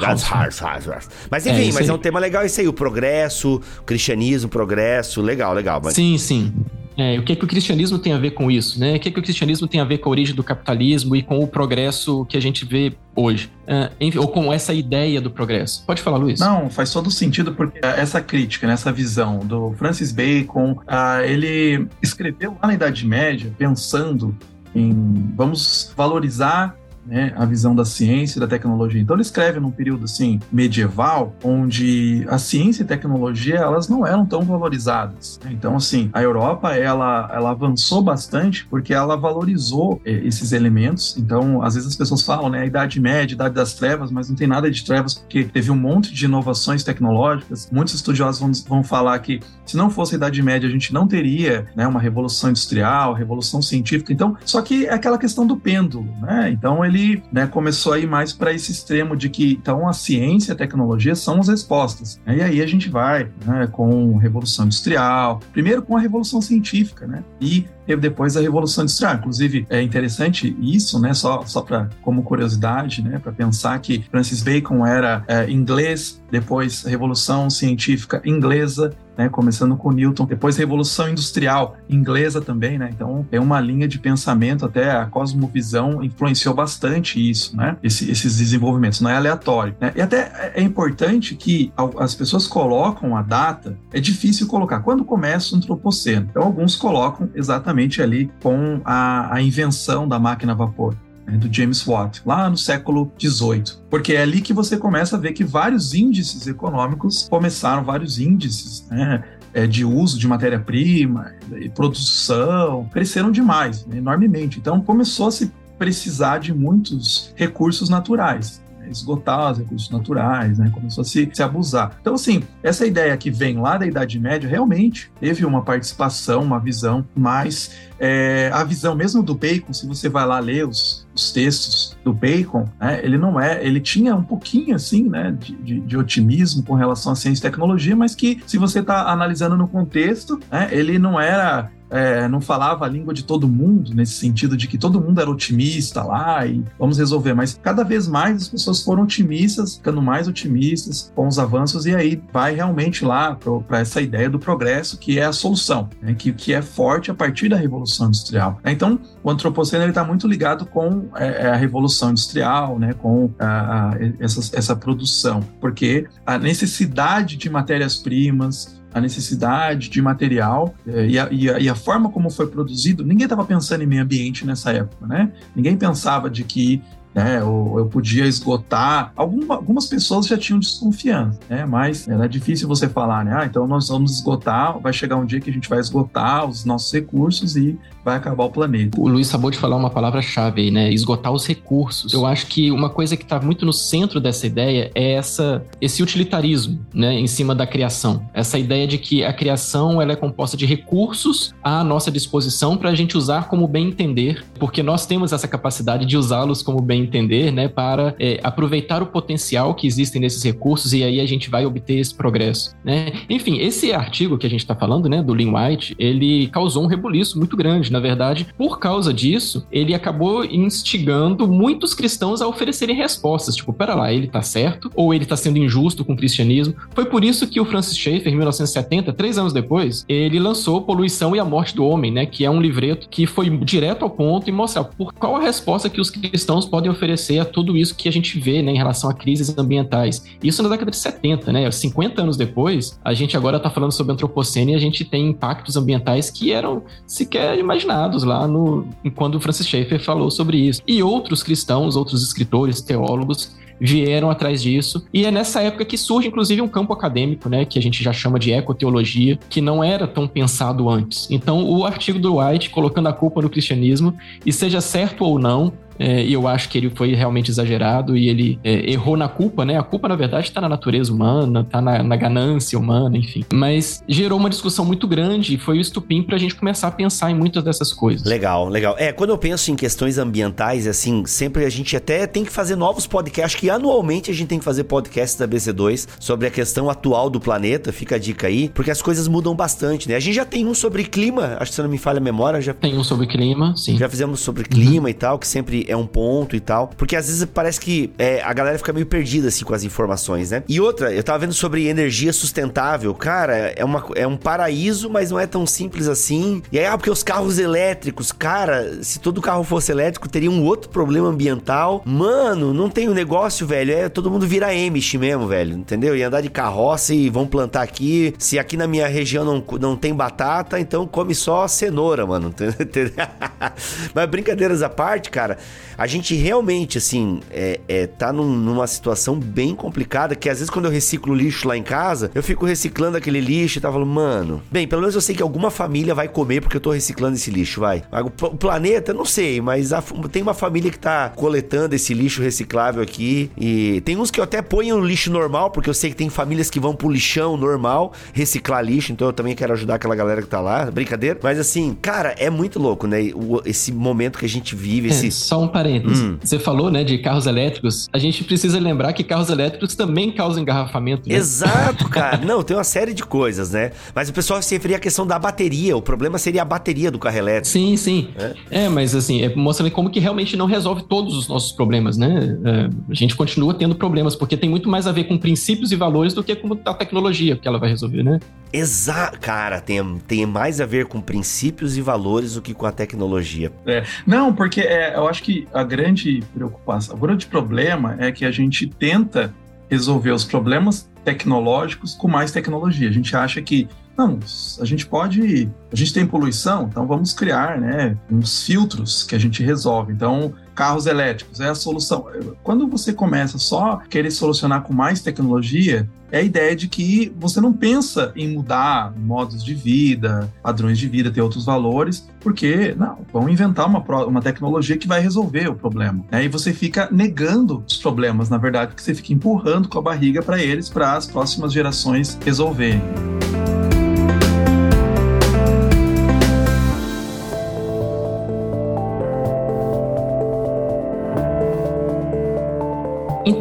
Mas 1.29 1.45
enfim, 1.45 1.69
é, 1.69 1.73
mas 1.73 1.89
é 1.89 1.93
um 1.93 1.97
tema 1.97 2.19
legal 2.19 2.45
isso 2.45 2.59
aí, 2.59 2.67
o 2.67 2.73
progresso, 2.73 3.61
o 3.79 3.83
cristianismo, 3.83 4.47
o 4.47 4.51
progresso, 4.51 5.21
legal, 5.21 5.53
legal. 5.53 5.81
Mas... 5.83 5.93
Sim, 5.93 6.17
sim. 6.17 6.53
É, 6.97 7.19
o 7.19 7.23
que, 7.23 7.35
que 7.35 7.45
o 7.45 7.47
cristianismo 7.47 7.99
tem 7.99 8.11
a 8.11 8.17
ver 8.17 8.31
com 8.31 8.49
isso, 8.49 8.79
né? 8.79 8.95
O 8.95 8.99
que, 8.99 9.11
que 9.11 9.19
o 9.19 9.21
cristianismo 9.21 9.67
tem 9.67 9.79
a 9.79 9.85
ver 9.85 9.99
com 9.99 10.09
a 10.09 10.11
origem 10.11 10.33
do 10.33 10.43
capitalismo 10.43 11.15
e 11.15 11.21
com 11.21 11.37
o 11.37 11.47
progresso 11.47 12.25
que 12.25 12.35
a 12.35 12.39
gente 12.39 12.65
vê 12.65 12.91
hoje? 13.15 13.51
Uh, 13.67 13.93
enfim, 14.01 14.17
ou 14.17 14.27
com 14.27 14.51
essa 14.51 14.73
ideia 14.73 15.21
do 15.21 15.29
progresso? 15.29 15.85
Pode 15.85 16.01
falar, 16.01 16.17
Luiz? 16.17 16.39
Não, 16.39 16.71
faz 16.71 16.91
todo 16.91 17.11
sentido 17.11 17.53
porque 17.53 17.79
essa 17.83 18.19
crítica, 18.19 18.65
né, 18.65 18.73
essa 18.73 18.91
visão 18.91 19.39
do 19.39 19.73
Francis 19.77 20.11
Bacon, 20.11 20.71
uh, 20.71 21.23
ele 21.23 21.87
escreveu 22.01 22.57
lá 22.59 22.69
na 22.69 22.73
Idade 22.73 23.05
Média 23.05 23.53
pensando 23.55 24.35
em 24.73 25.31
vamos 25.35 25.93
valorizar 25.95 26.75
né, 27.07 27.33
a 27.35 27.45
visão 27.45 27.73
da 27.73 27.85
ciência 27.85 28.37
e 28.37 28.41
da 28.41 28.47
tecnologia. 28.47 29.01
Então 29.01 29.15
ele 29.15 29.23
escreve 29.23 29.59
num 29.59 29.71
período 29.71 30.05
assim 30.05 30.39
medieval, 30.51 31.33
onde 31.43 32.25
a 32.29 32.37
ciência 32.37 32.83
e 32.83 32.85
tecnologia 32.85 33.55
elas 33.55 33.87
não 33.87 34.05
eram 34.05 34.25
tão 34.25 34.41
valorizadas. 34.41 35.39
Então 35.49 35.75
assim, 35.75 36.09
a 36.13 36.21
Europa 36.21 36.75
ela 36.75 37.29
ela 37.33 37.51
avançou 37.51 38.01
bastante 38.01 38.65
porque 38.65 38.93
ela 38.93 39.15
valorizou 39.15 40.01
eh, 40.05 40.21
esses 40.25 40.51
elementos. 40.51 41.17
Então 41.17 41.61
às 41.63 41.75
vezes 41.75 41.89
as 41.89 41.95
pessoas 41.95 42.21
falam, 42.21 42.49
né, 42.49 42.61
a 42.61 42.65
Idade 42.65 42.99
Média, 42.99 43.33
a 43.33 43.37
Idade 43.37 43.55
das 43.55 43.73
Trevas, 43.73 44.11
mas 44.11 44.29
não 44.29 44.35
tem 44.35 44.47
nada 44.47 44.69
de 44.69 44.83
trevas 44.83 45.13
porque 45.13 45.45
teve 45.45 45.71
um 45.71 45.77
monte 45.77 46.13
de 46.13 46.25
inovações 46.25 46.83
tecnológicas. 46.83 47.69
Muitos 47.71 47.93
estudiosos 47.93 48.39
vão, 48.39 48.51
vão 48.77 48.83
falar 48.83 49.17
que 49.19 49.39
se 49.65 49.77
não 49.77 49.89
fosse 49.89 50.15
a 50.15 50.17
Idade 50.17 50.41
Média 50.43 50.67
a 50.67 50.71
gente 50.71 50.93
não 50.93 51.07
teria, 51.07 51.67
né, 51.75 51.87
uma 51.87 51.99
revolução 51.99 52.49
industrial, 52.49 53.13
revolução 53.13 53.61
científica. 53.61 54.11
Então 54.11 54.35
só 54.45 54.61
que 54.61 54.85
é 54.85 54.93
aquela 54.93 55.17
questão 55.17 55.45
do 55.45 55.55
pêndulo, 55.55 56.07
né? 56.21 56.49
Então 56.51 56.83
ele 56.83 56.96
ele 56.97 57.23
né, 57.31 57.47
começou 57.47 57.93
a 57.93 57.99
ir 57.99 58.07
mais 58.07 58.33
para 58.33 58.51
esse 58.51 58.71
extremo 58.71 59.15
de 59.15 59.29
que 59.29 59.53
então 59.53 59.87
a 59.87 59.93
ciência 59.93 60.51
e 60.51 60.53
a 60.53 60.55
tecnologia 60.55 61.15
são 61.15 61.39
as 61.39 61.47
respostas. 61.47 62.19
E 62.25 62.41
aí 62.41 62.61
a 62.61 62.67
gente 62.67 62.89
vai 62.89 63.29
né, 63.45 63.67
com 63.71 64.17
Revolução 64.17 64.65
Industrial, 64.65 65.39
primeiro 65.53 65.81
com 65.81 65.95
a 65.95 65.99
Revolução 65.99 66.41
Científica, 66.41 67.05
né? 67.05 67.23
E 67.39 67.65
depois 67.95 68.35
a 68.35 68.41
Revolução 68.41 68.83
Industrial. 68.83 69.15
Inclusive, 69.15 69.65
é 69.69 69.81
interessante 69.81 70.55
isso, 70.59 70.99
né? 70.99 71.13
Só, 71.13 71.43
só 71.45 71.61
para 71.61 71.89
como 72.01 72.23
curiosidade, 72.23 73.01
né? 73.01 73.19
Para 73.19 73.31
pensar 73.31 73.79
que 73.79 74.03
Francis 74.11 74.41
Bacon 74.41 74.85
era 74.85 75.23
é, 75.27 75.49
inglês, 75.49 76.21
depois 76.31 76.83
Revolução 76.83 77.49
Científica 77.49 78.21
inglesa, 78.25 78.93
né, 79.17 79.29
começando 79.29 79.75
com 79.75 79.91
Newton, 79.91 80.25
depois 80.25 80.57
Revolução 80.57 81.09
Industrial 81.09 81.75
inglesa 81.89 82.41
também, 82.41 82.77
né? 82.77 82.89
Então 82.93 83.25
é 83.31 83.39
uma 83.39 83.59
linha 83.59 83.87
de 83.87 83.99
pensamento, 83.99 84.65
até 84.65 84.91
a 84.91 85.05
cosmovisão 85.05 86.03
influenciou 86.03 86.53
bastante 86.53 87.17
isso, 87.29 87.55
né? 87.55 87.77
Esse, 87.81 88.09
esses 88.09 88.37
desenvolvimentos, 88.37 89.01
não 89.01 89.09
é 89.09 89.15
aleatório, 89.15 89.75
né? 89.79 89.91
E 89.95 90.01
até 90.01 90.51
é 90.55 90.61
importante 90.61 91.35
que 91.35 91.71
as 91.97 92.13
pessoas 92.13 92.47
colocam 92.47 93.15
a 93.15 93.21
data, 93.21 93.77
é 93.91 93.99
difícil 93.99 94.47
colocar 94.47 94.79
quando 94.81 95.03
começa 95.03 95.55
o 95.55 95.57
antropoceno. 95.57 96.27
Então 96.29 96.43
alguns 96.43 96.75
colocam 96.75 97.29
exatamente 97.33 98.01
ali 98.01 98.29
com 98.41 98.81
a, 98.85 99.35
a 99.35 99.41
invenção 99.41 100.07
da 100.07 100.19
máquina 100.19 100.53
a 100.53 100.55
vapor 100.55 100.95
né, 101.27 101.37
do 101.37 101.53
James 101.53 101.85
Watt, 101.85 102.21
lá 102.25 102.49
no 102.49 102.57
século 102.57 103.11
XVIII. 103.19 103.63
Porque 103.89 104.13
é 104.13 104.21
ali 104.21 104.41
que 104.41 104.53
você 104.53 104.77
começa 104.77 105.17
a 105.17 105.19
ver 105.19 105.33
que 105.33 105.43
vários 105.43 105.93
índices 105.93 106.47
econômicos 106.47 107.27
começaram, 107.29 107.83
vários 107.83 108.17
índices 108.17 108.87
né, 108.89 109.23
é, 109.53 109.67
de 109.67 109.83
uso 109.83 110.17
de 110.17 110.27
matéria-prima 110.27 111.33
e 111.59 111.69
produção 111.69 112.87
cresceram 112.91 113.29
demais, 113.29 113.85
né, 113.85 113.97
enormemente. 113.97 114.57
Então 114.57 114.81
começou 114.81 115.27
a 115.27 115.31
se 115.31 115.51
precisar 115.77 116.39
de 116.39 116.53
muitos 116.53 117.33
recursos 117.35 117.89
naturais 117.89 118.61
esgotar 118.89 119.51
os 119.51 119.59
recursos 119.59 119.89
naturais, 119.89 120.57
né? 120.57 120.69
começou 120.73 121.01
a 121.01 121.05
se, 121.05 121.29
se, 121.31 121.43
abusar. 121.43 121.97
Então, 122.01 122.15
assim, 122.15 122.43
essa 122.63 122.85
ideia 122.85 123.15
que 123.17 123.31
vem 123.31 123.57
lá 123.59 123.77
da 123.77 123.85
Idade 123.85 124.19
Média 124.19 124.49
realmente 124.49 125.11
teve 125.19 125.45
uma 125.45 125.61
participação, 125.61 126.43
uma 126.43 126.59
visão 126.59 127.05
mais 127.15 127.71
é, 127.99 128.51
a 128.53 128.63
visão 128.63 128.95
mesmo 128.95 129.23
do 129.23 129.33
Bacon, 129.33 129.73
se 129.73 129.87
você 129.87 130.07
vai 130.07 130.25
lá 130.25 130.39
ler 130.39 130.67
os, 130.67 131.07
os 131.15 131.31
textos 131.31 131.97
do 132.03 132.13
Bacon, 132.13 132.65
né, 132.79 132.99
ele 133.03 133.17
não 133.17 133.39
é, 133.39 133.65
ele 133.65 133.79
tinha 133.79 134.15
um 134.15 134.23
pouquinho 134.23 134.75
assim, 134.75 135.09
né, 135.09 135.35
de, 135.37 135.55
de, 135.55 135.79
de, 135.79 135.97
otimismo 135.97 136.63
com 136.63 136.75
relação 136.75 137.11
à 137.11 137.15
ciência 137.15 137.39
e 137.41 137.49
tecnologia, 137.49 137.95
mas 137.95 138.13
que 138.13 138.39
se 138.45 138.57
você 138.57 138.79
está 138.79 139.11
analisando 139.11 139.57
no 139.57 139.67
contexto, 139.67 140.39
né, 140.51 140.67
ele 140.71 140.99
não 140.99 141.19
era 141.19 141.71
é, 141.89 142.27
não 142.27 142.41
falava 142.41 142.85
a 142.85 142.89
língua 142.89 143.13
de 143.13 143.23
todo 143.23 143.47
mundo, 143.47 143.93
nesse 143.93 144.13
sentido 144.13 144.57
de 144.57 144.67
que 144.67 144.77
todo 144.77 144.99
mundo 144.99 145.21
era 145.21 145.29
otimista 145.29 146.03
lá 146.03 146.45
e 146.45 146.63
vamos 146.77 146.97
resolver, 146.97 147.33
mas 147.33 147.59
cada 147.61 147.83
vez 147.83 148.07
mais 148.07 148.43
as 148.43 148.47
pessoas 148.49 148.83
foram 148.83 149.03
otimistas, 149.03 149.75
ficando 149.75 150.01
mais 150.01 150.27
otimistas 150.27 151.11
com 151.15 151.27
os 151.27 151.39
avanços, 151.39 151.85
e 151.85 151.95
aí 151.95 152.21
vai 152.31 152.55
realmente 152.55 153.05
lá 153.05 153.35
para 153.67 153.79
essa 153.79 154.01
ideia 154.01 154.29
do 154.29 154.39
progresso, 154.39 154.97
que 154.97 155.19
é 155.19 155.25
a 155.25 155.33
solução, 155.33 155.89
né, 156.01 156.13
que, 156.13 156.33
que 156.33 156.53
é 156.53 156.61
forte 156.61 157.11
a 157.11 157.13
partir 157.13 157.49
da 157.49 157.57
Revolução 157.57 158.07
Industrial. 158.07 158.59
Então, 158.65 158.99
o 159.23 159.29
antropoceno 159.29 159.87
está 159.87 160.03
muito 160.03 160.27
ligado 160.27 160.65
com 160.65 161.07
é, 161.15 161.45
é, 161.45 161.49
a 161.49 161.55
Revolução 161.55 162.11
Industrial, 162.11 162.77
né, 162.77 162.93
com 162.93 163.31
a, 163.39 163.45
a, 163.45 163.97
essa, 164.19 164.57
essa 164.57 164.75
produção, 164.75 165.41
porque 165.59 166.07
a 166.25 166.37
necessidade 166.37 167.37
de 167.37 167.49
matérias-primas, 167.49 168.76
a 168.97 169.01
necessidade 169.01 169.89
de 169.89 170.01
material 170.01 170.75
é, 170.87 171.07
e, 171.07 171.19
a, 171.19 171.27
e, 171.31 171.49
a, 171.49 171.59
e, 171.59 171.69
a, 171.69 171.75
forma 171.75 172.09
como 172.09 172.29
foi 172.29 172.47
produzido, 172.47 173.03
ninguém 173.03 173.25
estava 173.25 173.45
pensando 173.45 173.83
em 173.83 173.87
meio 173.87 174.03
ambiente 174.03 174.45
nessa 174.45 174.71
época, 174.71 175.05
né? 175.07 175.31
Ninguém 175.55 175.77
pensava 175.77 176.29
de 176.29 176.43
que 176.43 176.81
né? 177.13 177.43
Ou 177.43 177.79
eu 177.79 177.85
podia 177.87 178.25
esgotar. 178.25 179.11
Alguma, 179.15 179.55
algumas 179.55 179.87
pessoas 179.87 180.27
já 180.27 180.37
tinham 180.37 180.59
desconfiança, 180.59 181.39
né? 181.49 181.65
Mas 181.65 182.07
era 182.07 182.27
difícil 182.27 182.67
você 182.67 182.87
falar, 182.87 183.25
né? 183.25 183.35
Ah, 183.39 183.45
então 183.45 183.67
nós 183.67 183.89
vamos 183.89 184.11
esgotar, 184.11 184.79
vai 184.79 184.93
chegar 184.93 185.15
um 185.17 185.25
dia 185.25 185.39
que 185.39 185.49
a 185.49 185.53
gente 185.53 185.67
vai 185.67 185.79
esgotar 185.79 186.45
os 186.45 186.65
nossos 186.65 186.91
recursos 186.91 187.55
e 187.55 187.77
vai 188.07 188.15
acabar 188.15 188.45
o 188.45 188.49
planeta. 188.49 188.99
O 188.99 189.07
Luiz 189.07 189.27
acabou 189.27 189.51
de 189.51 189.57
falar 189.57 189.75
uma 189.75 189.89
palavra-chave 189.89 190.61
aí, 190.61 190.71
né? 190.71 190.91
Esgotar 190.93 191.31
os 191.33 191.45
recursos. 191.45 192.13
Eu 192.13 192.25
acho 192.25 192.47
que 192.47 192.71
uma 192.71 192.89
coisa 192.89 193.17
que 193.17 193.23
está 193.23 193.39
muito 193.39 193.65
no 193.65 193.73
centro 193.73 194.21
dessa 194.21 194.47
ideia 194.47 194.89
é 194.95 195.13
essa, 195.13 195.65
esse 195.81 196.01
utilitarismo, 196.01 196.79
né? 196.93 197.13
Em 197.19 197.27
cima 197.27 197.53
da 197.53 197.67
criação. 197.67 198.25
Essa 198.33 198.57
ideia 198.57 198.87
de 198.87 198.97
que 198.97 199.25
a 199.25 199.33
criação 199.33 200.01
ela 200.01 200.13
é 200.13 200.15
composta 200.15 200.55
de 200.55 200.65
recursos 200.65 201.53
à 201.61 201.83
nossa 201.83 202.09
disposição 202.09 202.77
para 202.77 202.91
a 202.91 202.95
gente 202.95 203.17
usar 203.17 203.49
como 203.49 203.67
bem 203.67 203.87
entender, 203.87 204.45
porque 204.57 204.81
nós 204.81 205.05
temos 205.05 205.33
essa 205.33 205.47
capacidade 205.47 206.05
de 206.05 206.15
usá-los 206.15 206.61
como 206.61 206.81
bem 206.81 206.96
entender, 206.97 207.51
né? 207.51 207.67
Para 207.67 208.15
é, 208.19 208.39
aproveitar 208.43 209.01
o 209.01 209.07
potencial 209.07 209.73
que 209.73 209.87
existem 209.87 210.21
nesses 210.21 210.43
recursos 210.43 210.93
e 210.93 211.03
aí 211.03 211.19
a 211.19 211.25
gente 211.25 211.49
vai 211.49 211.65
obter 211.65 211.99
esse 211.99 212.13
progresso, 212.13 212.75
né? 212.83 213.11
Enfim, 213.29 213.59
esse 213.59 213.91
artigo 213.93 214.37
que 214.37 214.47
a 214.47 214.49
gente 214.49 214.61
está 214.61 214.75
falando, 214.75 215.09
né? 215.09 215.21
Do 215.21 215.33
Lynn 215.33 215.53
White, 215.55 215.95
ele 215.97 216.47
causou 216.47 216.83
um 216.83 216.87
rebuliço 216.87 217.37
muito 217.37 217.55
grande, 217.55 217.91
na 217.91 217.99
verdade, 217.99 218.47
por 218.57 218.79
causa 218.79 219.13
disso, 219.13 219.65
ele 219.71 219.93
acabou 219.93 220.43
instigando 220.45 221.47
muitos 221.47 221.93
cristãos 221.93 222.41
a 222.41 222.47
oferecerem 222.47 222.95
respostas. 222.95 223.55
Tipo, 223.55 223.73
pera 223.73 223.95
lá, 223.95 224.11
ele 224.11 224.27
tá 224.27 224.41
certo? 224.41 224.91
Ou 224.95 225.13
ele 225.13 225.25
tá 225.25 225.35
sendo 225.35 225.57
injusto 225.57 226.03
com 226.03 226.13
o 226.13 226.17
cristianismo? 226.17 226.75
Foi 226.93 227.05
por 227.05 227.23
isso 227.23 227.47
que 227.47 227.59
o 227.59 227.65
Francis 227.65 227.97
Schaeffer, 227.97 228.31
em 228.31 228.35
1970, 228.35 229.13
três 229.13 229.37
anos 229.37 229.53
depois, 229.53 230.05
ele 230.07 230.39
lançou 230.39 230.81
Poluição 230.81 231.35
e 231.35 231.39
a 231.39 231.45
Morte 231.45 231.75
do 231.75 231.85
Homem, 231.85 232.11
né? 232.11 232.25
Que 232.25 232.45
é 232.45 232.49
um 232.49 232.61
livreto 232.61 233.07
que 233.09 233.25
foi 233.25 233.49
direto 233.49 234.03
ao 234.03 234.09
ponto 234.09 234.49
e 234.49 234.51
mostrar 234.51 234.83
por 234.83 235.13
qual 235.13 235.35
a 235.35 235.41
resposta 235.41 235.89
que 235.89 236.01
os 236.01 236.09
cristãos 236.09 236.65
podem 236.65 236.86
oferecer 236.89 237.39
a 237.39 237.45
tudo 237.45 237.75
isso 237.77 237.95
que 237.95 238.07
a 238.07 238.11
gente 238.11 238.39
vê, 238.39 238.61
né? 238.61 238.71
Em 238.71 238.77
relação 238.77 239.09
a 239.09 239.13
crises 239.13 239.57
ambientais. 239.57 240.23
Isso 240.43 240.61
na 240.61 240.69
década 240.69 240.91
de 240.91 240.97
70, 240.97 241.51
né? 241.51 241.69
50 241.69 242.21
anos 242.21 242.37
depois, 242.37 242.99
a 243.03 243.13
gente 243.13 243.35
agora 243.35 243.59
tá 243.59 243.69
falando 243.69 243.91
sobre 243.91 244.13
antropoceno 244.13 244.71
e 244.71 244.75
a 244.75 244.79
gente 244.79 245.05
tem 245.05 245.29
impactos 245.29 245.77
ambientais 245.77 246.29
que 246.29 246.51
eram 246.51 246.83
sequer 247.05 247.57
imaginados 247.57 247.77
imaginados 247.87 248.23
lá 248.23 248.47
no 248.47 248.87
quando 249.15 249.39
Francis 249.39 249.67
Schaeffer 249.67 249.99
falou 249.99 250.29
sobre 250.29 250.57
isso. 250.57 250.81
E 250.87 251.01
outros 251.01 251.43
cristãos, 251.43 251.95
outros 251.95 252.23
escritores, 252.23 252.81
teólogos 252.81 253.55
vieram 253.79 254.29
atrás 254.29 254.63
disso. 254.63 255.05
E 255.13 255.25
é 255.25 255.31
nessa 255.31 255.61
época 255.61 255.85
que 255.85 255.97
surge, 255.97 256.27
inclusive, 256.27 256.61
um 256.61 256.67
campo 256.67 256.93
acadêmico, 256.93 257.47
né, 257.47 257.63
que 257.63 257.77
a 257.77 257.81
gente 257.81 258.03
já 258.03 258.11
chama 258.11 258.39
de 258.39 258.51
ecoteologia, 258.51 259.37
que 259.49 259.61
não 259.61 259.83
era 259.83 260.07
tão 260.07 260.27
pensado 260.27 260.89
antes. 260.89 261.27
Então, 261.29 261.63
o 261.63 261.85
artigo 261.85 262.17
do 262.17 262.39
White, 262.39 262.71
colocando 262.71 263.07
a 263.07 263.13
culpa 263.13 263.41
no 263.41 263.49
cristianismo, 263.49 264.17
e 264.43 264.51
seja 264.51 264.81
certo 264.81 265.23
ou 265.23 265.37
não, 265.37 265.71
é, 265.99 266.23
e 266.23 266.33
eu 266.33 266.47
acho 266.47 266.69
que 266.69 266.77
ele 266.77 266.89
foi 266.89 267.13
realmente 267.13 267.49
exagerado 267.49 268.15
e 268.17 268.29
ele 268.29 268.59
é, 268.63 268.91
errou 268.91 269.17
na 269.17 269.27
culpa, 269.27 269.65
né? 269.65 269.77
A 269.77 269.83
culpa, 269.83 270.07
na 270.07 270.15
verdade, 270.15 270.47
está 270.47 270.61
na 270.61 270.69
natureza 270.69 271.11
humana, 271.11 271.61
está 271.61 271.81
na, 271.81 272.03
na, 272.03 272.15
ganância 272.15 272.77
humana, 272.77 273.17
enfim. 273.17 273.43
Mas 273.53 274.03
gerou 274.07 274.39
uma 274.39 274.49
discussão 274.49 274.85
muito 274.85 275.07
grande 275.07 275.55
e 275.55 275.57
foi 275.57 275.77
o 275.77 275.81
estupim 275.81 276.21
para 276.23 276.35
a 276.35 276.39
gente 276.39 276.55
começar 276.55 276.87
a 276.87 276.91
pensar 276.91 277.31
em 277.31 277.35
muitas 277.35 277.63
dessas 277.63 277.93
coisas. 277.93 278.27
Legal, 278.27 278.67
legal. 278.69 278.95
É, 278.97 279.11
quando 279.11 279.31
eu 279.31 279.37
penso 279.37 279.71
em 279.71 279.75
questões 279.75 280.17
ambientais, 280.17 280.87
assim, 280.87 281.25
sempre 281.25 281.65
a 281.65 281.69
gente 281.69 281.95
até 281.95 282.27
tem 282.27 282.43
que 282.43 282.51
fazer 282.51 282.75
novos 282.75 283.07
podcasts, 283.07 283.53
acho 283.53 283.57
que 283.57 283.69
anualmente 283.69 284.29
a 284.29 284.33
gente 284.33 284.47
tem 284.47 284.59
que 284.59 284.65
fazer 284.65 284.83
podcasts 284.83 285.37
da 285.37 285.47
BC2 285.47 286.07
sobre 286.19 286.47
a 286.47 286.51
questão 286.51 286.89
atual 286.89 287.29
do 287.29 287.39
planeta, 287.39 287.91
fica 287.91 288.15
a 288.15 288.19
dica 288.19 288.47
aí, 288.47 288.69
porque 288.69 288.91
as 288.91 289.01
coisas 289.01 289.27
mudam 289.27 289.55
bastante, 289.55 290.07
né? 290.09 290.15
A 290.15 290.19
gente 290.19 290.35
já 290.35 290.45
tem 290.45 290.65
um 290.65 290.73
sobre 290.73 291.03
clima, 291.03 291.57
acho 291.59 291.71
que 291.71 291.75
se 291.75 291.81
não 291.81 291.89
me 291.89 291.97
falha 291.97 292.17
a 292.17 292.21
memória, 292.21 292.61
já... 292.61 292.73
Tem 292.73 292.97
um 292.97 293.03
sobre 293.03 293.27
clima, 293.27 293.75
sim. 293.75 293.97
Já 293.97 294.09
fizemos 294.09 294.39
sobre 294.39 294.63
clima 294.63 295.03
uhum. 295.03 295.09
e 295.09 295.13
tal, 295.13 295.39
que 295.39 295.47
sempre 295.47 295.86
é 295.87 295.95
um 295.95 296.05
ponto 296.05 296.55
e 296.55 296.59
tal. 296.59 296.89
Porque 296.97 297.15
às 297.15 297.27
vezes 297.27 297.45
parece 297.45 297.79
que 297.79 298.11
é, 298.17 298.41
a 298.41 298.53
galera 298.53 298.77
fica 298.77 298.93
meio 298.93 299.05
perdida 299.05 299.47
assim 299.47 299.65
com 299.65 299.73
as 299.73 299.83
informações, 299.83 300.51
né? 300.51 300.63
E 300.67 300.79
outra, 300.79 301.13
eu 301.13 301.23
tava 301.23 301.39
vendo 301.39 301.53
sobre 301.53 301.87
energia 301.87 302.31
sustentável. 302.33 303.13
Cara, 303.13 303.73
é, 303.75 303.83
uma, 303.83 304.03
é 304.15 304.27
um 304.27 304.37
paraíso, 304.37 305.09
mas 305.09 305.31
não 305.31 305.39
é 305.39 305.47
tão 305.47 305.65
simples 305.65 306.07
assim. 306.07 306.61
E 306.71 306.79
aí, 306.79 306.85
ah, 306.85 306.97
porque 306.97 307.09
os 307.09 307.23
carros 307.23 307.59
elétricos, 307.59 308.31
cara, 308.31 309.03
se 309.03 309.19
todo 309.19 309.41
carro 309.41 309.63
fosse 309.63 309.91
elétrico, 309.91 310.29
teria 310.29 310.51
um 310.51 310.63
outro 310.63 310.89
problema 310.89 311.27
ambiental. 311.27 312.01
Mano, 312.05 312.73
não 312.73 312.89
tem 312.89 313.07
o 313.07 313.11
um 313.11 313.13
negócio, 313.13 313.65
velho. 313.65 313.93
É 313.93 314.09
todo 314.09 314.29
mundo 314.29 314.45
vira 314.47 314.67
Amish 314.67 315.15
mesmo, 315.15 315.47
velho. 315.47 315.75
Entendeu? 315.75 316.15
E 316.15 316.23
andar 316.23 316.41
de 316.41 316.49
carroça 316.49 317.13
e 317.13 317.29
vão 317.29 317.47
plantar 317.47 317.81
aqui. 317.81 318.33
Se 318.37 318.59
aqui 318.59 318.77
na 318.77 318.87
minha 318.87 319.07
região 319.07 319.43
não, 319.43 319.63
não 319.79 319.95
tem 319.95 320.13
batata, 320.13 320.79
então 320.79 321.07
come 321.07 321.33
só 321.33 321.67
cenoura, 321.67 322.25
mano. 322.25 322.53
Mas 324.13 324.29
brincadeiras 324.29 324.81
à 324.81 324.89
parte, 324.89 325.29
cara, 325.29 325.57
a 325.97 326.07
gente 326.07 326.35
realmente, 326.35 326.97
assim, 326.97 327.39
é, 327.49 327.79
é 327.87 328.07
tá 328.07 328.31
num, 328.31 328.47
numa 328.47 328.87
situação 328.87 329.39
bem 329.39 329.75
complicada 329.75 330.35
que 330.35 330.49
às 330.49 330.59
vezes 330.59 330.69
quando 330.69 330.85
eu 330.85 330.91
reciclo 330.91 331.33
lixo 331.33 331.67
lá 331.67 331.77
em 331.77 331.83
casa, 331.83 332.31
eu 332.33 332.43
fico 332.43 332.65
reciclando 332.65 333.17
aquele 333.17 333.39
lixo 333.39 333.77
e 333.77 333.81
tava 333.81 333.93
falando, 333.93 334.09
mano, 334.09 334.61
bem, 334.71 334.87
pelo 334.87 335.01
menos 335.01 335.15
eu 335.15 335.21
sei 335.21 335.35
que 335.35 335.43
alguma 335.43 335.69
família 335.69 336.13
vai 336.13 336.27
comer 336.27 336.61
porque 336.61 336.77
eu 336.77 336.81
tô 336.81 336.91
reciclando 336.91 337.35
esse 337.35 337.51
lixo, 337.51 337.81
vai. 337.81 338.03
O 338.11 338.29
planeta, 338.29 339.13
não 339.13 339.25
sei, 339.25 339.61
mas 339.61 339.93
a, 339.93 340.01
tem 340.31 340.41
uma 340.41 340.53
família 340.53 340.91
que 340.91 340.99
tá 340.99 341.29
coletando 341.29 341.95
esse 341.95 342.13
lixo 342.13 342.41
reciclável 342.41 343.01
aqui 343.01 343.51
e 343.57 344.01
tem 344.01 344.17
uns 344.17 344.31
que 344.31 344.39
eu 344.39 344.43
até 344.43 344.61
ponho 344.61 344.97
no 344.97 345.05
lixo 345.05 345.31
normal, 345.31 345.71
porque 345.71 345.89
eu 345.89 345.93
sei 345.93 346.09
que 346.09 346.15
tem 346.15 346.29
famílias 346.29 346.69
que 346.69 346.79
vão 346.79 346.95
pro 346.95 347.09
lixão 347.09 347.57
normal 347.57 348.13
reciclar 348.33 348.83
lixo, 348.83 349.11
então 349.11 349.27
eu 349.27 349.33
também 349.33 349.55
quero 349.55 349.73
ajudar 349.73 349.95
aquela 349.95 350.15
galera 350.15 350.41
que 350.41 350.47
tá 350.47 350.59
lá, 350.59 350.89
brincadeira. 350.89 351.39
Mas 351.41 351.59
assim, 351.59 351.97
cara, 352.01 352.35
é 352.37 352.49
muito 352.49 352.79
louco, 352.79 353.07
né? 353.07 353.31
O, 353.33 353.61
esse 353.65 353.91
momento 353.91 354.39
que 354.39 354.45
a 354.45 354.49
gente 354.49 354.75
vive, 354.75 355.09
é, 355.09 355.11
esse... 355.11 355.31
Só 355.31 355.66
um 355.67 355.71
parênteses. 355.71 356.19
Hum. 356.19 356.37
Você 356.41 356.59
falou, 356.59 356.89
né, 356.91 357.03
de 357.03 357.17
carros 357.17 357.45
elétricos. 357.45 358.07
A 358.11 358.17
gente 358.17 358.43
precisa 358.43 358.79
lembrar 358.79 359.13
que 359.13 359.23
carros 359.23 359.49
elétricos 359.49 359.95
também 359.95 360.31
causam 360.31 360.61
engarrafamento. 360.61 361.27
Né? 361.29 361.35
Exato, 361.35 362.07
cara. 362.09 362.37
Não, 362.37 362.63
tem 362.63 362.75
uma 362.75 362.83
série 362.83 363.13
de 363.13 363.23
coisas, 363.23 363.71
né? 363.71 363.91
Mas 364.13 364.29
o 364.29 364.33
pessoal 364.33 364.61
se 364.61 364.73
referia 364.75 364.97
à 364.97 364.99
questão 364.99 365.25
da 365.25 365.37
bateria. 365.37 365.95
O 365.95 366.01
problema 366.01 366.37
seria 366.37 366.61
a 366.61 366.65
bateria 366.65 367.11
do 367.11 367.19
carro 367.19 367.37
elétrico. 367.37 367.67
Sim, 367.67 367.95
sim. 367.97 368.29
É, 368.71 368.85
é 368.85 368.89
mas 368.89 369.15
assim, 369.15 369.43
é 369.43 369.55
mostrando 369.55 369.91
como 369.91 370.09
que 370.09 370.19
realmente 370.19 370.55
não 370.55 370.65
resolve 370.65 371.03
todos 371.03 371.35
os 371.35 371.47
nossos 371.47 371.71
problemas, 371.71 372.17
né? 372.17 372.57
É, 372.65 372.89
a 373.09 373.13
gente 373.13 373.35
continua 373.35 373.73
tendo 373.73 373.95
problemas, 373.95 374.35
porque 374.35 374.57
tem 374.57 374.69
muito 374.69 374.89
mais 374.89 375.07
a 375.07 375.11
ver 375.11 375.25
com 375.25 375.37
princípios 375.37 375.91
e 375.91 375.95
valores 375.95 376.33
do 376.33 376.43
que 376.43 376.55
com 376.55 376.77
a 376.85 376.93
tecnologia 376.93 377.55
que 377.55 377.67
ela 377.67 377.77
vai 377.77 377.89
resolver, 377.89 378.23
né? 378.23 378.39
Exato, 378.71 379.39
cara, 379.39 379.79
tem, 379.79 380.19
tem 380.27 380.45
mais 380.45 380.81
a 380.81 380.85
ver 380.85 381.05
com 381.05 381.21
princípios 381.21 381.97
e 381.97 382.01
valores 382.01 382.53
do 382.53 382.61
que 382.61 382.73
com 382.73 382.85
a 382.85 382.91
tecnologia. 382.91 383.71
É, 383.85 384.03
não, 384.25 384.53
porque 384.53 384.81
é, 384.81 385.15
eu 385.15 385.27
acho 385.27 385.43
que 385.43 385.67
a 385.73 385.83
grande 385.83 386.43
preocupação, 386.53 387.15
o 387.15 387.19
grande 387.19 387.45
problema 387.47 388.15
é 388.19 388.31
que 388.31 388.45
a 388.45 388.51
gente 388.51 388.87
tenta 388.87 389.53
resolver 389.89 390.31
os 390.31 390.43
problemas 390.43 391.09
tecnológicos 391.23 392.13
com 392.13 392.27
mais 392.27 392.51
tecnologia. 392.51 393.09
A 393.09 393.13
gente 393.13 393.35
acha 393.35 393.61
que 393.61 393.87
não, 394.17 394.39
a 394.81 394.85
gente 394.85 395.05
pode, 395.05 395.69
a 395.91 395.95
gente 395.95 396.11
tem 396.11 396.25
poluição, 396.25 396.87
então 396.89 397.05
vamos 397.05 397.33
criar, 397.33 397.79
né, 397.79 398.17
uns 398.31 398.65
filtros 398.65 399.23
que 399.23 399.35
a 399.35 399.39
gente 399.39 399.61
resolve. 399.61 400.11
Então, 400.11 400.53
carros 400.77 401.07
elétricos 401.07 401.59
é 401.59 401.69
a 401.69 401.75
solução. 401.75 402.27
Quando 402.61 402.87
você 402.87 403.11
começa 403.11 403.57
só 403.57 403.97
querer 404.07 404.29
solucionar 404.29 404.83
com 404.83 404.93
mais 404.93 405.21
tecnologia, 405.21 406.07
é 406.31 406.39
a 406.39 406.43
ideia 406.43 406.75
de 406.75 406.87
que 406.87 407.33
você 407.35 407.59
não 407.59 407.73
pensa 407.73 408.31
em 408.35 408.49
mudar 408.49 409.11
modos 409.17 409.63
de 409.63 409.73
vida, 409.73 410.53
padrões 410.61 410.99
de 410.99 411.07
vida, 411.07 411.31
ter 411.31 411.41
outros 411.41 411.65
valores, 411.65 412.29
porque, 412.39 412.93
não, 412.95 413.19
vão 413.33 413.49
inventar 413.49 413.87
uma, 413.87 413.99
uma 414.25 414.41
tecnologia 414.41 414.97
que 414.97 415.07
vai 415.07 415.19
resolver 415.19 415.67
o 415.67 415.75
problema. 415.75 416.23
Aí 416.31 416.45
E 416.45 416.49
você 416.49 416.71
fica 416.73 417.09
negando 417.11 417.83
os 417.87 417.97
problemas, 417.97 418.49
na 418.49 418.57
verdade, 418.57 418.91
porque 418.91 419.01
você 419.01 419.15
fica 419.15 419.33
empurrando 419.33 419.89
com 419.89 419.97
a 419.97 420.01
barriga 420.01 420.43
para 420.43 420.61
eles, 420.61 420.89
para 420.89 421.13
as 421.13 421.25
próximas 421.25 421.73
gerações 421.73 422.37
resolverem. 422.45 423.01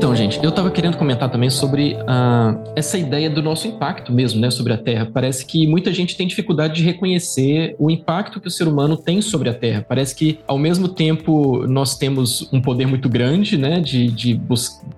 Então, 0.06 0.14
gente, 0.14 0.38
eu 0.40 0.50
estava 0.50 0.70
querendo 0.70 0.96
comentar 0.96 1.28
também 1.28 1.50
sobre 1.50 1.94
uh, 1.94 2.62
essa 2.76 2.96
ideia 2.96 3.28
do 3.28 3.42
nosso 3.42 3.66
impacto 3.66 4.12
mesmo, 4.12 4.40
né, 4.40 4.52
sobre 4.52 4.72
a 4.72 4.78
Terra. 4.78 5.10
Parece 5.12 5.44
que 5.44 5.66
muita 5.66 5.92
gente 5.92 6.16
tem 6.16 6.28
dificuldade 6.28 6.74
de 6.74 6.84
reconhecer 6.84 7.74
o 7.76 7.90
impacto 7.90 8.40
que 8.40 8.46
o 8.46 8.50
ser 8.50 8.68
humano 8.68 8.96
tem 8.96 9.20
sobre 9.20 9.48
a 9.48 9.52
Terra. 9.52 9.84
Parece 9.88 10.14
que, 10.14 10.38
ao 10.46 10.58
mesmo 10.58 10.86
tempo, 10.86 11.66
nós 11.66 11.98
temos 11.98 12.48
um 12.52 12.62
poder 12.62 12.86
muito 12.86 13.08
grande, 13.08 13.58
né, 13.58 13.80
de, 13.80 14.06
de, 14.06 14.40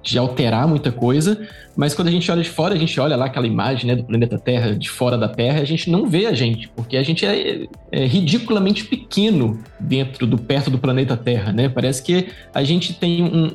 de 0.03 0.19
alterar 0.19 0.69
muita 0.69 0.93
coisa, 0.93 1.41
mas 1.79 1.95
quando 1.95 2.09
a 2.09 2.11
gente 2.11 2.29
olha 2.29 2.43
de 2.43 2.51
fora, 2.51 2.75
a 2.75 2.77
gente 2.77 2.99
olha 2.99 3.15
lá 3.15 3.27
aquela 3.27 3.47
imagem 3.47 3.87
né, 3.87 3.95
do 3.95 4.03
planeta 4.03 4.37
Terra 4.37 4.75
de 4.75 4.91
fora 4.91 5.17
da 5.17 5.29
Terra, 5.29 5.61
a 5.61 5.65
gente 5.65 5.89
não 5.89 6.09
vê 6.09 6.27
a 6.27 6.35
gente, 6.35 6.69
porque 6.75 6.97
a 6.97 7.05
gente 7.05 7.25
é, 7.25 7.69
é 7.93 8.05
ridiculamente 8.05 8.85
pequeno 8.85 9.63
dentro 9.79 10.27
do 10.27 10.37
perto 10.37 10.73
do 10.73 10.79
planeta 10.79 11.17
Terra, 11.17 11.53
né? 11.53 11.69
Parece 11.69 12.03
que 12.03 12.31
a 12.53 12.65
gente 12.65 12.93
tem 12.95 13.23
um, 13.23 13.53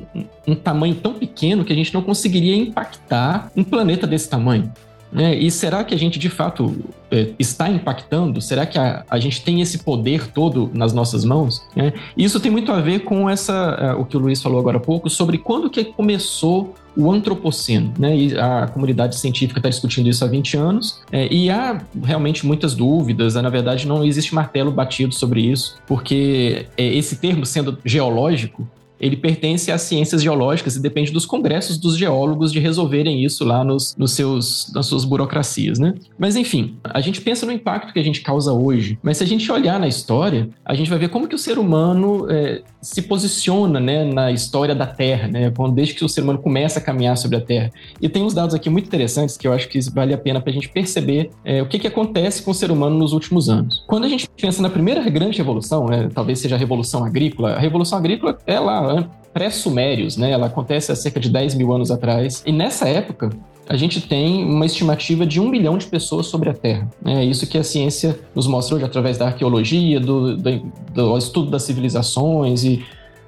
um 0.48 0.54
tamanho 0.54 0.94
tão 0.94 1.12
pequeno 1.12 1.43
que 1.64 1.72
a 1.72 1.76
gente 1.76 1.92
não 1.92 2.02
conseguiria 2.02 2.56
impactar 2.56 3.50
um 3.56 3.64
planeta 3.64 4.06
desse 4.06 4.28
tamanho. 4.28 4.72
Né? 5.14 5.36
E 5.36 5.48
será 5.48 5.84
que 5.84 5.94
a 5.94 5.96
gente 5.96 6.18
de 6.18 6.28
fato 6.28 6.76
é, 7.08 7.30
está 7.38 7.70
impactando? 7.70 8.40
Será 8.40 8.66
que 8.66 8.76
a, 8.76 9.04
a 9.08 9.20
gente 9.20 9.42
tem 9.42 9.60
esse 9.60 9.78
poder 9.78 10.26
todo 10.26 10.68
nas 10.74 10.92
nossas 10.92 11.24
mãos? 11.24 11.62
Né? 11.76 11.92
Isso 12.16 12.40
tem 12.40 12.50
muito 12.50 12.72
a 12.72 12.80
ver 12.80 13.04
com 13.04 13.30
essa, 13.30 13.94
uh, 13.96 14.00
o 14.00 14.04
que 14.04 14.16
o 14.16 14.20
Luiz 14.20 14.42
falou 14.42 14.58
agora 14.58 14.78
há 14.78 14.80
pouco, 14.80 15.08
sobre 15.08 15.38
quando 15.38 15.70
que 15.70 15.84
começou 15.84 16.74
o 16.96 17.10
antropoceno, 17.10 17.92
né? 17.98 18.16
E 18.16 18.38
a 18.38 18.68
comunidade 18.68 19.16
científica 19.16 19.58
está 19.58 19.68
discutindo 19.68 20.08
isso 20.08 20.24
há 20.24 20.28
20 20.28 20.56
anos, 20.56 21.00
é, 21.10 21.32
e 21.32 21.50
há 21.50 21.80
realmente 22.02 22.46
muitas 22.46 22.74
dúvidas. 22.74 23.34
Né? 23.34 23.42
Na 23.42 23.50
verdade, 23.50 23.86
não 23.86 24.04
existe 24.04 24.34
martelo 24.34 24.70
batido 24.70 25.14
sobre 25.14 25.40
isso, 25.40 25.76
porque 25.86 26.66
é, 26.76 26.86
esse 26.86 27.16
termo 27.16 27.44
sendo 27.44 27.78
geológico, 27.84 28.68
ele 29.04 29.16
pertence 29.16 29.70
às 29.70 29.82
ciências 29.82 30.22
geológicas 30.22 30.76
e 30.76 30.80
depende 30.80 31.12
dos 31.12 31.26
congressos 31.26 31.76
dos 31.76 31.94
geólogos 31.94 32.50
de 32.50 32.58
resolverem 32.58 33.22
isso 33.22 33.44
lá 33.44 33.62
nos, 33.62 33.94
nos 33.98 34.12
seus, 34.12 34.72
nas 34.74 34.86
suas 34.86 35.04
burocracias, 35.04 35.78
né? 35.78 35.94
Mas 36.18 36.36
enfim, 36.36 36.76
a 36.82 37.02
gente 37.02 37.20
pensa 37.20 37.44
no 37.44 37.52
impacto 37.52 37.92
que 37.92 37.98
a 37.98 38.02
gente 38.02 38.22
causa 38.22 38.50
hoje, 38.54 38.98
mas 39.02 39.18
se 39.18 39.24
a 39.24 39.26
gente 39.26 39.52
olhar 39.52 39.78
na 39.78 39.86
história, 39.86 40.48
a 40.64 40.74
gente 40.74 40.88
vai 40.88 40.98
ver 40.98 41.10
como 41.10 41.28
que 41.28 41.34
o 41.34 41.38
ser 41.38 41.58
humano 41.58 42.26
é, 42.30 42.62
se 42.84 43.02
posiciona 43.02 43.80
né, 43.80 44.04
na 44.04 44.30
história 44.30 44.74
da 44.74 44.86
Terra, 44.86 45.26
né? 45.26 45.52
Desde 45.72 45.94
que 45.94 46.04
o 46.04 46.08
ser 46.08 46.20
humano 46.20 46.38
começa 46.38 46.78
a 46.78 46.82
caminhar 46.82 47.16
sobre 47.16 47.38
a 47.38 47.40
Terra. 47.40 47.70
E 48.00 48.08
tem 48.08 48.22
uns 48.22 48.34
dados 48.34 48.54
aqui 48.54 48.68
muito 48.68 48.86
interessantes 48.86 49.36
que 49.36 49.48
eu 49.48 49.52
acho 49.52 49.68
que 49.68 49.80
vale 49.90 50.12
a 50.12 50.18
pena 50.18 50.40
para 50.40 50.50
a 50.50 50.52
gente 50.52 50.68
perceber 50.68 51.30
é, 51.44 51.62
o 51.62 51.66
que, 51.66 51.78
que 51.78 51.86
acontece 51.86 52.42
com 52.42 52.50
o 52.50 52.54
ser 52.54 52.70
humano 52.70 52.96
nos 52.96 53.12
últimos 53.12 53.48
anos. 53.48 53.82
Quando 53.86 54.04
a 54.04 54.08
gente 54.08 54.28
pensa 54.40 54.60
na 54.60 54.68
primeira 54.68 55.02
grande 55.08 55.38
revolução, 55.38 55.86
né, 55.86 56.08
talvez 56.14 56.38
seja 56.38 56.56
a 56.56 56.58
Revolução 56.58 57.04
Agrícola, 57.04 57.54
a 57.54 57.58
Revolução 57.58 57.98
Agrícola 57.98 58.38
é 58.46 58.60
lá 58.60 59.08
pré-sumérios, 59.34 60.16
né? 60.16 60.30
Ela 60.30 60.46
acontece 60.46 60.92
há 60.92 60.96
cerca 60.96 61.18
de 61.18 61.28
10 61.28 61.56
mil 61.56 61.72
anos 61.74 61.90
atrás. 61.90 62.42
E 62.46 62.52
nessa 62.52 62.88
época, 62.88 63.30
a 63.68 63.76
gente 63.76 64.00
tem 64.00 64.44
uma 64.44 64.64
estimativa 64.64 65.26
de 65.26 65.40
um 65.40 65.48
milhão 65.48 65.76
de 65.76 65.86
pessoas 65.86 66.26
sobre 66.26 66.48
a 66.48 66.54
Terra. 66.54 66.88
É 67.04 67.24
isso 67.24 67.46
que 67.46 67.58
a 67.58 67.64
ciência 67.64 68.18
nos 68.34 68.46
mostra 68.46 68.76
hoje 68.76 68.84
através 68.84 69.18
da 69.18 69.26
arqueologia, 69.26 69.98
do, 69.98 70.36
do, 70.36 70.72
do 70.94 71.18
estudo 71.18 71.50
das 71.50 71.64
civilizações 71.64 72.62
e 72.64 72.84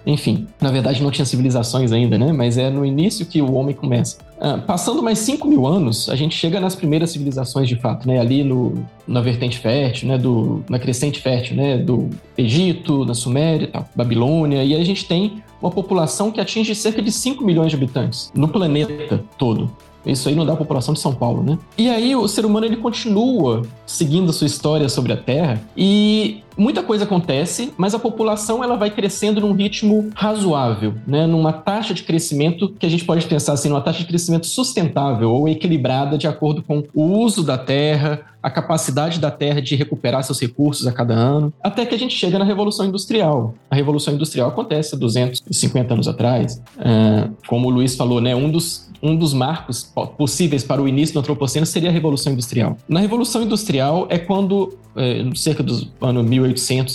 enfim, 0.06 0.46
na 0.60 0.70
verdade 0.70 1.02
não 1.02 1.10
tinha 1.10 1.26
civilizações 1.26 1.90
ainda, 1.90 2.16
né? 2.16 2.32
Mas 2.32 2.56
é 2.56 2.70
no 2.70 2.86
início 2.86 3.26
que 3.26 3.42
o 3.42 3.52
homem 3.54 3.74
começa. 3.74 4.18
Ah, 4.40 4.56
passando 4.56 5.02
mais 5.02 5.18
5 5.18 5.48
mil 5.48 5.66
anos, 5.66 6.08
a 6.08 6.14
gente 6.14 6.36
chega 6.36 6.60
nas 6.60 6.76
primeiras 6.76 7.10
civilizações 7.10 7.68
de 7.68 7.74
fato, 7.74 8.06
né? 8.06 8.20
Ali 8.20 8.44
no, 8.44 8.86
na 9.04 9.20
vertente 9.20 9.58
fértil, 9.58 10.08
né? 10.08 10.16
Do, 10.16 10.64
na 10.68 10.78
crescente 10.78 11.20
fértil, 11.20 11.56
né? 11.56 11.76
Do 11.76 12.08
Egito, 12.38 13.04
na 13.04 13.14
Suméria, 13.14 13.66
tal, 13.66 13.88
Babilônia. 13.96 14.62
E 14.62 14.76
a 14.76 14.84
gente 14.84 15.06
tem 15.06 15.42
uma 15.60 15.70
população 15.70 16.30
que 16.30 16.40
atinge 16.40 16.74
cerca 16.74 17.02
de 17.02 17.10
5 17.10 17.44
milhões 17.44 17.70
de 17.70 17.76
habitantes 17.76 18.30
no 18.34 18.48
planeta 18.48 19.24
todo. 19.38 19.70
Isso 20.04 20.28
aí 20.28 20.36
não 20.36 20.46
dá 20.46 20.52
a 20.52 20.56
população 20.56 20.94
de 20.94 21.00
São 21.00 21.12
Paulo, 21.12 21.42
né? 21.42 21.58
E 21.76 21.88
aí 21.88 22.14
o 22.14 22.28
ser 22.28 22.46
humano 22.46 22.64
ele 22.64 22.76
continua 22.76 23.62
seguindo 23.84 24.30
a 24.30 24.32
sua 24.32 24.46
história 24.46 24.88
sobre 24.88 25.12
a 25.12 25.16
Terra 25.16 25.60
e 25.76 26.42
muita 26.56 26.82
coisa 26.82 27.04
acontece, 27.04 27.72
mas 27.76 27.94
a 27.94 27.98
população 27.98 28.62
ela 28.62 28.76
vai 28.76 28.90
crescendo 28.90 29.40
num 29.40 29.52
ritmo 29.52 30.10
razoável, 30.14 30.94
né? 31.06 31.26
Numa 31.26 31.52
taxa 31.52 31.94
de 31.94 32.02
crescimento 32.02 32.68
que 32.78 32.86
a 32.86 32.88
gente 32.88 33.04
pode 33.04 33.26
pensar 33.26 33.52
assim, 33.52 33.68
numa 33.68 33.80
taxa 33.80 34.00
de 34.00 34.06
crescimento 34.06 34.46
sustentável 34.46 35.30
ou 35.30 35.48
equilibrada 35.48 36.16
de 36.16 36.26
acordo 36.26 36.62
com 36.62 36.84
o 36.94 37.02
uso 37.02 37.42
da 37.42 37.58
terra, 37.58 38.20
a 38.42 38.50
capacidade 38.50 39.18
da 39.18 39.30
terra 39.30 39.60
de 39.60 39.74
recuperar 39.74 40.22
seus 40.22 40.40
recursos 40.40 40.86
a 40.86 40.92
cada 40.92 41.14
ano, 41.14 41.52
até 41.62 41.84
que 41.84 41.94
a 41.94 41.98
gente 41.98 42.14
chega 42.14 42.38
na 42.38 42.44
Revolução 42.44 42.86
Industrial. 42.86 43.54
A 43.68 43.74
Revolução 43.74 44.14
Industrial 44.14 44.48
acontece 44.48 44.94
há 44.94 44.98
250 44.98 45.92
anos 45.92 46.06
atrás. 46.06 46.62
É, 46.78 47.28
como 47.48 47.66
o 47.66 47.70
Luiz 47.70 47.96
falou, 47.96 48.20
né? 48.20 48.36
Um 48.36 48.50
dos 48.50 48.86
um 49.02 49.14
dos 49.14 49.34
marcos 49.34 49.92
possíveis 50.16 50.64
para 50.64 50.80
o 50.80 50.88
início 50.88 51.14
do 51.14 51.20
antropoceno 51.20 51.66
seria 51.66 51.90
a 51.90 51.92
Revolução 51.92 52.32
Industrial. 52.32 52.76
Na 52.88 53.00
Revolução 53.00 53.42
Industrial 53.42 54.06
é 54.08 54.18
quando, 54.18 54.76
é, 54.96 55.22
cerca 55.34 55.62
do 55.62 55.86
ano 56.00 56.22
1800 56.22 56.45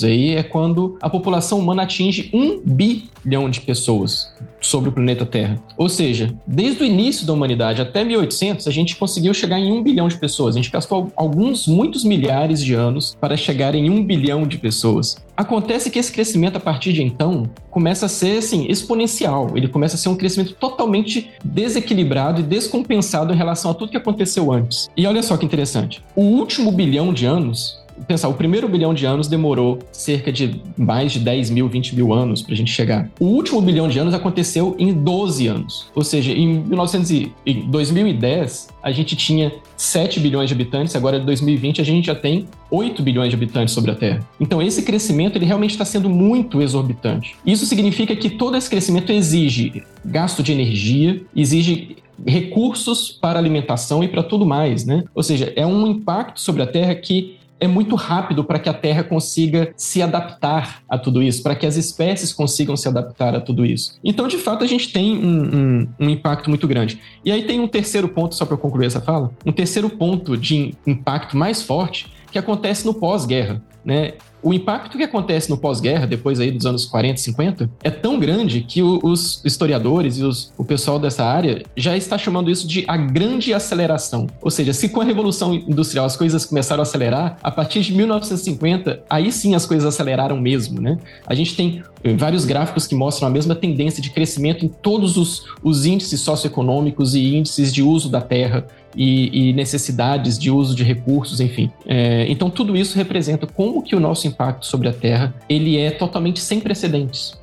aí, 0.03 0.35
é 0.35 0.43
quando 0.43 0.97
a 1.01 1.09
população 1.09 1.59
humana 1.59 1.83
atinge 1.83 2.29
um 2.33 2.59
bilhão 2.63 3.49
de 3.49 3.61
pessoas 3.61 4.31
sobre 4.61 4.89
o 4.89 4.91
planeta 4.91 5.25
Terra. 5.25 5.61
Ou 5.75 5.89
seja, 5.89 6.33
desde 6.45 6.83
o 6.83 6.85
início 6.85 7.25
da 7.25 7.33
humanidade 7.33 7.81
até 7.81 8.03
1800, 8.03 8.67
a 8.67 8.71
gente 8.71 8.95
conseguiu 8.95 9.33
chegar 9.33 9.59
em 9.59 9.71
um 9.71 9.81
bilhão 9.81 10.07
de 10.07 10.17
pessoas. 10.17 10.55
A 10.55 10.59
gente 10.59 10.71
gastou 10.71 11.11
alguns, 11.15 11.67
muitos 11.67 12.03
milhares 12.03 12.63
de 12.63 12.73
anos 12.73 13.17
para 13.19 13.35
chegar 13.35 13.73
em 13.73 13.89
um 13.89 14.03
bilhão 14.03 14.45
de 14.45 14.57
pessoas. 14.57 15.17
Acontece 15.35 15.89
que 15.89 15.97
esse 15.97 16.11
crescimento, 16.11 16.57
a 16.57 16.59
partir 16.59 16.93
de 16.93 17.01
então, 17.01 17.49
começa 17.71 18.05
a 18.05 18.09
ser 18.09 18.37
assim, 18.37 18.67
exponencial. 18.69 19.51
Ele 19.55 19.67
começa 19.67 19.95
a 19.95 19.97
ser 19.97 20.09
um 20.09 20.15
crescimento 20.15 20.53
totalmente 20.53 21.31
desequilibrado 21.43 22.41
e 22.41 22.43
descompensado 22.43 23.33
em 23.33 23.37
relação 23.37 23.71
a 23.71 23.73
tudo 23.73 23.89
que 23.89 23.97
aconteceu 23.97 24.51
antes. 24.51 24.89
E 24.95 25.07
olha 25.07 25.23
só 25.23 25.37
que 25.37 25.45
interessante. 25.45 26.03
O 26.15 26.21
último 26.21 26.71
bilhão 26.71 27.11
de 27.11 27.25
anos 27.25 27.80
pensar, 28.07 28.27
o 28.27 28.33
primeiro 28.33 28.67
bilhão 28.67 28.93
de 28.93 29.05
anos 29.05 29.27
demorou 29.27 29.79
cerca 29.91 30.31
de 30.31 30.61
mais 30.77 31.11
de 31.11 31.19
10 31.19 31.49
mil, 31.49 31.67
20 31.67 31.95
mil 31.95 32.13
anos 32.13 32.41
para 32.41 32.53
a 32.53 32.57
gente 32.57 32.71
chegar. 32.71 33.09
O 33.19 33.25
último 33.25 33.61
bilhão 33.61 33.87
de 33.87 33.99
anos 33.99 34.13
aconteceu 34.13 34.75
em 34.77 34.93
12 34.93 35.47
anos. 35.47 35.87
Ou 35.95 36.03
seja, 36.03 36.31
em, 36.31 36.63
1900 36.63 37.11
e, 37.11 37.31
em 37.45 37.69
2010, 37.69 38.69
a 38.81 38.91
gente 38.91 39.15
tinha 39.15 39.51
7 39.77 40.19
bilhões 40.19 40.47
de 40.47 40.53
habitantes, 40.53 40.95
agora 40.95 41.17
em 41.17 41.25
2020 41.25 41.81
a 41.81 41.83
gente 41.83 42.05
já 42.05 42.15
tem 42.15 42.47
8 42.69 43.01
bilhões 43.03 43.29
de 43.29 43.35
habitantes 43.35 43.73
sobre 43.73 43.91
a 43.91 43.95
Terra. 43.95 44.19
Então 44.39 44.61
esse 44.61 44.83
crescimento 44.83 45.37
ele 45.37 45.45
realmente 45.45 45.71
está 45.71 45.85
sendo 45.85 46.09
muito 46.09 46.61
exorbitante. 46.61 47.35
Isso 47.45 47.65
significa 47.65 48.15
que 48.15 48.29
todo 48.29 48.55
esse 48.57 48.69
crescimento 48.69 49.11
exige 49.11 49.83
gasto 50.03 50.41
de 50.41 50.51
energia, 50.51 51.21
exige 51.35 51.97
recursos 52.25 53.11
para 53.11 53.39
alimentação 53.39 54.03
e 54.03 54.07
para 54.07 54.23
tudo 54.23 54.45
mais, 54.45 54.85
né? 54.85 55.03
Ou 55.13 55.23
seja, 55.23 55.51
é 55.55 55.65
um 55.65 55.87
impacto 55.87 56.39
sobre 56.39 56.61
a 56.61 56.67
Terra 56.67 56.93
que 56.95 57.37
é 57.61 57.67
muito 57.67 57.95
rápido 57.95 58.43
para 58.43 58.57
que 58.57 58.67
a 58.67 58.73
Terra 58.73 59.03
consiga 59.03 59.71
se 59.77 60.01
adaptar 60.01 60.81
a 60.89 60.97
tudo 60.97 61.21
isso, 61.21 61.43
para 61.43 61.55
que 61.55 61.67
as 61.67 61.77
espécies 61.77 62.33
consigam 62.33 62.75
se 62.75 62.87
adaptar 62.87 63.35
a 63.35 63.39
tudo 63.39 63.63
isso. 63.63 63.99
Então, 64.03 64.27
de 64.27 64.37
fato, 64.37 64.63
a 64.63 64.67
gente 64.67 64.91
tem 64.91 65.15
um, 65.15 65.55
um, 65.55 65.87
um 65.99 66.09
impacto 66.09 66.49
muito 66.49 66.67
grande. 66.67 66.99
E 67.23 67.31
aí 67.31 67.43
tem 67.43 67.59
um 67.59 67.67
terceiro 67.67 68.09
ponto, 68.09 68.33
só 68.33 68.45
para 68.45 68.57
concluir 68.57 68.87
essa 68.87 68.99
fala, 68.99 69.31
um 69.45 69.51
terceiro 69.51 69.91
ponto 69.91 70.35
de 70.35 70.73
impacto 70.87 71.37
mais 71.37 71.61
forte 71.61 72.11
que 72.31 72.39
acontece 72.39 72.83
no 72.83 72.95
pós-guerra. 72.95 73.61
Né? 73.83 74.13
O 74.43 74.53
impacto 74.53 74.97
que 74.97 75.03
acontece 75.03 75.49
no 75.49 75.57
pós-guerra, 75.57 76.07
depois 76.07 76.39
aí 76.39 76.51
dos 76.51 76.65
anos 76.65 76.85
40, 76.85 77.17
50, 77.17 77.69
é 77.83 77.91
tão 77.91 78.19
grande 78.19 78.61
que 78.61 78.81
o, 78.81 78.99
os 79.03 79.41
historiadores 79.45 80.17
e 80.17 80.23
os, 80.23 80.51
o 80.57 80.63
pessoal 80.63 80.97
dessa 80.97 81.23
área 81.23 81.61
já 81.75 81.95
está 81.95 82.17
chamando 82.17 82.49
isso 82.49 82.67
de 82.67 82.83
a 82.87 82.97
grande 82.97 83.53
aceleração. 83.53 84.25
Ou 84.41 84.49
seja, 84.49 84.73
se 84.73 84.89
com 84.89 84.99
a 84.99 85.03
Revolução 85.03 85.53
Industrial 85.53 86.05
as 86.05 86.15
coisas 86.15 86.43
começaram 86.43 86.81
a 86.81 86.83
acelerar, 86.83 87.37
a 87.43 87.51
partir 87.51 87.81
de 87.81 87.93
1950, 87.93 89.03
aí 89.07 89.31
sim 89.31 89.53
as 89.53 89.65
coisas 89.67 89.85
aceleraram 89.85 90.39
mesmo, 90.41 90.81
né? 90.81 90.97
A 91.27 91.35
gente 91.35 91.55
tem 91.55 91.83
eh, 92.03 92.15
vários 92.15 92.43
gráficos 92.43 92.87
que 92.87 92.95
mostram 92.95 93.27
a 93.27 93.31
mesma 93.31 93.53
tendência 93.53 94.01
de 94.01 94.09
crescimento 94.09 94.65
em 94.65 94.69
todos 94.69 95.17
os, 95.17 95.45
os 95.61 95.85
índices 95.85 96.19
socioeconômicos 96.21 97.13
e 97.13 97.35
índices 97.35 97.71
de 97.71 97.83
uso 97.83 98.09
da 98.09 98.21
terra 98.21 98.65
e, 98.95 99.49
e 99.49 99.53
necessidades 99.53 100.37
de 100.37 100.51
uso 100.51 100.75
de 100.75 100.83
recursos, 100.83 101.39
enfim. 101.39 101.71
É, 101.85 102.25
então 102.29 102.49
tudo 102.49 102.75
isso 102.75 102.97
representa 102.97 103.47
como 103.47 103.81
que 103.81 103.95
o 103.95 103.99
nosso 103.99 104.27
impacto 104.27 104.65
sobre 104.65 104.87
a 104.87 104.93
Terra 104.93 105.33
ele 105.47 105.77
é 105.77 105.91
totalmente 105.91 106.39
sem 106.39 106.59
precedentes. 106.59 107.39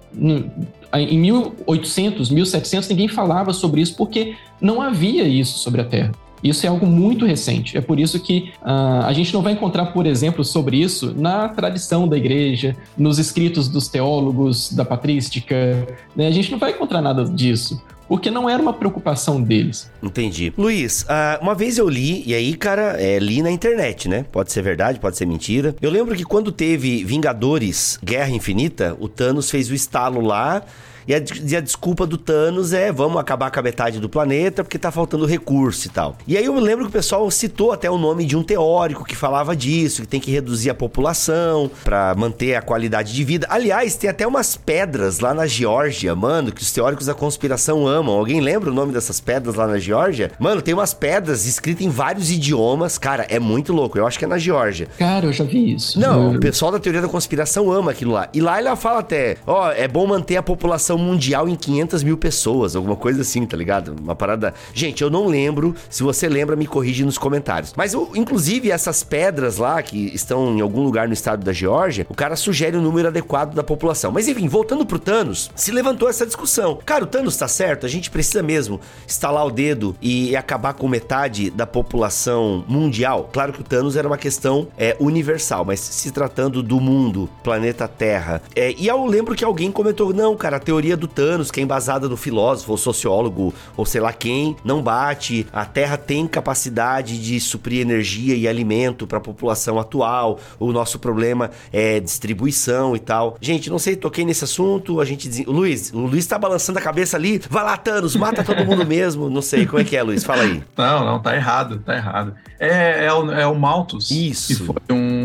Em 0.94 1.18
1800, 1.18 2.30
1700 2.30 2.88
ninguém 2.88 3.08
falava 3.08 3.52
sobre 3.52 3.80
isso 3.80 3.94
porque 3.94 4.34
não 4.60 4.80
havia 4.80 5.24
isso 5.24 5.58
sobre 5.58 5.80
a 5.80 5.84
Terra. 5.84 6.12
Isso 6.42 6.64
é 6.64 6.68
algo 6.68 6.86
muito 6.86 7.26
recente. 7.26 7.76
É 7.76 7.80
por 7.80 7.98
isso 7.98 8.20
que 8.20 8.52
uh, 8.62 9.04
a 9.04 9.12
gente 9.12 9.34
não 9.34 9.42
vai 9.42 9.54
encontrar, 9.54 9.86
por 9.86 10.06
exemplo, 10.06 10.44
sobre 10.44 10.76
isso 10.76 11.12
na 11.16 11.48
tradição 11.48 12.06
da 12.06 12.16
igreja, 12.16 12.76
nos 12.96 13.18
escritos 13.18 13.68
dos 13.68 13.88
teólogos 13.88 14.72
da 14.72 14.84
patrística. 14.84 15.86
Né? 16.14 16.28
A 16.28 16.30
gente 16.30 16.50
não 16.52 16.58
vai 16.58 16.70
encontrar 16.70 17.02
nada 17.02 17.24
disso 17.24 17.82
porque 18.08 18.30
não 18.30 18.48
era 18.48 18.60
uma 18.60 18.72
preocupação 18.72 19.40
deles. 19.40 19.90
Entendi. 20.02 20.52
Luiz, 20.56 21.02
uh, 21.02 21.42
uma 21.42 21.54
vez 21.54 21.78
eu 21.78 21.88
li, 21.88 22.22
e 22.26 22.34
aí, 22.34 22.54
cara, 22.54 22.96
é, 23.00 23.18
li 23.18 23.42
na 23.42 23.50
internet, 23.50 24.08
né? 24.08 24.24
Pode 24.32 24.50
ser 24.50 24.62
verdade, 24.62 24.98
pode 24.98 25.16
ser 25.16 25.26
mentira. 25.26 25.76
Eu 25.80 25.90
lembro 25.90 26.16
que 26.16 26.24
quando 26.24 26.50
teve 26.50 27.04
Vingadores 27.04 27.98
Guerra 28.02 28.30
Infinita, 28.30 28.96
o 28.98 29.08
Thanos 29.08 29.50
fez 29.50 29.70
o 29.70 29.74
estalo 29.74 30.20
lá 30.20 30.62
e 31.08 31.14
a, 31.14 31.22
e 31.46 31.56
a, 31.56 31.60
desculpa 31.60 32.06
do 32.06 32.18
Thanos 32.18 32.74
é 32.74 32.92
vamos 32.92 33.18
acabar 33.18 33.50
com 33.50 33.58
a 33.58 33.62
metade 33.62 33.98
do 33.98 34.10
planeta 34.10 34.62
porque 34.62 34.78
tá 34.78 34.90
faltando 34.90 35.24
recurso 35.24 35.86
e 35.86 35.90
tal. 35.90 36.18
E 36.26 36.36
aí 36.36 36.44
eu 36.44 36.52
me 36.52 36.60
lembro 36.60 36.84
que 36.84 36.90
o 36.90 36.92
pessoal 36.92 37.30
citou 37.30 37.72
até 37.72 37.90
o 37.90 37.96
nome 37.96 38.26
de 38.26 38.36
um 38.36 38.42
teórico 38.42 39.06
que 39.06 39.16
falava 39.16 39.56
disso, 39.56 40.02
que 40.02 40.08
tem 40.08 40.20
que 40.20 40.30
reduzir 40.30 40.68
a 40.68 40.74
população 40.74 41.70
para 41.82 42.14
manter 42.14 42.56
a 42.56 42.60
qualidade 42.60 43.14
de 43.14 43.24
vida. 43.24 43.46
Aliás, 43.48 43.96
tem 43.96 44.10
até 44.10 44.26
umas 44.26 44.54
pedras 44.54 45.20
lá 45.20 45.32
na 45.32 45.46
Geórgia, 45.46 46.14
mano, 46.14 46.52
que 46.52 46.60
os 46.60 46.70
teóricos 46.70 47.06
da 47.06 47.14
conspiração 47.14 47.86
amam. 47.86 48.14
Alguém 48.14 48.42
lembra 48.42 48.70
o 48.70 48.74
nome 48.74 48.92
dessas 48.92 49.18
pedras 49.18 49.54
lá 49.54 49.66
na 49.66 49.78
Geórgia? 49.78 50.30
Mano, 50.38 50.60
tem 50.60 50.74
umas 50.74 50.92
pedras 50.92 51.46
escritas 51.46 51.86
em 51.86 51.88
vários 51.88 52.30
idiomas. 52.30 52.98
Cara, 52.98 53.26
é 53.30 53.38
muito 53.38 53.72
louco. 53.72 53.96
Eu 53.96 54.06
acho 54.06 54.18
que 54.18 54.26
é 54.26 54.28
na 54.28 54.36
Geórgia. 54.36 54.88
Cara, 54.98 55.24
eu 55.24 55.32
já 55.32 55.44
vi 55.44 55.72
isso. 55.72 55.98
Não, 55.98 56.32
eu... 56.32 56.36
o 56.36 56.40
pessoal 56.40 56.70
da 56.70 56.78
teoria 56.78 57.00
da 57.00 57.08
conspiração 57.08 57.72
ama 57.72 57.92
aquilo 57.92 58.12
lá. 58.12 58.28
E 58.34 58.42
lá 58.42 58.58
ela 58.58 58.76
fala 58.76 58.98
até, 58.98 59.38
ó, 59.46 59.72
é 59.72 59.88
bom 59.88 60.06
manter 60.06 60.36
a 60.36 60.42
população 60.42 60.97
mundial 60.98 61.48
em 61.48 61.54
500 61.54 62.02
mil 62.02 62.16
pessoas, 62.16 62.76
alguma 62.76 62.96
coisa 62.96 63.22
assim, 63.22 63.46
tá 63.46 63.56
ligado? 63.56 63.94
Uma 64.00 64.14
parada. 64.14 64.54
Gente, 64.72 65.02
eu 65.02 65.10
não 65.10 65.26
lembro. 65.26 65.74
Se 65.88 66.02
você 66.02 66.28
lembra, 66.28 66.56
me 66.56 66.66
corrige 66.66 67.04
nos 67.04 67.18
comentários. 67.18 67.72
Mas, 67.76 67.94
inclusive, 68.14 68.70
essas 68.70 69.02
pedras 69.02 69.58
lá, 69.58 69.82
que 69.82 70.14
estão 70.14 70.56
em 70.56 70.60
algum 70.60 70.82
lugar 70.82 71.06
no 71.06 71.14
estado 71.14 71.44
da 71.44 71.52
Geórgia, 71.52 72.06
o 72.08 72.14
cara 72.14 72.36
sugere 72.36 72.76
o 72.76 72.80
um 72.80 72.82
número 72.82 73.08
adequado 73.08 73.54
da 73.54 73.62
população. 73.62 74.12
Mas, 74.12 74.28
enfim, 74.28 74.48
voltando 74.48 74.84
pro 74.84 74.98
Thanos, 74.98 75.50
se 75.54 75.70
levantou 75.70 76.08
essa 76.08 76.26
discussão. 76.26 76.78
Cara, 76.84 77.04
o 77.04 77.06
Thanos 77.06 77.36
tá 77.36 77.48
certo, 77.48 77.86
a 77.86 77.88
gente 77.88 78.10
precisa 78.10 78.42
mesmo 78.42 78.80
estalar 79.06 79.46
o 79.46 79.50
dedo 79.50 79.96
e 80.00 80.36
acabar 80.36 80.74
com 80.74 80.88
metade 80.88 81.50
da 81.50 81.66
população 81.66 82.64
mundial. 82.66 83.28
Claro 83.32 83.52
que 83.52 83.60
o 83.60 83.64
Thanos 83.64 83.96
era 83.96 84.06
uma 84.06 84.18
questão 84.18 84.68
é, 84.76 84.96
universal, 84.98 85.64
mas 85.64 85.80
se 85.80 86.10
tratando 86.10 86.62
do 86.62 86.80
mundo, 86.80 87.28
planeta 87.42 87.86
Terra. 87.86 88.42
É, 88.54 88.74
e 88.76 88.86
eu 88.86 89.04
lembro 89.06 89.34
que 89.34 89.44
alguém 89.44 89.70
comentou: 89.70 90.12
não, 90.12 90.36
cara, 90.36 90.56
a 90.56 90.60
teoria 90.60 90.87
do 90.96 91.06
Thanos, 91.06 91.50
que 91.50 91.60
é 91.60 91.62
embasada 91.62 92.08
no 92.08 92.16
filósofo, 92.16 92.72
ou 92.72 92.78
sociólogo, 92.78 93.54
ou 93.76 93.84
sei 93.84 94.00
lá 94.00 94.12
quem, 94.12 94.56
não 94.64 94.82
bate. 94.82 95.46
A 95.52 95.64
Terra 95.64 95.96
tem 95.96 96.26
capacidade 96.26 97.18
de 97.18 97.40
suprir 97.40 97.80
energia 97.80 98.34
e 98.34 98.46
alimento 98.46 99.06
para 99.06 99.18
a 99.18 99.20
população 99.20 99.78
atual. 99.78 100.38
O 100.58 100.72
nosso 100.72 100.98
problema 100.98 101.50
é 101.72 102.00
distribuição 102.00 102.94
e 102.94 102.98
tal. 102.98 103.36
Gente, 103.40 103.70
não 103.70 103.78
sei, 103.78 103.96
toquei 103.96 104.24
nesse 104.24 104.44
assunto. 104.44 105.00
A 105.00 105.04
gente. 105.04 105.44
O 105.46 105.52
Luiz, 105.52 105.92
o 105.92 106.00
Luiz 106.00 106.26
tá 106.26 106.38
balançando 106.38 106.78
a 106.78 106.82
cabeça 106.82 107.16
ali. 107.16 107.40
Vai 107.50 107.64
lá, 107.64 107.76
Thanos, 107.76 108.16
mata 108.16 108.44
todo 108.44 108.64
mundo 108.64 108.84
mesmo. 108.86 109.28
Não 109.30 109.42
sei, 109.42 109.66
como 109.66 109.80
é 109.80 109.84
que 109.84 109.96
é, 109.96 110.02
Luiz? 110.02 110.24
Fala 110.24 110.42
aí. 110.42 110.62
Não, 110.76 111.04
não, 111.04 111.20
tá 111.20 111.34
errado, 111.34 111.82
tá 111.84 111.94
errado. 111.94 112.34
É, 112.58 113.06
é, 113.06 113.12
o, 113.12 113.30
é 113.30 113.46
o 113.46 113.54
Malthus. 113.54 114.10
Isso. 114.10 114.48
Que 114.48 114.64
foi 114.64 114.96
um, 114.96 115.17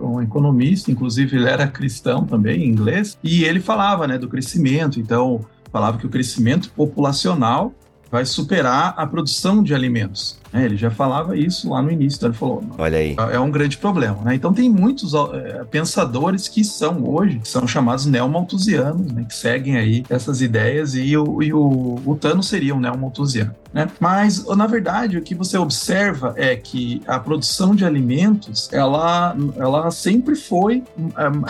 um, 0.00 0.22
economista, 0.22 0.90
inclusive 0.90 1.36
ele 1.36 1.48
era 1.48 1.66
cristão 1.66 2.24
também, 2.24 2.66
inglês, 2.66 3.18
e 3.22 3.44
ele 3.44 3.60
falava, 3.60 4.06
né, 4.06 4.18
do 4.18 4.28
crescimento. 4.28 4.98
Então, 4.98 5.44
falava 5.70 5.98
que 5.98 6.06
o 6.06 6.10
crescimento 6.10 6.70
populacional 6.70 7.72
vai 8.10 8.24
superar 8.24 8.94
a 8.96 9.06
produção 9.06 9.62
de 9.62 9.74
alimentos. 9.74 10.39
É, 10.52 10.64
ele 10.64 10.76
já 10.76 10.90
falava 10.90 11.36
isso 11.36 11.70
lá 11.70 11.80
no 11.80 11.90
início, 11.90 12.16
então 12.16 12.28
ele 12.28 12.36
falou: 12.36 12.62
Olha 12.78 12.98
aí. 12.98 13.16
É 13.32 13.38
um 13.38 13.50
grande 13.50 13.78
problema. 13.78 14.18
Né? 14.24 14.34
Então 14.34 14.52
tem 14.52 14.68
muitos 14.68 15.12
é, 15.14 15.64
pensadores 15.64 16.48
que 16.48 16.64
são 16.64 17.04
hoje, 17.08 17.38
que 17.38 17.48
são 17.48 17.66
chamados 17.66 18.06
neomalthusianos, 18.06 19.12
né? 19.12 19.24
que 19.28 19.34
seguem 19.34 19.76
aí 19.76 20.04
essas 20.08 20.40
ideias, 20.40 20.94
e 20.94 21.16
o, 21.16 21.42
e 21.42 21.52
o, 21.52 22.00
o 22.04 22.16
Thanos 22.16 22.48
seria 22.48 22.74
um 22.74 22.80
neomalthusiano. 22.80 23.54
Né? 23.72 23.88
Mas, 24.00 24.44
na 24.46 24.66
verdade, 24.66 25.16
o 25.16 25.22
que 25.22 25.34
você 25.34 25.56
observa 25.56 26.34
é 26.36 26.56
que 26.56 27.02
a 27.06 27.18
produção 27.18 27.74
de 27.74 27.84
alimentos, 27.84 28.68
ela, 28.72 29.36
ela 29.56 29.90
sempre 29.90 30.34
foi 30.34 30.82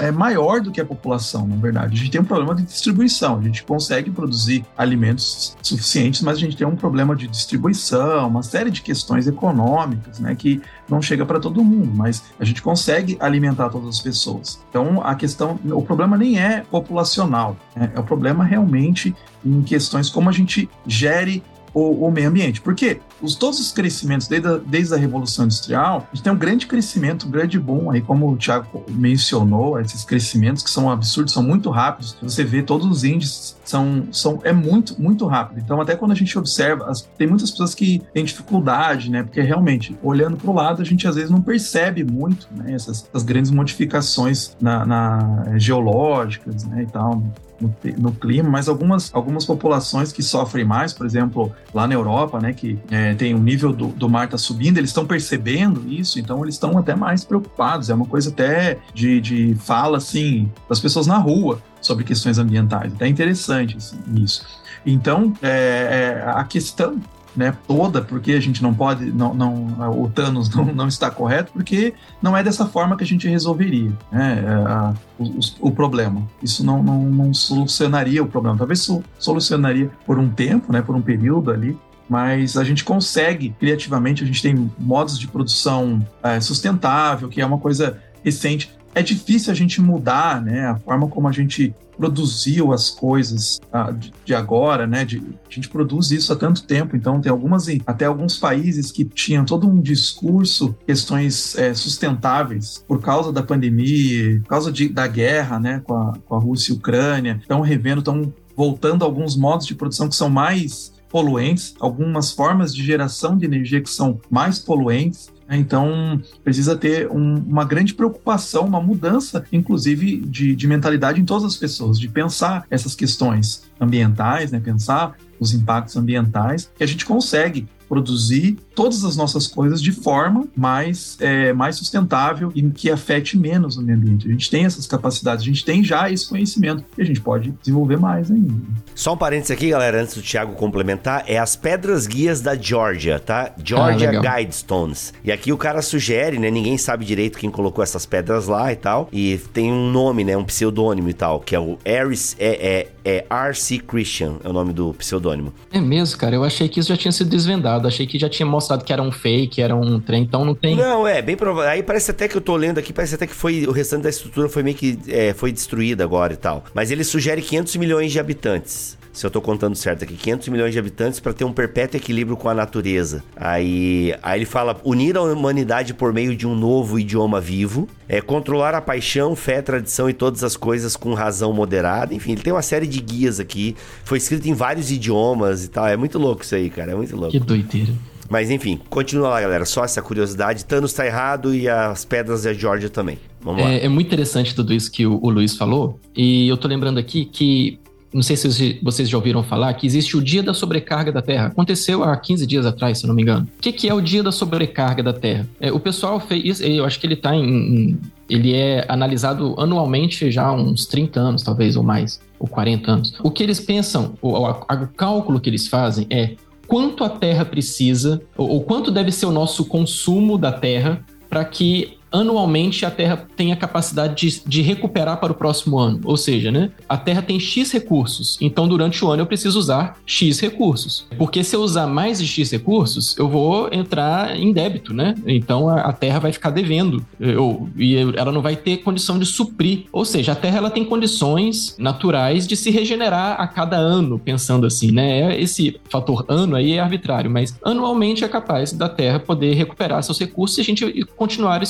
é, 0.01 0.09
é 0.09 0.11
maior 0.11 0.61
do 0.61 0.71
que 0.71 0.81
a 0.81 0.85
população, 0.85 1.47
na 1.47 1.57
verdade. 1.57 1.95
A 1.95 1.97
gente 1.97 2.11
tem 2.11 2.21
um 2.21 2.25
problema 2.25 2.55
de 2.55 2.63
distribuição. 2.63 3.39
A 3.39 3.43
gente 3.43 3.63
consegue 3.63 4.11
produzir 4.11 4.65
alimentos 4.77 5.57
suficientes, 5.63 6.21
mas 6.21 6.37
a 6.37 6.41
gente 6.41 6.57
tem 6.57 6.67
um 6.67 6.77
problema 6.77 7.17
de 7.17 7.27
distribuição, 7.27 8.29
uma 8.29 8.43
série 8.43 8.71
de 8.71 8.83
questões 8.91 9.29
econômicas, 9.29 10.19
né, 10.19 10.35
que 10.35 10.61
não 10.89 11.01
chega 11.01 11.25
para 11.25 11.39
todo 11.39 11.63
mundo, 11.63 11.93
mas 11.95 12.25
a 12.41 12.45
gente 12.45 12.61
consegue 12.61 13.17
alimentar 13.21 13.69
todas 13.69 13.89
as 13.89 14.01
pessoas. 14.01 14.61
Então, 14.69 15.01
a 15.05 15.15
questão, 15.15 15.61
o 15.65 15.81
problema 15.81 16.19
nem 16.19 16.41
é 16.41 16.65
populacional, 16.69 17.57
né, 17.77 17.93
é 17.95 18.01
o 18.01 18.03
problema 18.03 18.43
realmente 18.43 19.15
em 19.47 19.63
questões 19.63 20.11
como 20.11 20.29
a 20.29 20.33
gente 20.33 20.69
gere 20.85 21.41
o, 21.73 22.05
o 22.09 22.11
meio 22.11 22.29
ambiente. 22.29 22.61
Porque 22.61 23.01
os, 23.23 23.35
todos 23.35 23.61
os 23.61 23.73
crescimentos, 23.73 24.29
desde 24.29 24.49
a, 24.49 24.57
desde 24.57 24.95
a 24.95 24.97
Revolução 24.97 25.45
Industrial, 25.45 26.07
a 26.11 26.15
gente 26.15 26.25
tem 26.25 26.33
um 26.33 26.37
grande 26.37 26.67
crescimento, 26.67 27.27
um 27.27 27.31
grande 27.31 27.59
boom 27.59 27.91
aí, 27.91 28.01
como 28.01 28.31
o 28.31 28.37
Thiago 28.37 28.85
mencionou, 28.89 29.79
esses 29.81 30.05
crescimentos 30.05 30.63
que 30.63 30.71
são 30.71 30.91
absurdos, 30.91 31.33
são 31.33 31.43
muito 31.43 31.71
rápidos. 31.71 32.17
Você 32.23 32.45
vê 32.45 32.63
todos 32.63 32.87
os 32.87 33.05
índices, 33.05 33.57
são, 33.65 34.07
são, 34.13 34.41
é 34.45 34.53
muito, 34.53 35.01
muito 35.01 35.27
rápido. 35.27 35.61
Então, 35.61 35.81
até 35.81 35.95
quando 35.95 36.13
a 36.13 36.15
gente 36.15 36.37
observa, 36.39 36.87
as, 36.91 37.03
tem 37.17 37.27
muitas 37.27 37.51
pessoas 37.51 37.75
que 37.75 38.03
têm 38.13 38.25
dificuldade, 38.25 39.11
né? 39.11 39.23
Porque 39.23 39.41
realmente, 39.41 39.97
olhando 40.03 40.37
para 40.37 40.51
o 40.51 40.55
lado, 40.55 40.83
a 40.83 40.85
gente 40.85 41.07
às 41.07 41.15
vezes 41.15 41.31
não 41.31 41.43
percebe 41.43 42.05
muito 42.05 42.49
né, 42.55 42.73
essas, 42.73 43.07
essas 43.09 43.23
grandes 43.23 43.51
modificações 43.51 44.57
na, 44.61 44.87
na 44.87 45.59
geológicas 45.59 46.65
né, 46.65 46.83
e 46.83 46.87
tal 46.87 47.23
no, 47.61 47.75
no, 47.99 48.13
clima, 48.13 48.49
mas 48.49 48.69
algumas, 48.69 49.11
algumas 49.15 49.45
populações 49.45 50.13
que 50.13 50.23
sofrem 50.23 50.65
mais, 50.65 50.93
por 50.93 51.05
exemplo, 51.05 51.53
lá 51.75 51.87
na 51.87 51.95
Europa, 51.95 52.41
né, 52.41 52.53
que 52.53 52.79
é, 52.91 53.15
tem 53.15 53.35
o 53.35 53.39
nível 53.39 53.73
do, 53.73 53.89
do 53.89 54.09
mar 54.09 54.25
está 54.25 54.39
subindo, 54.39 54.79
eles 54.79 54.91
estão 54.91 55.07
percebendo 55.07 55.85
isso, 55.89 56.19
então 56.19 56.43
eles 56.43 56.55
estão 56.55 56.79
até 56.79 56.95
mais 56.95 57.25
preocupados. 57.25 57.91
É 57.91 57.95
uma 57.95 58.07
coisa 58.07 58.31
até 58.31 58.79
de, 58.95 59.21
de 59.21 59.55
fala, 59.57 59.99
assim, 59.99 60.51
das 60.69 60.81
pessoas 60.81 61.07
na 61.07 61.19
rua 61.19 61.61
sobre 61.81 62.05
questões 62.05 62.39
ambientais. 62.39 62.93
É 63.01 63.07
interessante 63.07 63.77
assim, 63.77 63.99
isso. 64.17 64.45
Então, 64.85 65.33
é, 65.43 66.23
é, 66.25 66.31
a 66.31 66.45
questão 66.45 66.99
né, 67.37 67.57
toda, 67.67 68.03
porque 68.03 68.33
a 68.33 68.41
gente 68.41 68.63
não 68.63 68.75
pode, 68.75 69.07
não, 69.07 69.35
não, 69.35 70.03
o 70.03 70.09
Thanos 70.09 70.49
não, 70.51 70.65
não 70.67 70.89
está 70.89 71.11
correto, 71.11 71.53
porque 71.53 71.95
não 72.21 72.37
é 72.37 72.43
dessa 72.43 72.67
forma 72.67 72.97
que 72.97 73.05
a 73.05 73.07
gente 73.07 73.29
resolveria 73.29 73.93
né, 74.11 74.45
a, 74.67 74.95
o, 75.19 75.39
o, 75.61 75.71
problema. 75.71 76.23
Isso 76.43 76.65
não, 76.65 76.83
não, 76.83 77.05
não, 77.05 77.35
solucionaria 77.35 78.23
o 78.23 78.27
problema. 78.27 78.57
Talvez 78.57 78.89
solucionaria 79.19 79.91
por 80.07 80.19
um 80.19 80.29
tempo, 80.29 80.73
né, 80.73 80.83
por 80.83 80.95
um 80.95 81.03
período 81.03 81.51
ali, 81.51 81.79
mas 82.09 82.57
a 82.57 82.65
gente 82.65 82.83
consegue, 82.83 83.55
criativamente, 83.59 84.25
a 84.25 84.27
gente 84.27 84.43
tem 84.43 84.71
modos 84.79 85.19
de 85.19 85.29
produção 85.29 86.05
é, 86.23 86.41
sustentável, 86.41 87.29
que 87.29 87.41
é 87.41 87.47
uma 87.47 87.59
coisa 87.59 87.99
recente 88.25 88.75
é 88.95 89.03
difícil 89.03 89.53
a 89.53 89.55
gente 89.55 89.81
mudar, 89.81 90.43
né, 90.43 90.67
a 90.67 90.77
forma 90.77 91.07
como 91.09 91.29
a 91.29 91.33
gente 91.33 91.75
produziu 91.97 92.73
as 92.73 92.89
coisas 92.89 93.61
ah, 93.71 93.91
de, 93.91 94.11
de, 94.25 94.35
agora, 94.35 94.87
né, 94.87 95.05
de, 95.05 95.19
a 95.19 95.55
gente 95.55 95.69
produz 95.69 96.11
isso 96.11 96.33
há 96.33 96.37
tanto 96.37 96.65
tempo, 96.65 96.97
então 96.97 97.21
tem 97.21 97.31
algumas, 97.31 97.67
até 97.87 98.07
alguns 98.07 98.39
países 98.39 98.91
que 98.91 99.05
tinham 99.05 99.45
todo 99.45 99.69
um 99.69 99.81
discurso, 99.81 100.75
questões 100.87 101.57
é, 101.57 101.75
sustentáveis 101.75 102.83
por 102.89 103.01
causa 103.01 103.31
da 103.31 103.43
pandemia, 103.43 104.41
por 104.41 104.49
causa 104.49 104.73
de, 104.73 104.89
da 104.89 105.07
guerra, 105.07 105.61
né, 105.61 105.83
com 105.85 105.95
a, 105.95 106.15
com 106.27 106.35
a 106.35 106.39
Rússia 106.39 106.73
e 106.73 106.75
a 106.75 106.79
Ucrânia, 106.79 107.39
estão 107.41 107.61
revendo, 107.61 107.99
estão 107.99 108.33
voltando 108.57 109.05
a 109.05 109.07
alguns 109.07 109.37
modos 109.37 109.67
de 109.67 109.75
produção 109.75 110.09
que 110.09 110.17
são 110.17 110.31
mais 110.31 110.93
poluentes, 111.11 111.75
algumas 111.81 112.31
formas 112.31 112.75
de 112.75 112.85
geração 112.85 113.37
de 113.37 113.45
energia 113.45 113.81
que 113.81 113.91
são 113.91 114.19
mais 114.31 114.59
poluentes? 114.59 115.29
Então, 115.59 116.21
precisa 116.45 116.77
ter 116.77 117.11
um, 117.11 117.35
uma 117.37 117.65
grande 117.65 117.95
preocupação, 117.95 118.65
uma 118.67 118.81
mudança, 118.81 119.45
inclusive, 119.53 120.19
de, 120.21 120.55
de 120.55 120.67
mentalidade 120.69 121.21
em 121.21 121.25
todas 121.25 121.45
as 121.45 121.57
pessoas, 121.57 121.99
de 121.99 122.09
pensar 122.09 122.65
essas 122.71 122.95
questões 122.95 123.65
ambientais, 123.81 124.53
né? 124.53 124.61
pensar 124.61 125.17
os 125.41 125.53
impactos 125.53 125.97
ambientais, 125.97 126.71
que 126.77 126.85
a 126.85 126.87
gente 126.87 127.05
consegue 127.05 127.67
produzir 127.91 128.57
todas 128.73 129.05
as 129.05 129.17
nossas 129.17 129.49
coisas 129.49 129.83
de 129.83 129.91
forma 129.91 130.47
mais, 130.57 131.17
é, 131.21 131.53
mais 131.53 131.75
sustentável 131.75 132.53
e 132.55 132.63
que 132.71 132.89
afete 132.89 133.37
menos 133.37 133.77
o 133.77 133.83
meio 133.83 133.99
ambiente. 133.99 134.29
A 134.29 134.31
gente 134.31 134.49
tem 134.49 134.65
essas 134.65 134.87
capacidades, 134.87 135.43
a 135.43 135.47
gente 135.47 135.65
tem 135.65 135.83
já 135.83 136.09
esse 136.09 136.29
conhecimento 136.29 136.85
e 136.97 137.03
a 137.03 137.05
gente 137.05 137.21
pode 137.21 137.51
desenvolver 137.61 137.99
mais 137.99 138.31
ainda. 138.31 138.55
Só 138.95 139.15
um 139.15 139.17
parênteses 139.17 139.51
aqui, 139.51 139.71
galera, 139.71 140.01
antes 140.01 140.15
do 140.15 140.23
Thiago 140.23 140.55
complementar, 140.55 141.25
é 141.27 141.37
as 141.37 141.57
pedras 141.57 142.07
guias 142.07 142.41
da 142.41 142.55
Georgia, 142.55 143.19
tá? 143.19 143.53
Georgia 143.63 144.11
ah, 144.21 144.37
Guidestones. 144.39 145.13
E 145.25 145.33
aqui 145.33 145.53
o 145.53 145.57
cara 145.57 145.83
sugere, 145.83 146.39
né? 146.39 146.49
Ninguém 146.49 146.79
sabe 146.79 147.05
direito 147.05 147.39
quem 147.39 147.51
colocou 147.51 147.83
essas 147.83 148.07
pedras 148.07 148.47
lá 148.47 148.73
e 148.73 148.77
tal. 148.77 149.09
E 149.13 149.39
tem 149.53 149.73
um 149.73 149.91
nome, 149.91 150.23
né? 150.23 150.37
Um 150.37 150.45
pseudônimo 150.45 151.09
e 151.09 151.15
tal, 151.15 151.41
que 151.41 151.57
é 151.57 151.61
o 151.61 151.77
Aris, 151.85 152.37
é, 152.39 152.89
é, 153.05 153.19
é 153.19 153.27
R.C. 153.29 153.79
Christian, 153.79 154.37
é 154.45 154.49
o 154.49 154.53
nome 154.53 154.73
do 154.73 154.95
pseudônimo. 154.95 155.53
É 155.73 155.81
mesmo, 155.81 156.19
cara. 156.19 156.37
Eu 156.37 156.45
achei 156.45 156.69
que 156.69 156.79
isso 156.79 156.91
já 156.91 156.97
tinha 156.97 157.13
sido 157.13 157.31
desvendado. 157.31 157.80
Achei 157.89 158.07
que 158.07 158.19
já 158.19 158.29
tinha 158.29 158.47
mostrado 158.47 158.85
que 158.85 158.93
era 158.93 159.03
um 159.03 159.13
fake, 159.13 159.61
era 159.63 159.75
um 159.75 160.01
trem, 160.01 160.23
então 160.23 160.45
não 160.45 160.55
tem. 160.55 160.77
Não, 160.77 161.07
é, 161.07 161.21
bem 161.23 161.37
provável. 161.37 161.71
Aí 161.71 161.83
parece 161.83 162.11
até 162.11 162.29
que 162.29 162.37
eu 162.37 162.41
tô 162.41 162.57
lendo 162.57 162.79
aqui, 162.79 162.93
parece 162.93 163.15
até 163.15 163.27
que 163.27 163.35
foi 163.35 163.67
o 163.67 163.73
restante 163.73 164.03
da 164.03 164.11
estrutura 164.11 164.49
foi 164.49 164.63
meio 164.63 164.77
que 164.77 164.99
é, 165.09 165.33
foi 165.33 165.53
destruída 165.53 166.05
agora 166.05 166.33
e 166.33 166.37
tal. 166.37 166.65
Mas 166.75 166.91
ele 166.91 167.05
sugere 167.05 167.43
500 167.43 167.77
milhões 167.77 168.13
de 168.13 168.19
habitantes 168.19 169.00
se 169.13 169.27
eu 169.27 169.31
tô 169.31 169.41
contando 169.41 169.75
certo 169.75 170.05
aqui, 170.05 170.15
500 170.15 170.49
milhões 170.49 170.73
de 170.73 170.79
habitantes 170.79 171.21
para 171.21 171.33
ter 171.33 171.45
um 171.45 171.53
perpétuo 171.53 171.99
equilíbrio 171.99 172.37
com 172.37 172.49
a 172.49 172.55
natureza. 172.55 173.23
Aí, 173.37 174.15
aí 174.23 174.39
ele 174.39 174.47
fala 174.47 174.81
unir 174.85 175.17
a 175.17 175.23
humanidade 175.23 175.95
por 175.95 176.13
meio 176.13 176.37
de 176.37 176.47
um 176.47 176.55
novo 176.55 176.99
idioma 176.99 177.41
vivo, 177.41 177.89
é 178.09 178.21
controlar 178.21 178.75
a 178.75 178.81
paixão, 178.81 179.35
fé, 179.35 179.63
tradição 179.63 180.09
e 180.09 180.13
todas 180.13 180.43
as 180.45 180.57
coisas 180.57 180.97
com 180.97 181.15
razão 181.15 181.53
moderada. 181.53 182.15
Enfim, 182.15 182.33
ele 182.33 182.43
tem 182.43 182.53
uma 182.53 182.63
série 182.63 182.87
de 182.87 183.01
guias 183.01 183.41
aqui. 183.41 183.77
Foi 184.05 184.19
escrito 184.19 184.49
em 184.49 184.55
vários 184.55 184.91
idiomas 184.91 185.65
e 185.65 185.69
tal. 185.69 185.87
É 185.87 185.97
muito 185.97 186.19
louco 186.19 186.43
isso 186.43 186.55
aí, 186.55 186.71
cara. 186.71 186.93
É 186.93 186.95
muito 186.95 187.17
louco. 187.17 187.31
Que 187.31 187.39
doideira. 187.39 187.93
Mas 188.29 188.49
enfim, 188.49 188.81
continua 188.89 189.29
lá, 189.29 189.41
galera. 189.41 189.65
Só 189.65 189.85
essa 189.85 190.01
curiosidade. 190.01 190.65
Thanos 190.65 190.93
tá 190.93 191.05
errado 191.05 191.53
e 191.53 191.69
as 191.69 192.05
pedras 192.05 192.45
da 192.45 192.53
Georgia 192.55 192.89
também. 192.89 193.19
Vamos 193.41 193.61
é, 193.63 193.65
lá. 193.65 193.73
É 193.73 193.89
muito 193.89 194.07
interessante 194.07 194.55
tudo 194.55 194.73
isso 194.73 194.91
que 194.91 195.05
o, 195.05 195.19
o 195.21 195.31
Luiz 195.31 195.57
falou. 195.57 195.99
E 196.17 196.49
eu 196.49 196.57
tô 196.57 196.69
lembrando 196.69 196.99
aqui 196.99 197.25
que 197.25 197.81
não 198.13 198.23
sei 198.23 198.37
se 198.37 198.79
vocês 198.83 199.09
já 199.09 199.17
ouviram 199.17 199.43
falar, 199.43 199.73
que 199.75 199.87
existe 199.87 200.17
o 200.17 200.23
Dia 200.23 200.43
da 200.43 200.53
Sobrecarga 200.53 201.13
da 201.13 201.23
Terra. 201.23 201.47
Aconteceu 201.47 202.03
há 202.03 202.17
15 202.17 202.47
dias 202.47 202.67
atrás, 202.67 202.99
se 202.99 203.07
não 203.07 203.15
me 203.15 203.23
engano. 203.23 203.47
O 203.59 203.61
que, 203.61 203.73
que 203.73 203.89
é 203.89 203.95
o 203.95 204.01
Dia 204.01 204.23
da 204.23 204.33
Sobrecarga 204.33 205.03
da 205.03 205.13
Terra? 205.13 205.49
É, 205.61 205.71
o 205.73 205.79
pessoal 205.79 206.19
fez, 206.19 206.61
eu 206.61 206.85
acho 206.85 206.99
que 206.99 207.07
ele 207.07 207.15
está 207.15 207.35
em, 207.35 207.99
ele 208.29 208.55
é 208.55 208.85
analisado 208.89 209.55
anualmente 209.59 210.31
já 210.31 210.47
há 210.47 210.53
uns 210.53 210.87
30 210.87 211.21
anos, 211.21 211.43
talvez, 211.43 211.77
ou 211.77 211.83
mais, 211.83 212.21
ou 212.39 212.49
40 212.49 212.91
anos. 212.91 213.15
O 213.23 213.31
que 213.31 213.43
eles 213.43 213.61
pensam, 213.61 214.15
o, 214.21 214.31
o, 214.31 214.51
o 214.51 214.89
cálculo 214.97 215.41
que 215.41 215.49
eles 215.49 215.69
fazem 215.69 216.07
é 216.11 216.35
quanto 216.67 217.05
a 217.05 217.09
Terra 217.09 217.45
precisa, 217.45 218.21
ou, 218.37 218.49
ou 218.49 218.61
quanto 218.63 218.91
deve 218.91 219.13
ser 219.13 219.27
o 219.27 219.33
nosso 219.33 219.65
consumo 219.65 220.37
da 220.37 220.51
Terra 220.51 221.05
para 221.29 221.45
que 221.45 222.00
anualmente 222.11 222.85
a 222.85 222.91
Terra 222.91 223.27
tem 223.37 223.53
a 223.53 223.57
capacidade 223.57 224.15
de, 224.15 224.43
de, 224.47 224.63
recuperar 224.63 225.19
para 225.19 225.33
o 225.33 225.35
próximo 225.35 225.79
ano. 225.79 226.01
Ou 226.05 226.17
seja, 226.17 226.51
né, 226.51 226.71
a 226.89 226.97
Terra 226.97 227.23
tem 227.23 227.39
X 227.39 227.73
recursos, 227.73 228.37
então 228.41 228.69
durante 228.69 229.05
o 229.05 229.11
ano 229.11 229.23
eu 229.23 229.27
preciso 229.27 229.59
usar 229.59 229.97
X 230.05 230.41
recursos. 230.41 231.07
Porque 231.17 231.43
se 231.45 231.57
eu 231.57 231.61
usar 231.61 231.87
mais 231.87 232.19
de 232.19 232.27
X 232.27 232.51
recursos, 232.51 233.17
eu 233.19 233.29
vou 233.29 233.69
entrar 233.73 234.37
em 234.37 234.53
débito, 234.53 234.93
né? 234.93 235.15
Então 235.27 235.69
a, 235.69 235.81
a 235.83 235.93
Terra 235.93 236.19
vai 236.19 236.33
ficar 236.33 236.51
devendo 236.51 237.05
eu, 237.19 237.69
e 237.77 237.97
ela 237.97 238.33
não 238.33 238.43
vai 238.43 238.57
ter 238.57 238.79
condição 238.79 239.19
de 239.19 239.27
suprir. 239.27 239.85
Ou 239.93 240.05
seja, 240.05 240.33
a 240.33 240.37
Terra 240.37 240.59
ela 240.59 240.71
tem 240.71 240.85
condições 240.85 241.77
naturais 241.79 242.47
de 242.47 242.57
se 242.57 242.71
regenerar 242.71 243.41
a 243.41 243.47
cada 243.47 243.77
ano, 243.77 244.19
pensando 244.19 244.67
assim, 244.67 244.91
né? 244.91 245.39
Esse 245.41 245.81
fator 245.89 246.25
ano 246.29 246.57
aí 246.57 246.73
é 246.73 246.81
arbitrário, 246.81 247.31
mas 247.31 247.59
anualmente 247.65 248.25
é 248.25 248.29
capaz 248.29 248.73
da 248.73 248.89
Terra 248.89 249.19
poder 249.19 249.55
recuperar 249.55 250.03
seus 250.03 250.19
recursos 250.19 250.59
e 250.59 250.61
a 250.61 250.65
gente 250.65 251.05
continuar 251.17 251.63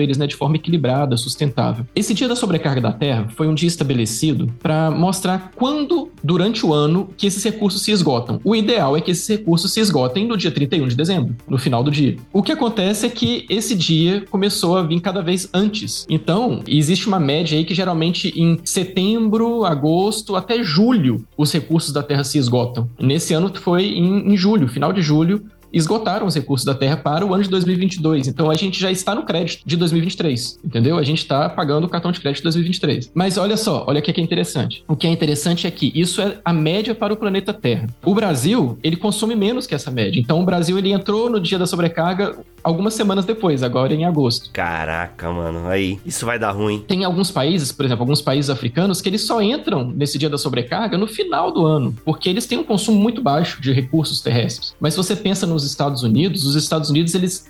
eles 0.00 0.18
né, 0.18 0.26
de 0.26 0.36
forma 0.36 0.56
equilibrada, 0.56 1.16
sustentável. 1.16 1.86
Esse 1.94 2.12
dia 2.12 2.28
da 2.28 2.36
sobrecarga 2.36 2.80
da 2.80 2.92
Terra 2.92 3.28
foi 3.34 3.46
um 3.46 3.54
dia 3.54 3.68
estabelecido 3.68 4.52
para 4.60 4.90
mostrar 4.90 5.52
quando, 5.54 6.10
durante 6.22 6.66
o 6.66 6.72
ano, 6.72 7.08
que 7.16 7.26
esses 7.26 7.42
recursos 7.42 7.82
se 7.82 7.92
esgotam. 7.92 8.40
O 8.44 8.54
ideal 8.54 8.96
é 8.96 9.00
que 9.00 9.10
esses 9.10 9.26
recursos 9.28 9.72
se 9.72 9.80
esgotem 9.80 10.26
no 10.26 10.36
dia 10.36 10.50
31 10.50 10.88
de 10.88 10.96
dezembro, 10.96 11.36
no 11.48 11.58
final 11.58 11.82
do 11.82 11.90
dia. 11.90 12.16
O 12.32 12.42
que 12.42 12.52
acontece 12.52 13.06
é 13.06 13.08
que 13.08 13.46
esse 13.48 13.74
dia 13.74 14.24
começou 14.30 14.76
a 14.76 14.82
vir 14.82 15.00
cada 15.00 15.22
vez 15.22 15.48
antes. 15.52 16.06
Então, 16.08 16.62
existe 16.66 17.06
uma 17.06 17.20
média 17.20 17.56
aí 17.56 17.64
que 17.64 17.74
geralmente 17.74 18.32
em 18.36 18.58
setembro, 18.64 19.64
agosto, 19.64 20.36
até 20.36 20.62
julho, 20.62 21.24
os 21.36 21.52
recursos 21.52 21.92
da 21.92 22.02
Terra 22.02 22.24
se 22.24 22.38
esgotam. 22.38 22.88
Nesse 22.98 23.34
ano 23.34 23.50
foi 23.54 23.84
em, 23.86 24.32
em 24.32 24.36
julho, 24.36 24.68
final 24.68 24.92
de 24.92 25.02
julho, 25.02 25.44
esgotaram 25.72 26.26
os 26.26 26.34
recursos 26.34 26.64
da 26.64 26.74
Terra 26.74 26.96
para 26.96 27.24
o 27.24 27.34
ano 27.34 27.42
de 27.42 27.50
2022. 27.50 28.28
Então 28.28 28.50
a 28.50 28.54
gente 28.54 28.80
já 28.80 28.90
está 28.90 29.14
no 29.14 29.24
crédito 29.24 29.62
de 29.64 29.76
2023, 29.76 30.60
entendeu? 30.64 30.98
A 30.98 31.02
gente 31.02 31.18
está 31.18 31.48
pagando 31.48 31.84
o 31.84 31.88
cartão 31.88 32.12
de 32.12 32.20
crédito 32.20 32.40
de 32.40 32.44
2023. 32.44 33.10
Mas 33.14 33.38
olha 33.38 33.56
só, 33.56 33.84
olha 33.86 34.00
o 34.00 34.02
que 34.02 34.18
é 34.20 34.24
interessante. 34.24 34.84
O 34.86 34.96
que 34.96 35.06
é 35.06 35.10
interessante 35.10 35.66
é 35.66 35.70
que 35.70 35.92
isso 35.94 36.20
é 36.20 36.38
a 36.44 36.52
média 36.52 36.94
para 36.94 37.12
o 37.12 37.16
planeta 37.16 37.52
Terra. 37.52 37.88
O 38.04 38.14
Brasil, 38.14 38.78
ele 38.82 38.96
consome 38.96 39.34
menos 39.34 39.66
que 39.66 39.74
essa 39.74 39.90
média. 39.90 40.20
Então 40.20 40.40
o 40.40 40.44
Brasil 40.44 40.78
ele 40.78 40.92
entrou 40.92 41.30
no 41.30 41.40
dia 41.40 41.58
da 41.58 41.66
sobrecarga 41.66 42.36
algumas 42.62 42.94
semanas 42.94 43.24
depois, 43.24 43.62
agora 43.62 43.94
em 43.94 44.04
agosto. 44.04 44.50
Caraca, 44.52 45.30
mano, 45.30 45.66
aí 45.68 45.98
isso 46.04 46.26
vai 46.26 46.38
dar 46.38 46.50
ruim. 46.52 46.84
Tem 46.86 47.04
alguns 47.04 47.30
países, 47.30 47.72
por 47.72 47.84
exemplo, 47.84 48.02
alguns 48.02 48.20
países 48.20 48.50
africanos 48.50 49.00
que 49.00 49.08
eles 49.08 49.22
só 49.22 49.40
entram 49.42 49.84
nesse 49.84 50.18
dia 50.18 50.28
da 50.28 50.38
sobrecarga 50.38 50.98
no 50.98 51.06
final 51.06 51.50
do 51.50 51.64
ano, 51.66 51.94
porque 52.04 52.28
eles 52.28 52.46
têm 52.46 52.58
um 52.58 52.64
consumo 52.64 53.00
muito 53.00 53.22
baixo 53.22 53.60
de 53.60 53.72
recursos 53.72 54.20
terrestres. 54.20 54.74
Mas 54.78 54.94
se 54.94 54.98
você 54.98 55.16
pensa 55.16 55.46
nos 55.46 55.59
Estados 55.64 56.02
Unidos, 56.02 56.44
os 56.44 56.54
Estados 56.54 56.90
Unidos 56.90 57.14
eles 57.14 57.48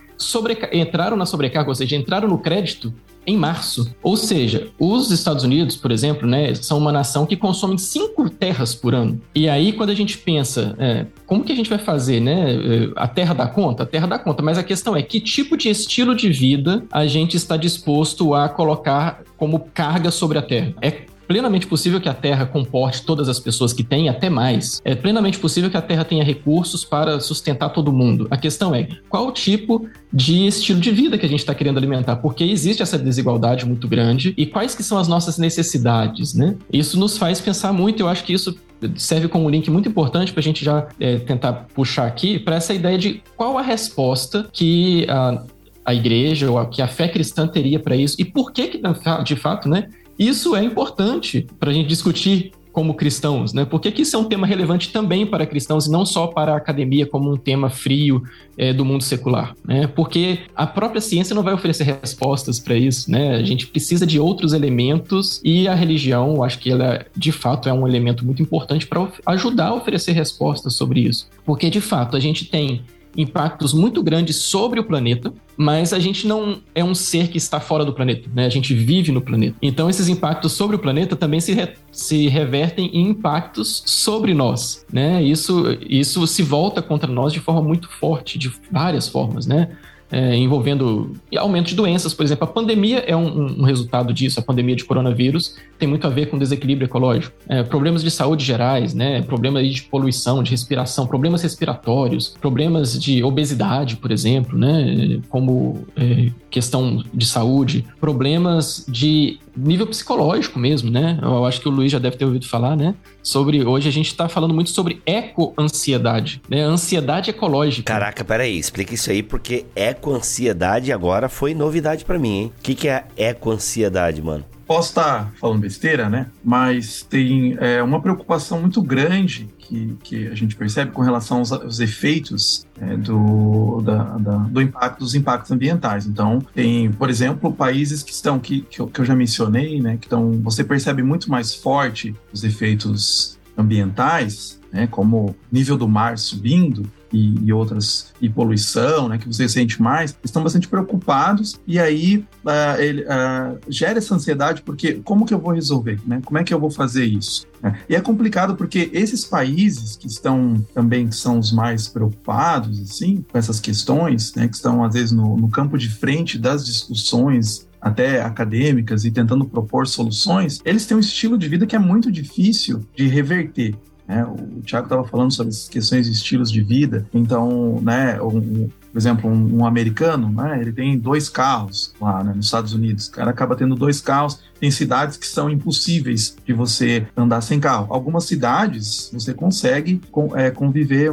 entraram 0.72 1.16
na 1.16 1.26
sobrecarga, 1.26 1.70
ou 1.70 1.74
seja, 1.74 1.96
entraram 1.96 2.28
no 2.28 2.38
crédito 2.38 2.92
em 3.26 3.36
março. 3.36 3.94
Ou 4.02 4.16
seja, 4.16 4.68
os 4.78 5.10
Estados 5.10 5.44
Unidos, 5.44 5.76
por 5.76 5.90
exemplo, 5.90 6.26
né, 6.26 6.54
são 6.54 6.78
uma 6.78 6.90
nação 6.90 7.26
que 7.26 7.36
consome 7.36 7.78
cinco 7.78 8.28
terras 8.28 8.74
por 8.74 8.94
ano. 8.94 9.20
E 9.34 9.48
aí, 9.48 9.72
quando 9.72 9.90
a 9.90 9.94
gente 9.94 10.18
pensa, 10.18 10.74
é, 10.78 11.06
como 11.26 11.44
que 11.44 11.52
a 11.52 11.56
gente 11.56 11.70
vai 11.70 11.78
fazer, 11.78 12.20
né? 12.20 12.54
É, 12.54 12.90
a 12.96 13.06
terra 13.06 13.34
dá 13.34 13.46
conta? 13.46 13.82
A 13.82 13.86
terra 13.86 14.06
dá 14.06 14.18
conta, 14.18 14.42
mas 14.42 14.58
a 14.58 14.62
questão 14.62 14.96
é 14.96 15.02
que 15.02 15.20
tipo 15.20 15.56
de 15.56 15.68
estilo 15.68 16.14
de 16.14 16.30
vida 16.30 16.84
a 16.90 17.06
gente 17.06 17.36
está 17.36 17.56
disposto 17.56 18.34
a 18.34 18.48
colocar 18.48 19.22
como 19.36 19.60
carga 19.72 20.10
sobre 20.10 20.38
a 20.38 20.42
terra? 20.42 20.74
É 20.80 20.90
plenamente 21.30 21.64
possível 21.64 22.00
que 22.00 22.08
a 22.08 22.12
Terra 22.12 22.44
comporte 22.44 23.02
todas 23.02 23.28
as 23.28 23.38
pessoas 23.38 23.72
que 23.72 23.84
tem, 23.84 24.08
até 24.08 24.28
mais. 24.28 24.82
É 24.84 24.96
plenamente 24.96 25.38
possível 25.38 25.70
que 25.70 25.76
a 25.76 25.80
Terra 25.80 26.04
tenha 26.04 26.24
recursos 26.24 26.84
para 26.84 27.20
sustentar 27.20 27.68
todo 27.68 27.92
mundo. 27.92 28.26
A 28.32 28.36
questão 28.36 28.74
é 28.74 28.88
qual 29.08 29.30
tipo 29.30 29.88
de 30.12 30.48
estilo 30.48 30.80
de 30.80 30.90
vida 30.90 31.16
que 31.16 31.24
a 31.24 31.28
gente 31.28 31.38
está 31.38 31.54
querendo 31.54 31.78
alimentar, 31.78 32.16
porque 32.16 32.42
existe 32.42 32.82
essa 32.82 32.98
desigualdade 32.98 33.64
muito 33.64 33.86
grande 33.86 34.34
e 34.36 34.44
quais 34.44 34.74
que 34.74 34.82
são 34.82 34.98
as 34.98 35.06
nossas 35.06 35.38
necessidades, 35.38 36.34
né? 36.34 36.56
Isso 36.72 36.98
nos 36.98 37.16
faz 37.16 37.40
pensar 37.40 37.72
muito. 37.72 38.00
Eu 38.00 38.08
acho 38.08 38.24
que 38.24 38.32
isso 38.32 38.58
serve 38.96 39.28
como 39.28 39.44
um 39.44 39.48
link 39.48 39.70
muito 39.70 39.88
importante 39.88 40.32
para 40.32 40.40
a 40.40 40.42
gente 40.42 40.64
já 40.64 40.88
é, 40.98 41.16
tentar 41.18 41.68
puxar 41.72 42.08
aqui 42.08 42.40
para 42.40 42.56
essa 42.56 42.74
ideia 42.74 42.98
de 42.98 43.22
qual 43.36 43.56
a 43.56 43.62
resposta 43.62 44.48
que 44.52 45.06
a, 45.08 45.44
a 45.84 45.94
igreja 45.94 46.50
ou 46.50 46.66
que 46.66 46.82
a 46.82 46.88
fé 46.88 47.06
cristã 47.06 47.46
teria 47.46 47.78
para 47.78 47.94
isso 47.94 48.16
e 48.18 48.24
por 48.24 48.52
que 48.52 48.66
que 48.66 48.82
de 49.24 49.36
fato, 49.36 49.68
né, 49.68 49.88
isso 50.20 50.54
é 50.54 50.62
importante 50.62 51.46
para 51.58 51.70
a 51.70 51.72
gente 51.72 51.88
discutir 51.88 52.52
como 52.72 52.94
cristãos, 52.94 53.52
né? 53.52 53.64
Por 53.64 53.80
que, 53.80 54.00
isso 54.00 54.14
é 54.14 54.18
um 54.18 54.24
tema 54.24 54.46
relevante 54.46 54.92
também 54.92 55.26
para 55.26 55.46
cristãos 55.46 55.86
e 55.86 55.90
não 55.90 56.06
só 56.06 56.26
para 56.28 56.52
a 56.52 56.56
academia 56.56 57.06
como 57.06 57.32
um 57.32 57.36
tema 57.36 57.68
frio 57.68 58.22
é, 58.56 58.72
do 58.72 58.84
mundo 58.84 59.02
secular, 59.02 59.54
né? 59.66 59.86
Porque 59.88 60.40
a 60.54 60.66
própria 60.66 61.00
ciência 61.00 61.34
não 61.34 61.42
vai 61.42 61.52
oferecer 61.52 61.84
respostas 61.84 62.60
para 62.60 62.76
isso, 62.76 63.10
né? 63.10 63.34
A 63.36 63.42
gente 63.42 63.66
precisa 63.66 64.06
de 64.06 64.20
outros 64.20 64.52
elementos 64.52 65.40
e 65.44 65.66
a 65.66 65.74
religião, 65.74 66.42
acho 66.44 66.58
que 66.58 66.70
ela 66.70 67.04
de 67.16 67.32
fato 67.32 67.68
é 67.68 67.72
um 67.72 67.88
elemento 67.88 68.24
muito 68.24 68.42
importante 68.42 68.86
para 68.86 69.08
ajudar 69.26 69.68
a 69.68 69.74
oferecer 69.74 70.12
respostas 70.12 70.74
sobre 70.74 71.00
isso, 71.00 71.28
porque 71.44 71.68
de 71.70 71.80
fato 71.80 72.16
a 72.16 72.20
gente 72.20 72.44
tem 72.44 72.82
impactos 73.16 73.72
muito 73.72 74.02
grandes 74.02 74.36
sobre 74.36 74.80
o 74.80 74.84
planeta, 74.84 75.32
mas 75.56 75.92
a 75.92 75.98
gente 75.98 76.26
não 76.26 76.60
é 76.74 76.82
um 76.82 76.94
ser 76.94 77.28
que 77.28 77.36
está 77.36 77.60
fora 77.60 77.84
do 77.84 77.92
planeta, 77.92 78.30
né? 78.34 78.46
A 78.46 78.50
gente 78.50 78.72
vive 78.72 79.12
no 79.12 79.20
planeta. 79.20 79.56
Então, 79.60 79.90
esses 79.90 80.08
impactos 80.08 80.52
sobre 80.52 80.76
o 80.76 80.78
planeta 80.78 81.14
também 81.14 81.40
se, 81.40 81.52
re 81.52 81.74
se 81.92 82.28
revertem 82.28 82.86
em 82.92 83.08
impactos 83.08 83.82
sobre 83.84 84.32
nós, 84.32 84.86
né? 84.92 85.22
Isso, 85.22 85.76
isso 85.86 86.26
se 86.26 86.42
volta 86.42 86.80
contra 86.80 87.10
nós 87.10 87.32
de 87.32 87.40
forma 87.40 87.62
muito 87.62 87.88
forte, 87.90 88.38
de 88.38 88.50
várias 88.70 89.08
formas, 89.08 89.46
né? 89.46 89.76
É, 90.10 90.36
envolvendo 90.36 91.12
aumento 91.36 91.68
de 91.68 91.74
doenças, 91.74 92.12
por 92.12 92.24
exemplo. 92.24 92.44
A 92.44 92.46
pandemia 92.46 92.98
é 93.06 93.16
um, 93.16 93.60
um, 93.60 93.62
resultado 93.62 94.12
disso, 94.12 94.40
a 94.40 94.42
pandemia 94.42 94.74
de 94.74 94.84
coronavírus 94.84 95.56
tem 95.78 95.88
muito 95.88 96.06
a 96.06 96.10
ver 96.10 96.26
com 96.26 96.38
desequilíbrio 96.38 96.86
ecológico. 96.86 97.34
É, 97.48 97.62
problemas 97.62 98.02
de 98.02 98.10
saúde 98.10 98.44
gerais, 98.44 98.94
né, 98.94 99.22
problemas 99.22 99.66
de 99.68 99.82
poluição, 99.82 100.42
de 100.42 100.50
respiração, 100.50 101.06
problemas 101.06 101.42
respiratórios, 101.42 102.34
problemas 102.40 103.00
de 103.00 103.22
obesidade, 103.22 103.96
por 103.96 104.10
exemplo, 104.10 104.58
né, 104.58 105.20
como 105.28 105.86
é, 105.96 106.30
questão 106.50 107.02
de 107.14 107.26
saúde, 107.26 107.84
problemas 108.00 108.84
de 108.88 109.38
nível 109.56 109.86
psicológico 109.86 110.58
mesmo, 110.58 110.90
né? 110.90 111.18
Eu 111.20 111.44
acho 111.44 111.60
que 111.60 111.68
o 111.68 111.70
Luiz 111.70 111.90
já 111.90 111.98
deve 111.98 112.16
ter 112.16 112.24
ouvido 112.24 112.46
falar, 112.46 112.76
né? 112.76 112.94
Sobre 113.22 113.64
hoje 113.64 113.88
a 113.88 113.92
gente 113.92 114.06
está 114.06 114.28
falando 114.28 114.54
muito 114.54 114.70
sobre 114.70 115.02
eco-ansiedade, 115.04 116.40
né? 116.48 116.62
Ansiedade 116.62 117.30
ecológica. 117.30 117.92
Caraca, 117.92 118.24
peraí, 118.24 118.58
explica 118.58 118.94
isso 118.94 119.10
aí, 119.10 119.22
porque 119.22 119.66
eco-ansiedade 119.74 120.92
agora 120.92 121.28
foi 121.28 121.54
novidade 121.54 122.04
para 122.04 122.18
mim, 122.18 122.38
hein? 122.38 122.52
O 122.58 122.62
que, 122.62 122.74
que 122.74 122.88
é 122.88 123.04
eco-ansiedade, 123.16 124.22
mano? 124.22 124.44
Posso 124.66 124.90
estar 124.90 125.32
falando 125.40 125.60
besteira, 125.60 126.08
né? 126.08 126.28
Mas 126.44 127.02
tem 127.02 127.56
é, 127.60 127.82
uma 127.82 128.00
preocupação 128.00 128.60
muito 128.60 128.80
grande 128.80 129.48
que, 129.70 129.96
que 130.02 130.26
a 130.26 130.34
gente 130.34 130.56
percebe 130.56 130.90
com 130.90 131.00
relação 131.00 131.38
aos, 131.38 131.52
aos 131.52 131.78
efeitos 131.78 132.66
é, 132.80 132.96
do, 132.96 133.80
da, 133.82 134.18
da, 134.18 134.36
do 134.38 134.60
impacto 134.60 134.98
dos 134.98 135.14
impactos 135.14 135.52
ambientais. 135.52 136.06
Então, 136.06 136.40
tem, 136.52 136.90
por 136.90 137.08
exemplo, 137.08 137.52
países 137.52 138.02
que 138.02 138.12
estão 138.12 138.40
que, 138.40 138.62
que, 138.62 138.80
eu, 138.80 138.88
que 138.88 139.00
eu 139.00 139.04
já 139.04 139.14
mencionei, 139.14 139.80
né? 139.80 139.96
Que 139.96 140.06
estão, 140.06 140.32
você 140.42 140.64
percebe 140.64 141.02
muito 141.02 141.30
mais 141.30 141.54
forte 141.54 142.14
os 142.32 142.42
efeitos 142.42 143.38
ambientais, 143.56 144.58
né, 144.72 144.86
como 144.86 145.36
nível 145.52 145.76
do 145.76 145.86
mar 145.86 146.16
subindo, 146.16 146.90
e, 147.12 147.46
e, 147.46 147.52
outras, 147.52 148.12
e 148.20 148.28
poluição, 148.28 149.08
né, 149.08 149.18
que 149.18 149.26
você 149.26 149.48
sente 149.48 149.80
mais, 149.80 150.16
estão 150.24 150.42
bastante 150.42 150.68
preocupados 150.68 151.60
e 151.66 151.78
aí 151.78 152.24
uh, 152.44 152.80
ele, 152.80 153.02
uh, 153.02 153.58
gera 153.68 153.98
essa 153.98 154.14
ansiedade 154.14 154.62
porque 154.62 154.94
como 155.04 155.26
que 155.26 155.34
eu 155.34 155.38
vou 155.38 155.52
resolver, 155.52 155.98
né? 156.06 156.20
Como 156.24 156.38
é 156.38 156.44
que 156.44 156.52
eu 156.52 156.60
vou 156.60 156.70
fazer 156.70 157.04
isso? 157.04 157.46
É, 157.62 157.74
e 157.90 157.94
é 157.94 158.00
complicado 158.00 158.56
porque 158.56 158.90
esses 158.92 159.24
países 159.24 159.96
que 159.96 160.06
estão 160.06 160.64
também 160.74 161.08
que 161.08 161.14
são 161.14 161.38
os 161.38 161.52
mais 161.52 161.88
preocupados 161.88 162.80
assim 162.80 163.24
com 163.30 163.36
essas 163.36 163.60
questões, 163.60 164.34
né, 164.34 164.48
que 164.48 164.56
estão 164.56 164.82
às 164.84 164.94
vezes 164.94 165.12
no, 165.12 165.36
no 165.36 165.48
campo 165.48 165.76
de 165.76 165.88
frente 165.88 166.38
das 166.38 166.64
discussões 166.64 167.68
até 167.80 168.20
acadêmicas 168.20 169.04
e 169.04 169.10
tentando 169.10 169.44
propor 169.44 169.86
soluções, 169.86 170.60
eles 170.64 170.84
têm 170.86 170.96
um 170.96 171.00
estilo 171.00 171.38
de 171.38 171.48
vida 171.48 171.66
que 171.66 171.74
é 171.74 171.78
muito 171.78 172.12
difícil 172.12 172.86
de 172.94 173.06
reverter. 173.06 173.74
Né? 174.10 174.24
O 174.24 174.60
Tiago 174.62 174.86
estava 174.86 175.04
falando 175.04 175.32
sobre 175.32 175.50
as 175.50 175.68
questões 175.68 176.06
de 176.06 176.12
estilos 176.12 176.50
de 176.50 176.60
vida. 176.60 177.06
Então, 177.14 177.80
né, 177.80 178.20
um, 178.20 178.68
por 178.90 178.98
exemplo, 178.98 179.30
um, 179.30 179.58
um, 179.58 179.64
americano, 179.64 180.28
né, 180.32 180.60
ele 180.60 180.72
tem 180.72 180.98
dois 180.98 181.28
carros 181.28 181.94
lá 182.00 182.24
né, 182.24 182.32
nos 182.34 182.46
Estados 182.46 182.72
Unidos. 182.72 183.06
O 183.06 183.12
cara 183.12 183.30
acaba 183.30 183.54
tendo 183.54 183.76
dois 183.76 184.00
carros. 184.00 184.40
Tem 184.58 184.68
cidades 184.68 185.16
que 185.16 185.28
são 185.28 185.48
impossíveis 185.48 186.36
de 186.44 186.52
você 186.52 187.06
andar 187.16 187.40
sem 187.40 187.60
carro. 187.60 187.86
Algumas 187.88 188.24
cidades 188.24 189.10
você 189.12 189.32
consegue 189.32 190.00
é, 190.34 190.50
conviver, 190.50 191.12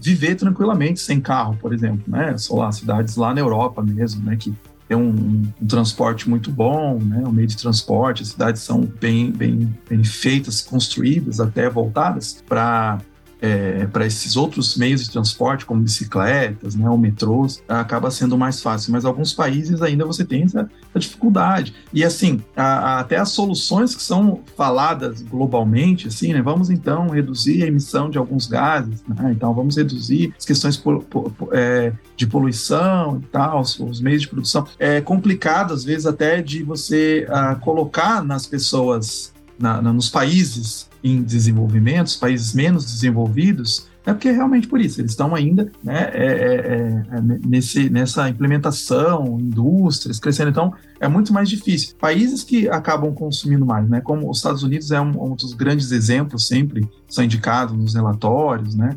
viver 0.00 0.36
tranquilamente 0.36 1.00
sem 1.00 1.20
carro, 1.20 1.58
por 1.60 1.74
exemplo, 1.74 2.04
né? 2.06 2.38
São 2.38 2.58
lá 2.58 2.70
cidades 2.70 3.16
lá 3.16 3.34
na 3.34 3.40
Europa 3.40 3.82
mesmo, 3.82 4.24
né, 4.24 4.36
que 4.36 4.54
tem 4.88 4.96
um, 4.96 5.08
um, 5.08 5.52
um, 5.60 5.66
transporte 5.66 6.28
muito 6.28 6.50
bom, 6.50 6.98
né? 6.98 7.22
um 7.26 7.32
meio 7.32 7.48
de 7.48 7.56
transporte, 7.56 8.22
as 8.22 8.28
cidades 8.28 8.62
são 8.62 8.80
bem, 8.80 9.30
bem, 9.30 9.76
bem 9.88 10.04
feitas, 10.04 10.60
construídas, 10.60 11.40
até 11.40 11.68
voltadas 11.68 12.42
para 12.48 13.00
é, 13.46 13.86
para 13.86 14.06
esses 14.06 14.36
outros 14.36 14.76
meios 14.76 15.04
de 15.04 15.10
transporte, 15.10 15.64
como 15.64 15.82
bicicletas, 15.82 16.74
né, 16.74 16.88
ou 16.88 16.98
metrôs, 16.98 17.62
acaba 17.68 18.10
sendo 18.10 18.36
mais 18.36 18.60
fácil. 18.60 18.92
Mas 18.92 19.04
alguns 19.04 19.32
países 19.32 19.80
ainda 19.82 20.04
você 20.04 20.24
tem 20.24 20.42
essa, 20.42 20.68
essa 20.90 20.98
dificuldade. 20.98 21.74
E 21.92 22.04
assim, 22.04 22.42
a, 22.56 22.64
a, 22.64 23.00
até 23.00 23.16
as 23.16 23.30
soluções 23.30 23.94
que 23.94 24.02
são 24.02 24.40
faladas 24.56 25.22
globalmente, 25.22 26.08
assim, 26.08 26.32
né, 26.32 26.42
vamos 26.42 26.70
então 26.70 27.08
reduzir 27.08 27.62
a 27.62 27.66
emissão 27.66 28.10
de 28.10 28.18
alguns 28.18 28.46
gases, 28.46 29.02
né, 29.06 29.32
então 29.32 29.54
vamos 29.54 29.76
reduzir 29.76 30.34
as 30.36 30.44
questões 30.44 30.76
por, 30.76 31.04
por, 31.04 31.32
é, 31.52 31.92
de 32.16 32.26
poluição 32.26 33.20
e 33.22 33.26
tal, 33.26 33.60
os, 33.60 33.78
os, 33.78 34.00
meios 34.00 34.22
de 34.22 34.28
produção. 34.28 34.66
É 34.78 35.00
complicado, 35.00 35.72
às 35.72 35.84
vezes, 35.84 36.06
até 36.06 36.40
de 36.42 36.62
você 36.62 37.26
uh, 37.28 37.58
colocar 37.60 38.24
nas 38.24 38.46
pessoas, 38.46 39.32
na, 39.58 39.80
na, 39.80 39.92
nos 39.92 40.08
países 40.08 40.88
em 41.02 41.22
desenvolvimento, 41.22 42.08
os 42.08 42.16
países 42.16 42.52
menos 42.52 42.84
desenvolvidos, 42.84 43.88
é 44.04 44.12
porque 44.12 44.28
é 44.28 44.32
realmente 44.32 44.68
por 44.68 44.80
isso, 44.80 45.00
eles 45.00 45.12
estão 45.12 45.34
ainda 45.34 45.70
né, 45.82 46.10
é, 46.14 46.26
é, 46.26 47.16
é, 47.16 47.20
nesse, 47.44 47.90
nessa 47.90 48.28
implementação, 48.28 49.38
indústrias 49.40 50.20
crescendo, 50.20 50.50
então 50.50 50.72
é 51.00 51.08
muito 51.08 51.32
mais 51.32 51.48
difícil. 51.48 51.96
Países 51.98 52.44
que 52.44 52.68
acabam 52.68 53.12
consumindo 53.12 53.66
mais, 53.66 53.88
né, 53.88 54.00
como 54.00 54.30
os 54.30 54.38
Estados 54.38 54.62
Unidos 54.62 54.92
é 54.92 55.00
um, 55.00 55.32
um 55.32 55.34
dos 55.34 55.54
grandes 55.54 55.90
exemplos, 55.90 56.46
sempre 56.46 56.88
são 57.08 57.24
indicados 57.24 57.76
nos 57.76 57.94
relatórios, 57.94 58.76
né, 58.76 58.96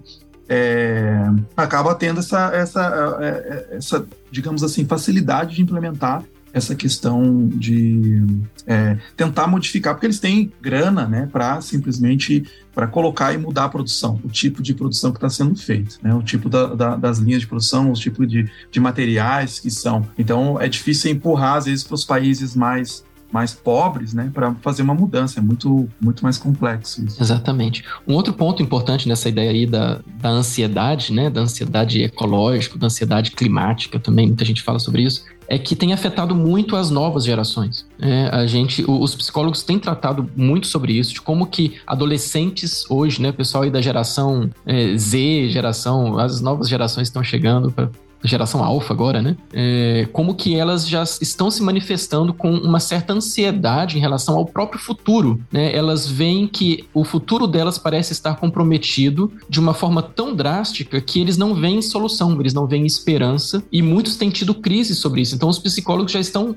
é, 0.50 1.16
acaba 1.56 1.94
tendo 1.94 2.20
essa, 2.20 2.52
essa, 2.54 3.18
é, 3.22 3.28
é, 3.28 3.78
essa, 3.78 4.06
digamos 4.32 4.64
assim, 4.64 4.84
facilidade 4.84 5.56
de 5.56 5.62
implementar 5.62 6.24
essa 6.54 6.76
questão 6.76 7.48
de 7.48 8.24
é, 8.66 8.98
tentar 9.16 9.48
modificar, 9.48 9.94
porque 9.94 10.06
eles 10.06 10.20
têm 10.20 10.52
grana, 10.62 11.08
né, 11.08 11.30
para 11.32 11.62
simplesmente 11.62 12.46
para 12.74 12.88
colocar 12.88 13.34
e 13.34 13.38
mudar 13.38 13.66
a 13.66 13.70
produção, 13.70 14.20
o 14.24 14.30
tipo 14.30 14.62
de 14.62 14.74
produção 14.74 15.12
que 15.12 15.18
está 15.18 15.30
sendo 15.30 15.56
feito, 15.56 16.00
né, 16.02 16.14
o 16.14 16.22
tipo 16.22 16.50
da, 16.50 16.74
da, 16.74 16.96
das 16.96 17.20
linhas 17.20 17.42
de 17.42 17.48
produção, 17.48 17.92
o 17.92 17.94
tipo 17.94 18.26
de, 18.26 18.50
de 18.72 18.80
materiais 18.80 19.60
que 19.60 19.70
são. 19.70 20.08
Então 20.18 20.60
é 20.60 20.68
difícil 20.68 21.12
empurrar 21.12 21.58
às 21.58 21.66
vezes 21.66 21.84
para 21.84 21.96
os 21.96 22.06
países 22.06 22.56
mais 22.56 23.04
mais 23.32 23.54
pobres, 23.54 24.14
né, 24.14 24.32
para 24.34 24.56
fazer 24.56 24.82
uma 24.82 24.94
mudança. 24.94 25.40
É 25.40 25.42
muito, 25.42 25.88
muito 26.02 26.24
mais 26.24 26.38
complexo 26.38 27.06
isso. 27.06 27.22
Exatamente. 27.22 27.84
Um 28.08 28.16
outro 28.16 28.34
ponto 28.34 28.64
importante 28.64 29.08
nessa 29.08 29.30
ideia 29.30 29.52
aí 29.52 29.66
da, 29.66 30.02
da 30.20 30.30
ansiedade, 30.30 31.14
né, 31.14 31.30
da 31.30 31.42
ansiedade 31.42 32.02
ecológica, 32.02 32.78
da 32.78 32.88
ansiedade 32.88 33.32
climática 33.32 34.00
também, 34.00 34.28
muita 34.28 34.44
gente 34.44 34.64
fala 34.64 34.80
sobre 34.80 35.04
isso, 35.04 35.26
é 35.50 35.58
que 35.58 35.76
tem 35.76 35.92
afetado 35.92 36.36
muito 36.36 36.76
as 36.76 36.92
novas 36.92 37.26
gerações. 37.26 37.86
É, 38.00 38.30
a 38.32 38.46
gente, 38.46 38.86
os 38.88 39.16
psicólogos 39.16 39.64
têm 39.64 39.80
tratado 39.80 40.30
muito 40.36 40.68
sobre 40.68 40.94
isso, 40.94 41.14
de 41.14 41.22
como 41.22 41.48
que 41.48 41.78
adolescentes 41.88 42.86
hoje, 42.90 43.22
né, 43.22 43.32
pessoal 43.32 43.64
aí 43.64 43.72
da 43.72 43.82
geração 43.82 44.50
é, 44.66 44.96
Z, 44.96 45.50
geração, 45.50 46.20
as 46.20 46.40
novas 46.40 46.70
gerações 46.70 47.08
estão 47.08 47.24
chegando 47.24 47.72
para 47.72 47.90
geração 48.24 48.64
alfa 48.64 48.94
agora, 48.94 49.22
né? 49.22 49.38
É, 49.54 50.08
como 50.12 50.36
que 50.36 50.56
elas 50.56 50.88
já 50.88 51.04
estão 51.04 51.50
se 51.50 51.62
manifestando 51.64 52.34
com 52.34 52.52
uma 52.52 52.80
certa 52.80 53.14
ansiedade 53.14 53.98
em 53.98 54.02
relação 54.02 54.36
ao 54.36 54.46
próprio 54.46 54.80
futuro, 54.80 55.40
né? 55.52 55.76
Elas 55.76 56.08
veem 56.08 56.48
que 56.48 56.86
o 56.94 57.04
futuro 57.04 57.48
delas 57.48 57.78
parece 57.78 58.12
estar 58.14 58.36
comprometido 58.36 59.32
de 59.50 59.60
uma 59.60 59.74
forma 59.74 60.02
tão 60.02 60.36
drástica 60.36 61.00
que 61.00 61.20
eles 61.20 61.38
não 61.38 61.54
veem 61.54 61.82
solução, 61.82 62.40
eles 62.40 62.54
não 62.54 62.68
veem 62.68 62.86
esperança 62.86 63.64
e 63.72 63.82
muitos 63.82 64.16
têm 64.16 64.30
tido 64.30 64.54
crise 64.54 64.96
sobre 64.96 65.22
isso. 65.22 65.36
Então 65.36 65.50
os 65.50 65.60
psicólogos 65.60 66.12
já 66.12 66.20
estão 66.20 66.56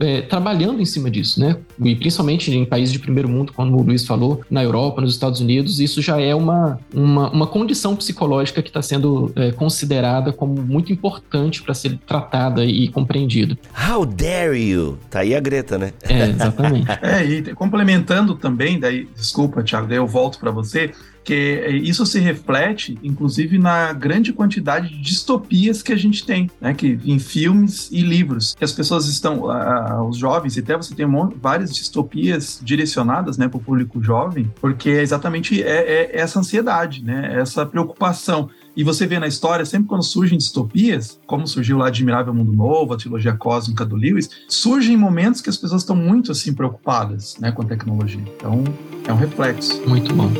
é, 0.00 0.22
trabalhando 0.22 0.80
em 0.80 0.84
cima 0.84 1.10
disso, 1.10 1.40
né? 1.40 1.56
E 1.82 1.94
principalmente 1.94 2.54
em 2.54 2.64
países 2.64 2.92
de 2.92 2.98
primeiro 2.98 3.28
mundo, 3.28 3.52
como 3.52 3.76
o 3.78 3.82
Luiz 3.82 4.04
falou, 4.04 4.42
na 4.50 4.62
Europa, 4.62 5.00
nos 5.00 5.12
Estados 5.12 5.40
Unidos, 5.40 5.80
isso 5.80 6.02
já 6.02 6.20
é 6.20 6.34
uma, 6.34 6.78
uma, 6.94 7.30
uma 7.30 7.46
condição 7.46 7.96
psicológica 7.96 8.62
que 8.62 8.68
está 8.68 8.82
sendo 8.82 9.32
é, 9.36 9.52
considerada 9.52 10.32
como 10.32 10.60
muito 10.62 10.92
importante 10.98 11.62
para 11.62 11.72
ser 11.74 11.96
tratada 11.98 12.64
e 12.64 12.88
compreendida. 12.88 13.56
How 13.88 14.04
dare 14.04 14.58
you? 14.58 14.98
Tá 15.08 15.20
aí 15.20 15.34
a 15.34 15.40
Greta, 15.40 15.78
né? 15.78 15.92
É, 16.02 16.28
exatamente. 16.28 16.90
é, 17.00 17.24
e 17.24 17.54
complementando 17.54 18.34
também, 18.34 18.78
daí, 18.78 19.08
desculpa, 19.16 19.62
Thiago, 19.62 19.86
daí 19.86 19.98
eu 19.98 20.06
volto 20.06 20.38
para 20.38 20.50
você 20.50 20.92
que 21.28 21.80
isso 21.82 22.06
se 22.06 22.18
reflete, 22.18 22.98
inclusive, 23.02 23.58
na 23.58 23.92
grande 23.92 24.32
quantidade 24.32 24.88
de 24.88 24.98
distopias 24.98 25.82
que 25.82 25.92
a 25.92 25.96
gente 25.96 26.24
tem, 26.24 26.50
né? 26.58 26.72
Que 26.72 26.98
em 27.04 27.18
filmes 27.18 27.90
e 27.92 28.00
livros, 28.00 28.54
que 28.54 28.64
as 28.64 28.72
pessoas 28.72 29.06
estão, 29.06 29.40
uh, 29.40 30.08
os 30.08 30.16
jovens, 30.16 30.56
e 30.56 30.60
até 30.60 30.74
você 30.74 30.94
tem 30.94 31.04
um, 31.04 31.28
várias 31.28 31.74
distopias 31.74 32.58
direcionadas, 32.62 33.36
né, 33.36 33.46
para 33.46 33.58
o 33.58 33.60
público 33.60 34.02
jovem, 34.02 34.50
porque 34.58 34.88
é 34.88 35.02
exatamente 35.02 35.62
é, 35.62 36.14
é 36.14 36.18
essa 36.18 36.38
ansiedade, 36.38 37.04
né? 37.04 37.38
Essa 37.38 37.66
preocupação. 37.66 38.48
E 38.78 38.84
você 38.84 39.08
vê 39.08 39.18
na 39.18 39.26
história, 39.26 39.64
sempre 39.64 39.88
quando 39.88 40.04
surgem 40.04 40.38
distopias, 40.38 41.18
como 41.26 41.48
surgiu 41.48 41.78
lá 41.78 41.88
Admirável 41.88 42.32
Mundo 42.32 42.52
Novo, 42.52 42.94
a 42.94 42.96
trilogia 42.96 43.32
cósmica 43.32 43.84
do 43.84 43.96
Lewis, 43.96 44.30
surgem 44.46 44.96
momentos 44.96 45.40
que 45.40 45.50
as 45.50 45.56
pessoas 45.56 45.82
estão 45.82 45.96
muito 45.96 46.30
assim 46.30 46.54
preocupadas 46.54 47.36
né, 47.40 47.50
com 47.50 47.62
a 47.62 47.64
tecnologia. 47.64 48.22
Então, 48.36 48.62
é 49.04 49.12
um 49.12 49.16
reflexo. 49.16 49.82
Muito 49.84 50.14
bom. 50.14 50.30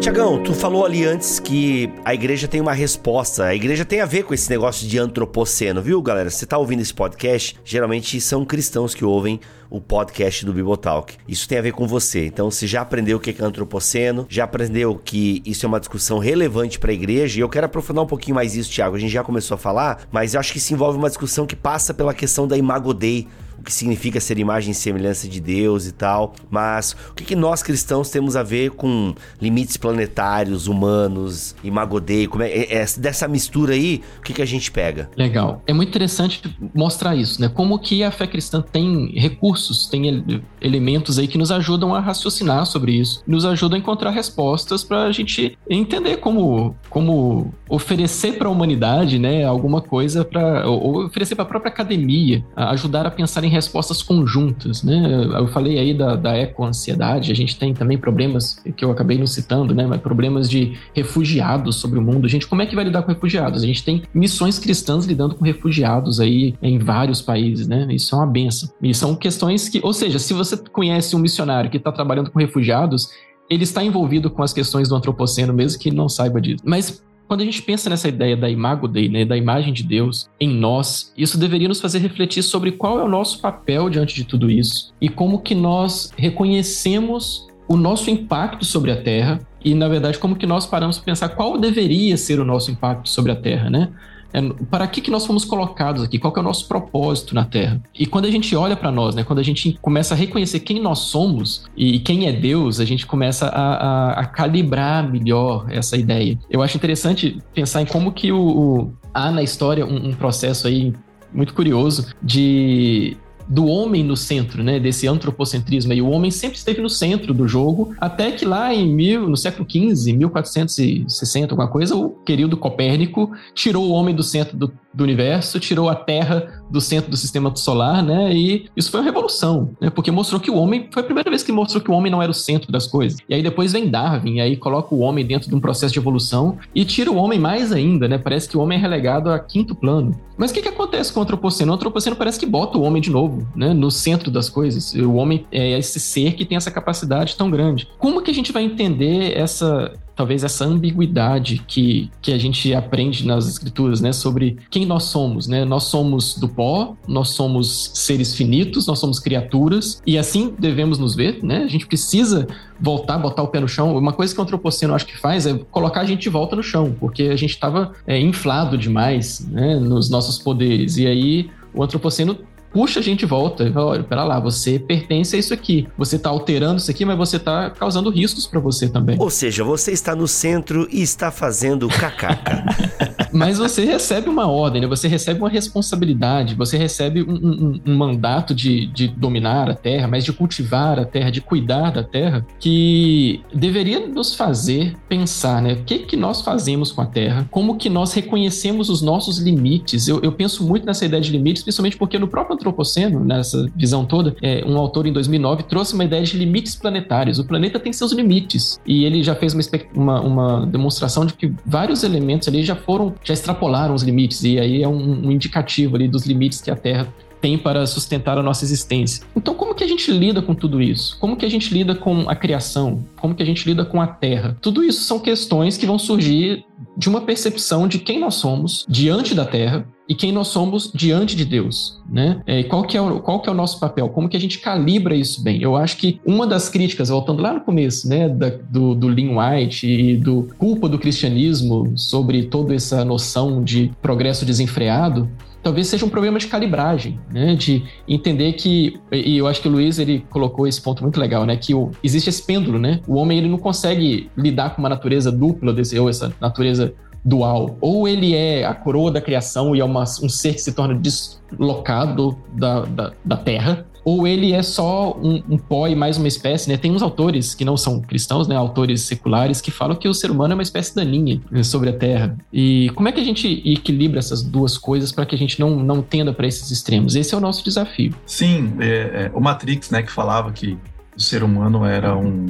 Tiagão, 0.00 0.42
tu 0.42 0.54
falou 0.54 0.86
ali 0.86 1.04
antes 1.04 1.38
que 1.38 1.92
a 2.06 2.14
igreja 2.14 2.48
tem 2.48 2.58
uma 2.58 2.72
resposta. 2.72 3.44
A 3.44 3.54
igreja 3.54 3.84
tem 3.84 4.00
a 4.00 4.06
ver 4.06 4.22
com 4.22 4.32
esse 4.32 4.48
negócio 4.48 4.88
de 4.88 4.98
antropoceno, 4.98 5.82
viu, 5.82 6.00
galera? 6.00 6.30
Você 6.30 6.46
tá 6.46 6.56
ouvindo 6.56 6.80
esse 6.80 6.94
podcast, 6.94 7.54
geralmente 7.62 8.18
são 8.18 8.42
cristãos 8.42 8.94
que 8.94 9.04
ouvem 9.04 9.38
o 9.68 9.78
podcast 9.78 10.46
do 10.46 10.54
Bibotalk. 10.54 11.18
Isso 11.28 11.46
tem 11.46 11.58
a 11.58 11.62
ver 11.62 11.72
com 11.72 11.86
você. 11.86 12.24
Então, 12.24 12.50
você 12.50 12.66
já 12.66 12.80
aprendeu 12.80 13.18
o 13.18 13.20
que 13.20 13.30
é 13.30 13.44
antropoceno, 13.44 14.24
já 14.26 14.44
aprendeu 14.44 14.98
que 15.04 15.42
isso 15.44 15.66
é 15.66 15.68
uma 15.68 15.78
discussão 15.78 16.18
relevante 16.18 16.78
para 16.78 16.90
a 16.90 16.94
igreja, 16.94 17.38
e 17.38 17.42
eu 17.42 17.48
quero 17.50 17.66
aprofundar 17.66 18.02
um 18.02 18.08
pouquinho 18.08 18.34
mais 18.34 18.56
isso, 18.56 18.70
Tiago. 18.70 18.96
A 18.96 18.98
gente 18.98 19.12
já 19.12 19.22
começou 19.22 19.54
a 19.54 19.58
falar, 19.58 20.08
mas 20.10 20.32
eu 20.32 20.40
acho 20.40 20.50
que 20.50 20.58
isso 20.58 20.72
envolve 20.72 20.96
uma 20.96 21.08
discussão 21.08 21.46
que 21.46 21.54
passa 21.54 21.92
pela 21.92 22.14
questão 22.14 22.48
da 22.48 22.56
Imago 22.56 22.94
Dei, 22.94 23.28
o 23.60 23.62
que 23.62 23.72
significa 23.72 24.18
ser 24.20 24.38
imagem 24.38 24.72
e 24.72 24.74
semelhança 24.74 25.28
de 25.28 25.40
Deus 25.40 25.86
e 25.86 25.92
tal. 25.92 26.34
Mas 26.50 26.96
o 27.10 27.14
que, 27.14 27.24
que 27.24 27.36
nós 27.36 27.62
cristãos 27.62 28.10
temos 28.10 28.36
a 28.36 28.42
ver 28.42 28.70
com 28.70 29.14
limites 29.40 29.76
planetários, 29.76 30.66
humanos, 30.66 31.54
imagodei? 31.62 32.26
Como 32.26 32.42
é, 32.42 32.48
é, 32.48 32.76
é, 32.76 32.86
dessa 32.98 33.28
mistura 33.28 33.74
aí, 33.74 34.02
o 34.18 34.22
que, 34.22 34.32
que 34.32 34.42
a 34.42 34.46
gente 34.46 34.70
pega? 34.72 35.10
Legal. 35.16 35.62
É 35.66 35.72
muito 35.72 35.90
interessante 35.90 36.42
mostrar 36.74 37.14
isso, 37.14 37.40
né? 37.40 37.48
Como 37.48 37.78
que 37.78 38.02
a 38.02 38.10
fé 38.10 38.26
cristã 38.26 38.62
tem 38.62 39.12
recursos, 39.14 39.86
tem 39.86 40.42
elementos 40.60 41.18
aí 41.18 41.28
que 41.28 41.36
nos 41.36 41.50
ajudam 41.52 41.94
a 41.94 42.00
raciocinar 42.00 42.64
sobre 42.64 42.92
isso, 42.92 43.22
nos 43.26 43.44
ajudam 43.44 43.76
a 43.76 43.80
encontrar 43.80 44.10
respostas 44.10 44.82
para 44.82 45.04
a 45.04 45.12
gente 45.12 45.58
entender 45.68 46.16
como, 46.16 46.74
como 46.88 47.52
oferecer 47.68 48.38
para 48.38 48.48
a 48.48 48.50
humanidade, 48.50 49.18
né, 49.18 49.44
alguma 49.44 49.80
coisa 49.80 50.24
para 50.24 50.68
oferecer 50.68 51.34
para 51.34 51.44
a 51.44 51.48
própria 51.48 51.70
academia, 51.70 52.44
ajudar 52.56 53.06
a 53.06 53.10
pensar 53.10 53.44
em 53.44 53.49
respostas 53.50 54.02
conjuntas, 54.02 54.82
né? 54.82 55.28
Eu 55.34 55.46
falei 55.48 55.78
aí 55.78 55.94
da, 55.94 56.16
da 56.16 56.34
eco-ansiedade, 56.34 57.30
a 57.30 57.34
gente 57.34 57.58
tem 57.58 57.74
também 57.74 57.98
problemas 57.98 58.62
que 58.76 58.84
eu 58.84 58.90
acabei 58.90 59.18
não 59.18 59.26
citando, 59.26 59.74
né? 59.74 59.86
Mas 59.86 60.00
problemas 60.00 60.48
de 60.48 60.78
refugiados 60.94 61.76
sobre 61.76 61.98
o 61.98 62.02
mundo. 62.02 62.28
Gente, 62.28 62.46
como 62.46 62.62
é 62.62 62.66
que 62.66 62.74
vai 62.74 62.84
lidar 62.84 63.02
com 63.02 63.12
refugiados? 63.12 63.62
A 63.62 63.66
gente 63.66 63.84
tem 63.84 64.02
missões 64.14 64.58
cristãs 64.58 65.04
lidando 65.04 65.34
com 65.34 65.44
refugiados 65.44 66.20
aí 66.20 66.54
em 66.62 66.78
vários 66.78 67.20
países, 67.20 67.66
né? 67.66 67.86
Isso 67.90 68.14
é 68.14 68.18
uma 68.18 68.26
benção. 68.26 68.70
E 68.82 68.94
são 68.94 69.14
questões 69.14 69.68
que, 69.68 69.80
ou 69.82 69.92
seja, 69.92 70.18
se 70.18 70.32
você 70.32 70.56
conhece 70.56 71.14
um 71.14 71.18
missionário 71.18 71.70
que 71.70 71.76
está 71.76 71.92
trabalhando 71.92 72.30
com 72.30 72.38
refugiados, 72.38 73.08
ele 73.50 73.64
está 73.64 73.82
envolvido 73.82 74.30
com 74.30 74.42
as 74.42 74.52
questões 74.52 74.88
do 74.88 74.94
antropoceno, 74.94 75.52
mesmo 75.52 75.80
que 75.80 75.88
ele 75.88 75.96
não 75.96 76.08
saiba 76.08 76.40
disso. 76.40 76.62
Mas 76.64 77.02
quando 77.30 77.42
a 77.42 77.44
gente 77.44 77.62
pensa 77.62 77.88
nessa 77.88 78.08
ideia 78.08 78.36
da 78.36 78.50
imago 78.50 78.88
Dei, 78.88 79.08
né, 79.08 79.24
da 79.24 79.36
imagem 79.36 79.72
de 79.72 79.84
Deus 79.84 80.28
em 80.40 80.48
nós, 80.48 81.12
isso 81.16 81.38
deveria 81.38 81.68
nos 81.68 81.80
fazer 81.80 82.00
refletir 82.00 82.42
sobre 82.42 82.72
qual 82.72 82.98
é 82.98 83.04
o 83.04 83.08
nosso 83.08 83.40
papel 83.40 83.88
diante 83.88 84.16
de 84.16 84.24
tudo 84.24 84.50
isso 84.50 84.92
e 85.00 85.08
como 85.08 85.38
que 85.38 85.54
nós 85.54 86.10
reconhecemos 86.16 87.46
o 87.68 87.76
nosso 87.76 88.10
impacto 88.10 88.64
sobre 88.64 88.90
a 88.90 89.00
Terra 89.00 89.38
e, 89.64 89.76
na 89.76 89.86
verdade, 89.86 90.18
como 90.18 90.34
que 90.34 90.44
nós 90.44 90.66
paramos 90.66 90.98
para 90.98 91.04
pensar 91.04 91.28
qual 91.28 91.56
deveria 91.56 92.16
ser 92.16 92.40
o 92.40 92.44
nosso 92.44 92.72
impacto 92.72 93.08
sobre 93.08 93.30
a 93.30 93.36
Terra, 93.36 93.70
né? 93.70 93.92
É, 94.32 94.40
para 94.70 94.86
que, 94.86 95.00
que 95.00 95.10
nós 95.10 95.26
fomos 95.26 95.44
colocados 95.44 96.02
aqui? 96.02 96.18
Qual 96.18 96.32
é 96.36 96.40
o 96.40 96.42
nosso 96.42 96.66
propósito 96.68 97.34
na 97.34 97.44
Terra? 97.44 97.80
E 97.98 98.06
quando 98.06 98.26
a 98.26 98.30
gente 98.30 98.54
olha 98.54 98.76
para 98.76 98.90
nós, 98.90 99.14
né, 99.14 99.24
quando 99.24 99.38
a 99.38 99.42
gente 99.42 99.78
começa 99.80 100.14
a 100.14 100.16
reconhecer 100.16 100.60
quem 100.60 100.80
nós 100.80 101.00
somos 101.00 101.64
e 101.76 101.98
quem 102.00 102.26
é 102.26 102.32
Deus, 102.32 102.80
a 102.80 102.84
gente 102.84 103.06
começa 103.06 103.46
a, 103.46 103.74
a, 103.74 104.10
a 104.20 104.24
calibrar 104.26 105.10
melhor 105.10 105.66
essa 105.70 105.96
ideia. 105.96 106.38
Eu 106.48 106.62
acho 106.62 106.76
interessante 106.76 107.38
pensar 107.54 107.82
em 107.82 107.86
como 107.86 108.12
que 108.12 108.30
o, 108.32 108.40
o 108.40 108.92
há 109.12 109.30
na 109.30 109.42
história 109.42 109.84
um, 109.84 110.08
um 110.08 110.12
processo 110.12 110.66
aí 110.66 110.92
muito 111.32 111.54
curioso 111.54 112.08
de 112.22 113.16
do 113.50 113.66
homem 113.66 114.04
no 114.04 114.16
centro, 114.16 114.62
né, 114.62 114.78
desse 114.78 115.08
antropocentrismo. 115.08 115.92
E 115.92 116.00
o 116.00 116.08
homem 116.08 116.30
sempre 116.30 116.56
esteve 116.56 116.80
no 116.80 116.88
centro 116.88 117.34
do 117.34 117.48
jogo, 117.48 117.92
até 118.00 118.30
que 118.30 118.44
lá 118.44 118.72
em 118.72 118.86
mil, 118.86 119.28
no 119.28 119.36
século 119.36 119.66
XV, 119.68 120.12
1460, 120.12 121.52
alguma 121.52 121.68
coisa, 121.68 121.96
o 121.96 122.10
querido 122.10 122.56
Copérnico 122.56 123.32
tirou 123.52 123.88
o 123.88 123.90
homem 123.90 124.14
do 124.14 124.22
centro 124.22 124.56
do, 124.56 124.72
do 124.92 125.04
universo, 125.04 125.60
tirou 125.60 125.88
a 125.88 125.94
Terra 125.94 126.62
do 126.70 126.80
centro 126.80 127.10
do 127.10 127.16
sistema 127.16 127.54
solar, 127.54 128.02
né? 128.02 128.32
E 128.34 128.66
isso 128.76 128.90
foi 128.90 129.00
uma 129.00 129.06
revolução, 129.06 129.70
né? 129.80 129.90
Porque 129.90 130.10
mostrou 130.10 130.40
que 130.40 130.50
o 130.50 130.56
homem 130.56 130.88
foi 130.90 131.02
a 131.02 131.04
primeira 131.04 131.30
vez 131.30 131.42
que 131.42 131.52
mostrou 131.52 131.82
que 131.82 131.90
o 131.90 131.94
homem 131.94 132.10
não 132.10 132.22
era 132.22 132.30
o 132.30 132.34
centro 132.34 132.72
das 132.72 132.86
coisas. 132.86 133.18
E 133.28 133.34
aí 133.34 133.42
depois 133.42 133.72
vem 133.72 133.88
Darwin, 133.88 134.36
e 134.36 134.40
aí 134.40 134.56
coloca 134.56 134.94
o 134.94 135.00
homem 135.00 135.24
dentro 135.24 135.48
de 135.48 135.54
um 135.54 135.60
processo 135.60 135.92
de 135.92 135.98
evolução 135.98 136.58
e 136.74 136.84
tira 136.84 137.10
o 137.10 137.16
homem 137.16 137.38
mais 137.38 137.72
ainda, 137.72 138.08
né? 138.08 138.18
Parece 138.18 138.48
que 138.48 138.56
o 138.56 138.60
homem 138.60 138.78
é 138.78 138.80
relegado 138.80 139.30
a 139.30 139.38
quinto 139.38 139.74
plano. 139.74 140.18
Mas 140.36 140.50
o 140.50 140.54
que, 140.54 140.62
que 140.62 140.68
acontece 140.68 141.12
com 141.12 141.20
o 141.20 141.22
antropoceno? 141.22 141.70
O 141.70 141.74
antropoceno 141.74 142.16
parece 142.16 142.38
que 142.38 142.46
bota 142.46 142.78
o 142.78 142.82
homem 142.82 143.00
de 143.00 143.10
novo, 143.10 143.46
né? 143.54 143.72
No 143.74 143.90
centro 143.90 144.30
das 144.30 144.48
coisas. 144.48 144.94
O 144.94 145.14
homem 145.14 145.46
é 145.52 145.78
esse 145.78 146.00
ser 146.00 146.34
que 146.34 146.44
tem 146.44 146.56
essa 146.56 146.70
capacidade 146.70 147.36
tão 147.36 147.50
grande. 147.50 147.88
Como 147.98 148.22
que 148.22 148.30
a 148.30 148.34
gente 148.34 148.50
vai 148.52 148.64
entender 148.64 149.36
essa 149.36 149.92
talvez 150.20 150.44
essa 150.44 150.66
ambiguidade 150.66 151.64
que, 151.66 152.10
que 152.20 152.30
a 152.30 152.36
gente 152.36 152.74
aprende 152.74 153.26
nas 153.26 153.48
escrituras, 153.48 154.02
né, 154.02 154.12
sobre 154.12 154.58
quem 154.68 154.84
nós 154.84 155.04
somos, 155.04 155.46
né? 155.46 155.64
Nós 155.64 155.84
somos 155.84 156.36
do 156.36 156.46
pó, 156.46 156.94
nós 157.08 157.30
somos 157.30 157.90
seres 157.94 158.34
finitos, 158.34 158.86
nós 158.86 158.98
somos 158.98 159.18
criaturas 159.18 160.02
e 160.06 160.18
assim 160.18 160.52
devemos 160.58 160.98
nos 160.98 161.14
ver, 161.14 161.42
né? 161.42 161.62
A 161.64 161.68
gente 161.68 161.86
precisa 161.86 162.46
voltar, 162.78 163.16
botar 163.16 163.42
o 163.42 163.48
pé 163.48 163.60
no 163.60 163.68
chão. 163.68 163.96
Uma 163.96 164.12
coisa 164.12 164.34
que 164.34 164.38
o 164.38 164.42
antropoceno 164.42 164.94
acho 164.94 165.06
que 165.06 165.16
faz 165.16 165.46
é 165.46 165.58
colocar 165.70 166.02
a 166.02 166.04
gente 166.04 166.20
de 166.20 166.28
volta 166.28 166.54
no 166.54 166.62
chão, 166.62 166.94
porque 167.00 167.22
a 167.22 167.36
gente 167.36 167.54
estava 167.54 167.92
é, 168.06 168.20
inflado 168.20 168.76
demais, 168.76 169.40
né, 169.48 169.76
nos 169.76 170.10
nossos 170.10 170.36
poderes. 170.36 170.98
E 170.98 171.06
aí 171.06 171.50
o 171.72 171.82
antropoceno 171.82 172.36
puxa 172.72 173.00
a 173.00 173.02
gente 173.02 173.26
volta 173.26 173.64
e 173.64 173.72
fala, 173.72 173.86
olha, 173.86 174.02
pera 174.02 174.24
lá, 174.24 174.40
você 174.40 174.78
pertence 174.78 175.36
a 175.36 175.38
isso 175.38 175.52
aqui. 175.52 175.86
Você 175.96 176.16
está 176.16 176.30
alterando 176.30 176.78
isso 176.78 176.90
aqui, 176.90 177.04
mas 177.04 177.16
você 177.16 177.36
está 177.36 177.70
causando 177.70 178.10
riscos 178.10 178.46
para 178.46 178.60
você 178.60 178.88
também. 178.88 179.16
Ou 179.18 179.30
seja, 179.30 179.64
você 179.64 179.92
está 179.92 180.14
no 180.14 180.28
centro 180.28 180.88
e 180.90 181.02
está 181.02 181.30
fazendo 181.30 181.88
cacaca. 181.88 182.64
mas 183.32 183.58
você 183.58 183.84
recebe 183.84 184.28
uma 184.28 184.46
ordem, 184.46 184.82
né? 184.82 184.86
você 184.86 185.08
recebe 185.08 185.40
uma 185.40 185.48
responsabilidade, 185.48 186.54
você 186.54 186.76
recebe 186.76 187.22
um, 187.22 187.34
um, 187.34 187.80
um 187.86 187.96
mandato 187.96 188.54
de, 188.54 188.86
de, 188.86 189.08
dominar 189.08 189.68
a 189.68 189.74
terra, 189.74 190.08
mas 190.08 190.24
de 190.24 190.32
cultivar 190.32 190.98
a 190.98 191.04
terra, 191.04 191.30
de 191.30 191.40
cuidar 191.40 191.90
da 191.90 192.02
terra, 192.02 192.46
que 192.58 193.42
deveria 193.52 194.06
nos 194.06 194.34
fazer 194.34 194.96
pensar, 195.08 195.62
né? 195.62 195.74
O 195.74 195.84
que, 195.84 196.00
que 196.00 196.16
nós 196.16 196.42
fazemos 196.42 196.92
com 196.92 197.00
a 197.00 197.06
terra? 197.06 197.46
Como 197.50 197.76
que 197.76 197.88
nós 197.88 198.12
reconhecemos 198.12 198.88
os 198.88 199.02
nossos 199.02 199.38
limites? 199.38 200.08
Eu, 200.08 200.20
eu 200.22 200.32
penso 200.32 200.64
muito 200.64 200.86
nessa 200.86 201.04
ideia 201.04 201.22
de 201.22 201.30
limites, 201.30 201.62
principalmente 201.62 201.96
porque 201.96 202.18
no 202.18 202.28
próprio 202.28 202.56
antropoceno, 202.60 203.24
nessa 203.24 203.66
visão 203.74 204.04
toda, 204.04 204.36
é, 204.42 204.62
um 204.66 204.76
autor 204.76 205.06
em 205.06 205.12
2009 205.12 205.64
trouxe 205.64 205.94
uma 205.94 206.04
ideia 206.04 206.22
de 206.22 206.36
limites 206.36 206.76
planetários. 206.76 207.38
O 207.38 207.44
planeta 207.44 207.80
tem 207.80 207.92
seus 207.92 208.12
limites 208.12 208.78
e 208.86 209.04
ele 209.04 209.22
já 209.22 209.34
fez 209.34 209.54
uma, 209.54 209.62
uma, 209.94 210.20
uma 210.20 210.66
demonstração 210.66 211.24
de 211.24 211.34
que 211.34 211.52
vários 211.64 212.04
elementos 212.04 212.46
ali 212.48 212.62
já 212.62 212.76
foram, 212.76 213.14
já 213.24 213.34
extrapolaram 213.34 213.94
os 213.94 214.02
limites 214.02 214.44
e 214.44 214.58
aí 214.58 214.82
é 214.82 214.88
um, 214.88 215.26
um 215.26 215.30
indicativo 215.30 215.96
ali 215.96 216.06
dos 216.06 216.26
limites 216.26 216.60
que 216.60 216.70
a 216.70 216.76
Terra 216.76 217.08
tem 217.40 217.56
para 217.56 217.86
sustentar 217.86 218.38
a 218.38 218.42
nossa 218.42 218.64
existência. 218.64 219.24
Então, 219.34 219.54
como 219.54 219.74
que 219.74 219.82
a 219.82 219.88
gente 219.88 220.12
lida 220.12 220.42
com 220.42 220.54
tudo 220.54 220.80
isso? 220.80 221.16
Como 221.18 221.36
que 221.36 221.46
a 221.46 221.48
gente 221.48 221.72
lida 221.72 221.94
com 221.94 222.28
a 222.28 222.36
criação? 222.36 223.04
Como 223.18 223.34
que 223.34 223.42
a 223.42 223.46
gente 223.46 223.66
lida 223.66 223.84
com 223.84 224.00
a 224.00 224.06
terra? 224.06 224.56
Tudo 224.60 224.84
isso 224.84 225.02
são 225.04 225.18
questões 225.18 225.76
que 225.76 225.86
vão 225.86 225.98
surgir 225.98 226.64
de 226.96 227.08
uma 227.08 227.22
percepção 227.22 227.88
de 227.88 227.98
quem 227.98 228.20
nós 228.20 228.34
somos 228.34 228.84
diante 228.88 229.34
da 229.34 229.44
terra 229.44 229.86
e 230.10 230.14
quem 230.16 230.32
nós 230.32 230.48
somos 230.48 230.90
diante 230.92 231.36
de 231.36 231.44
Deus, 231.44 232.02
né? 232.10 232.42
É, 232.44 232.64
qual 232.64 232.82
que 232.82 232.96
é 232.96 233.00
o, 233.00 233.20
qual 233.20 233.40
que 233.40 233.48
é 233.48 233.52
o 233.52 233.54
nosso 233.54 233.78
papel? 233.78 234.08
Como 234.08 234.28
que 234.28 234.36
a 234.36 234.40
gente 234.40 234.58
calibra 234.58 235.14
isso 235.14 235.40
bem? 235.40 235.62
Eu 235.62 235.76
acho 235.76 235.96
que 235.96 236.20
uma 236.26 236.48
das 236.48 236.68
críticas, 236.68 237.10
voltando 237.10 237.40
lá 237.40 237.54
no 237.54 237.60
começo, 237.60 238.08
né, 238.08 238.28
da, 238.28 238.48
do, 238.48 238.92
do 238.92 239.06
Lynn 239.06 239.38
White 239.38 239.86
e 239.86 240.16
do 240.16 240.48
culpa 240.58 240.88
do 240.88 240.98
cristianismo 240.98 241.92
sobre 241.94 242.42
toda 242.42 242.74
essa 242.74 243.04
noção 243.04 243.62
de 243.62 243.92
progresso 244.02 244.44
desenfreado, 244.44 245.30
talvez 245.62 245.86
seja 245.86 246.04
um 246.04 246.08
problema 246.08 246.40
de 246.40 246.48
calibragem, 246.48 247.20
né? 247.32 247.54
De 247.54 247.84
entender 248.08 248.54
que 248.54 248.98
e 249.12 249.36
eu 249.36 249.46
acho 249.46 249.62
que 249.62 249.68
o 249.68 249.70
Luiz 249.70 250.00
ele 250.00 250.26
colocou 250.28 250.66
esse 250.66 250.82
ponto 250.82 251.04
muito 251.04 251.20
legal, 251.20 251.46
né? 251.46 251.56
Que 251.56 251.72
o, 251.72 251.92
existe 252.02 252.28
esse 252.28 252.42
pêndulo, 252.42 252.80
né? 252.80 253.00
O 253.06 253.14
homem 253.14 253.38
ele 253.38 253.48
não 253.48 253.58
consegue 253.58 254.28
lidar 254.36 254.74
com 254.74 254.82
uma 254.82 254.88
natureza 254.88 255.30
dupla 255.30 255.72
desse 255.72 255.96
ou 255.96 256.08
essa 256.08 256.32
natureza 256.40 256.92
dual. 257.24 257.76
Ou 257.80 258.08
ele 258.08 258.34
é 258.34 258.64
a 258.64 258.74
coroa 258.74 259.10
da 259.10 259.20
criação 259.20 259.74
e 259.74 259.80
é 259.80 259.84
uma, 259.84 260.02
um 260.02 260.28
ser 260.28 260.54
que 260.54 260.60
se 260.60 260.72
torna 260.72 260.94
deslocado 260.94 262.38
da, 262.54 262.80
da, 262.82 263.12
da 263.24 263.36
Terra, 263.36 263.86
ou 264.04 264.26
ele 264.26 264.52
é 264.52 264.62
só 264.62 265.16
um, 265.16 265.42
um 265.48 265.58
pó 265.58 265.86
e 265.86 265.94
mais 265.94 266.16
uma 266.16 266.28
espécie, 266.28 266.68
né? 266.68 266.76
Tem 266.76 266.90
uns 266.90 267.02
autores 267.02 267.54
que 267.54 267.64
não 267.64 267.76
são 267.76 268.00
cristãos, 268.00 268.48
né? 268.48 268.56
Autores 268.56 269.02
seculares 269.02 269.60
que 269.60 269.70
falam 269.70 269.96
que 269.96 270.08
o 270.08 270.14
ser 270.14 270.30
humano 270.30 270.52
é 270.52 270.56
uma 270.56 270.62
espécie 270.62 270.94
daninha 270.94 271.40
né, 271.50 271.62
sobre 271.62 271.90
a 271.90 271.92
Terra. 271.92 272.36
E 272.52 272.90
como 272.94 273.08
é 273.08 273.12
que 273.12 273.20
a 273.20 273.24
gente 273.24 273.62
equilibra 273.64 274.18
essas 274.18 274.42
duas 274.42 274.78
coisas 274.78 275.12
para 275.12 275.26
que 275.26 275.34
a 275.34 275.38
gente 275.38 275.60
não, 275.60 275.76
não 275.76 276.02
tenda 276.02 276.32
para 276.32 276.46
esses 276.46 276.70
extremos? 276.70 277.14
Esse 277.14 277.34
é 277.34 277.38
o 277.38 277.40
nosso 277.40 277.62
desafio. 277.64 278.14
Sim, 278.24 278.72
é, 278.80 278.86
é, 278.86 279.30
o 279.34 279.40
Matrix, 279.40 279.90
né, 279.90 280.02
que 280.02 280.10
falava 280.10 280.50
que 280.50 280.78
o 281.20 281.22
ser 281.22 281.42
humano 281.42 281.84
era 281.84 282.16
um, 282.16 282.46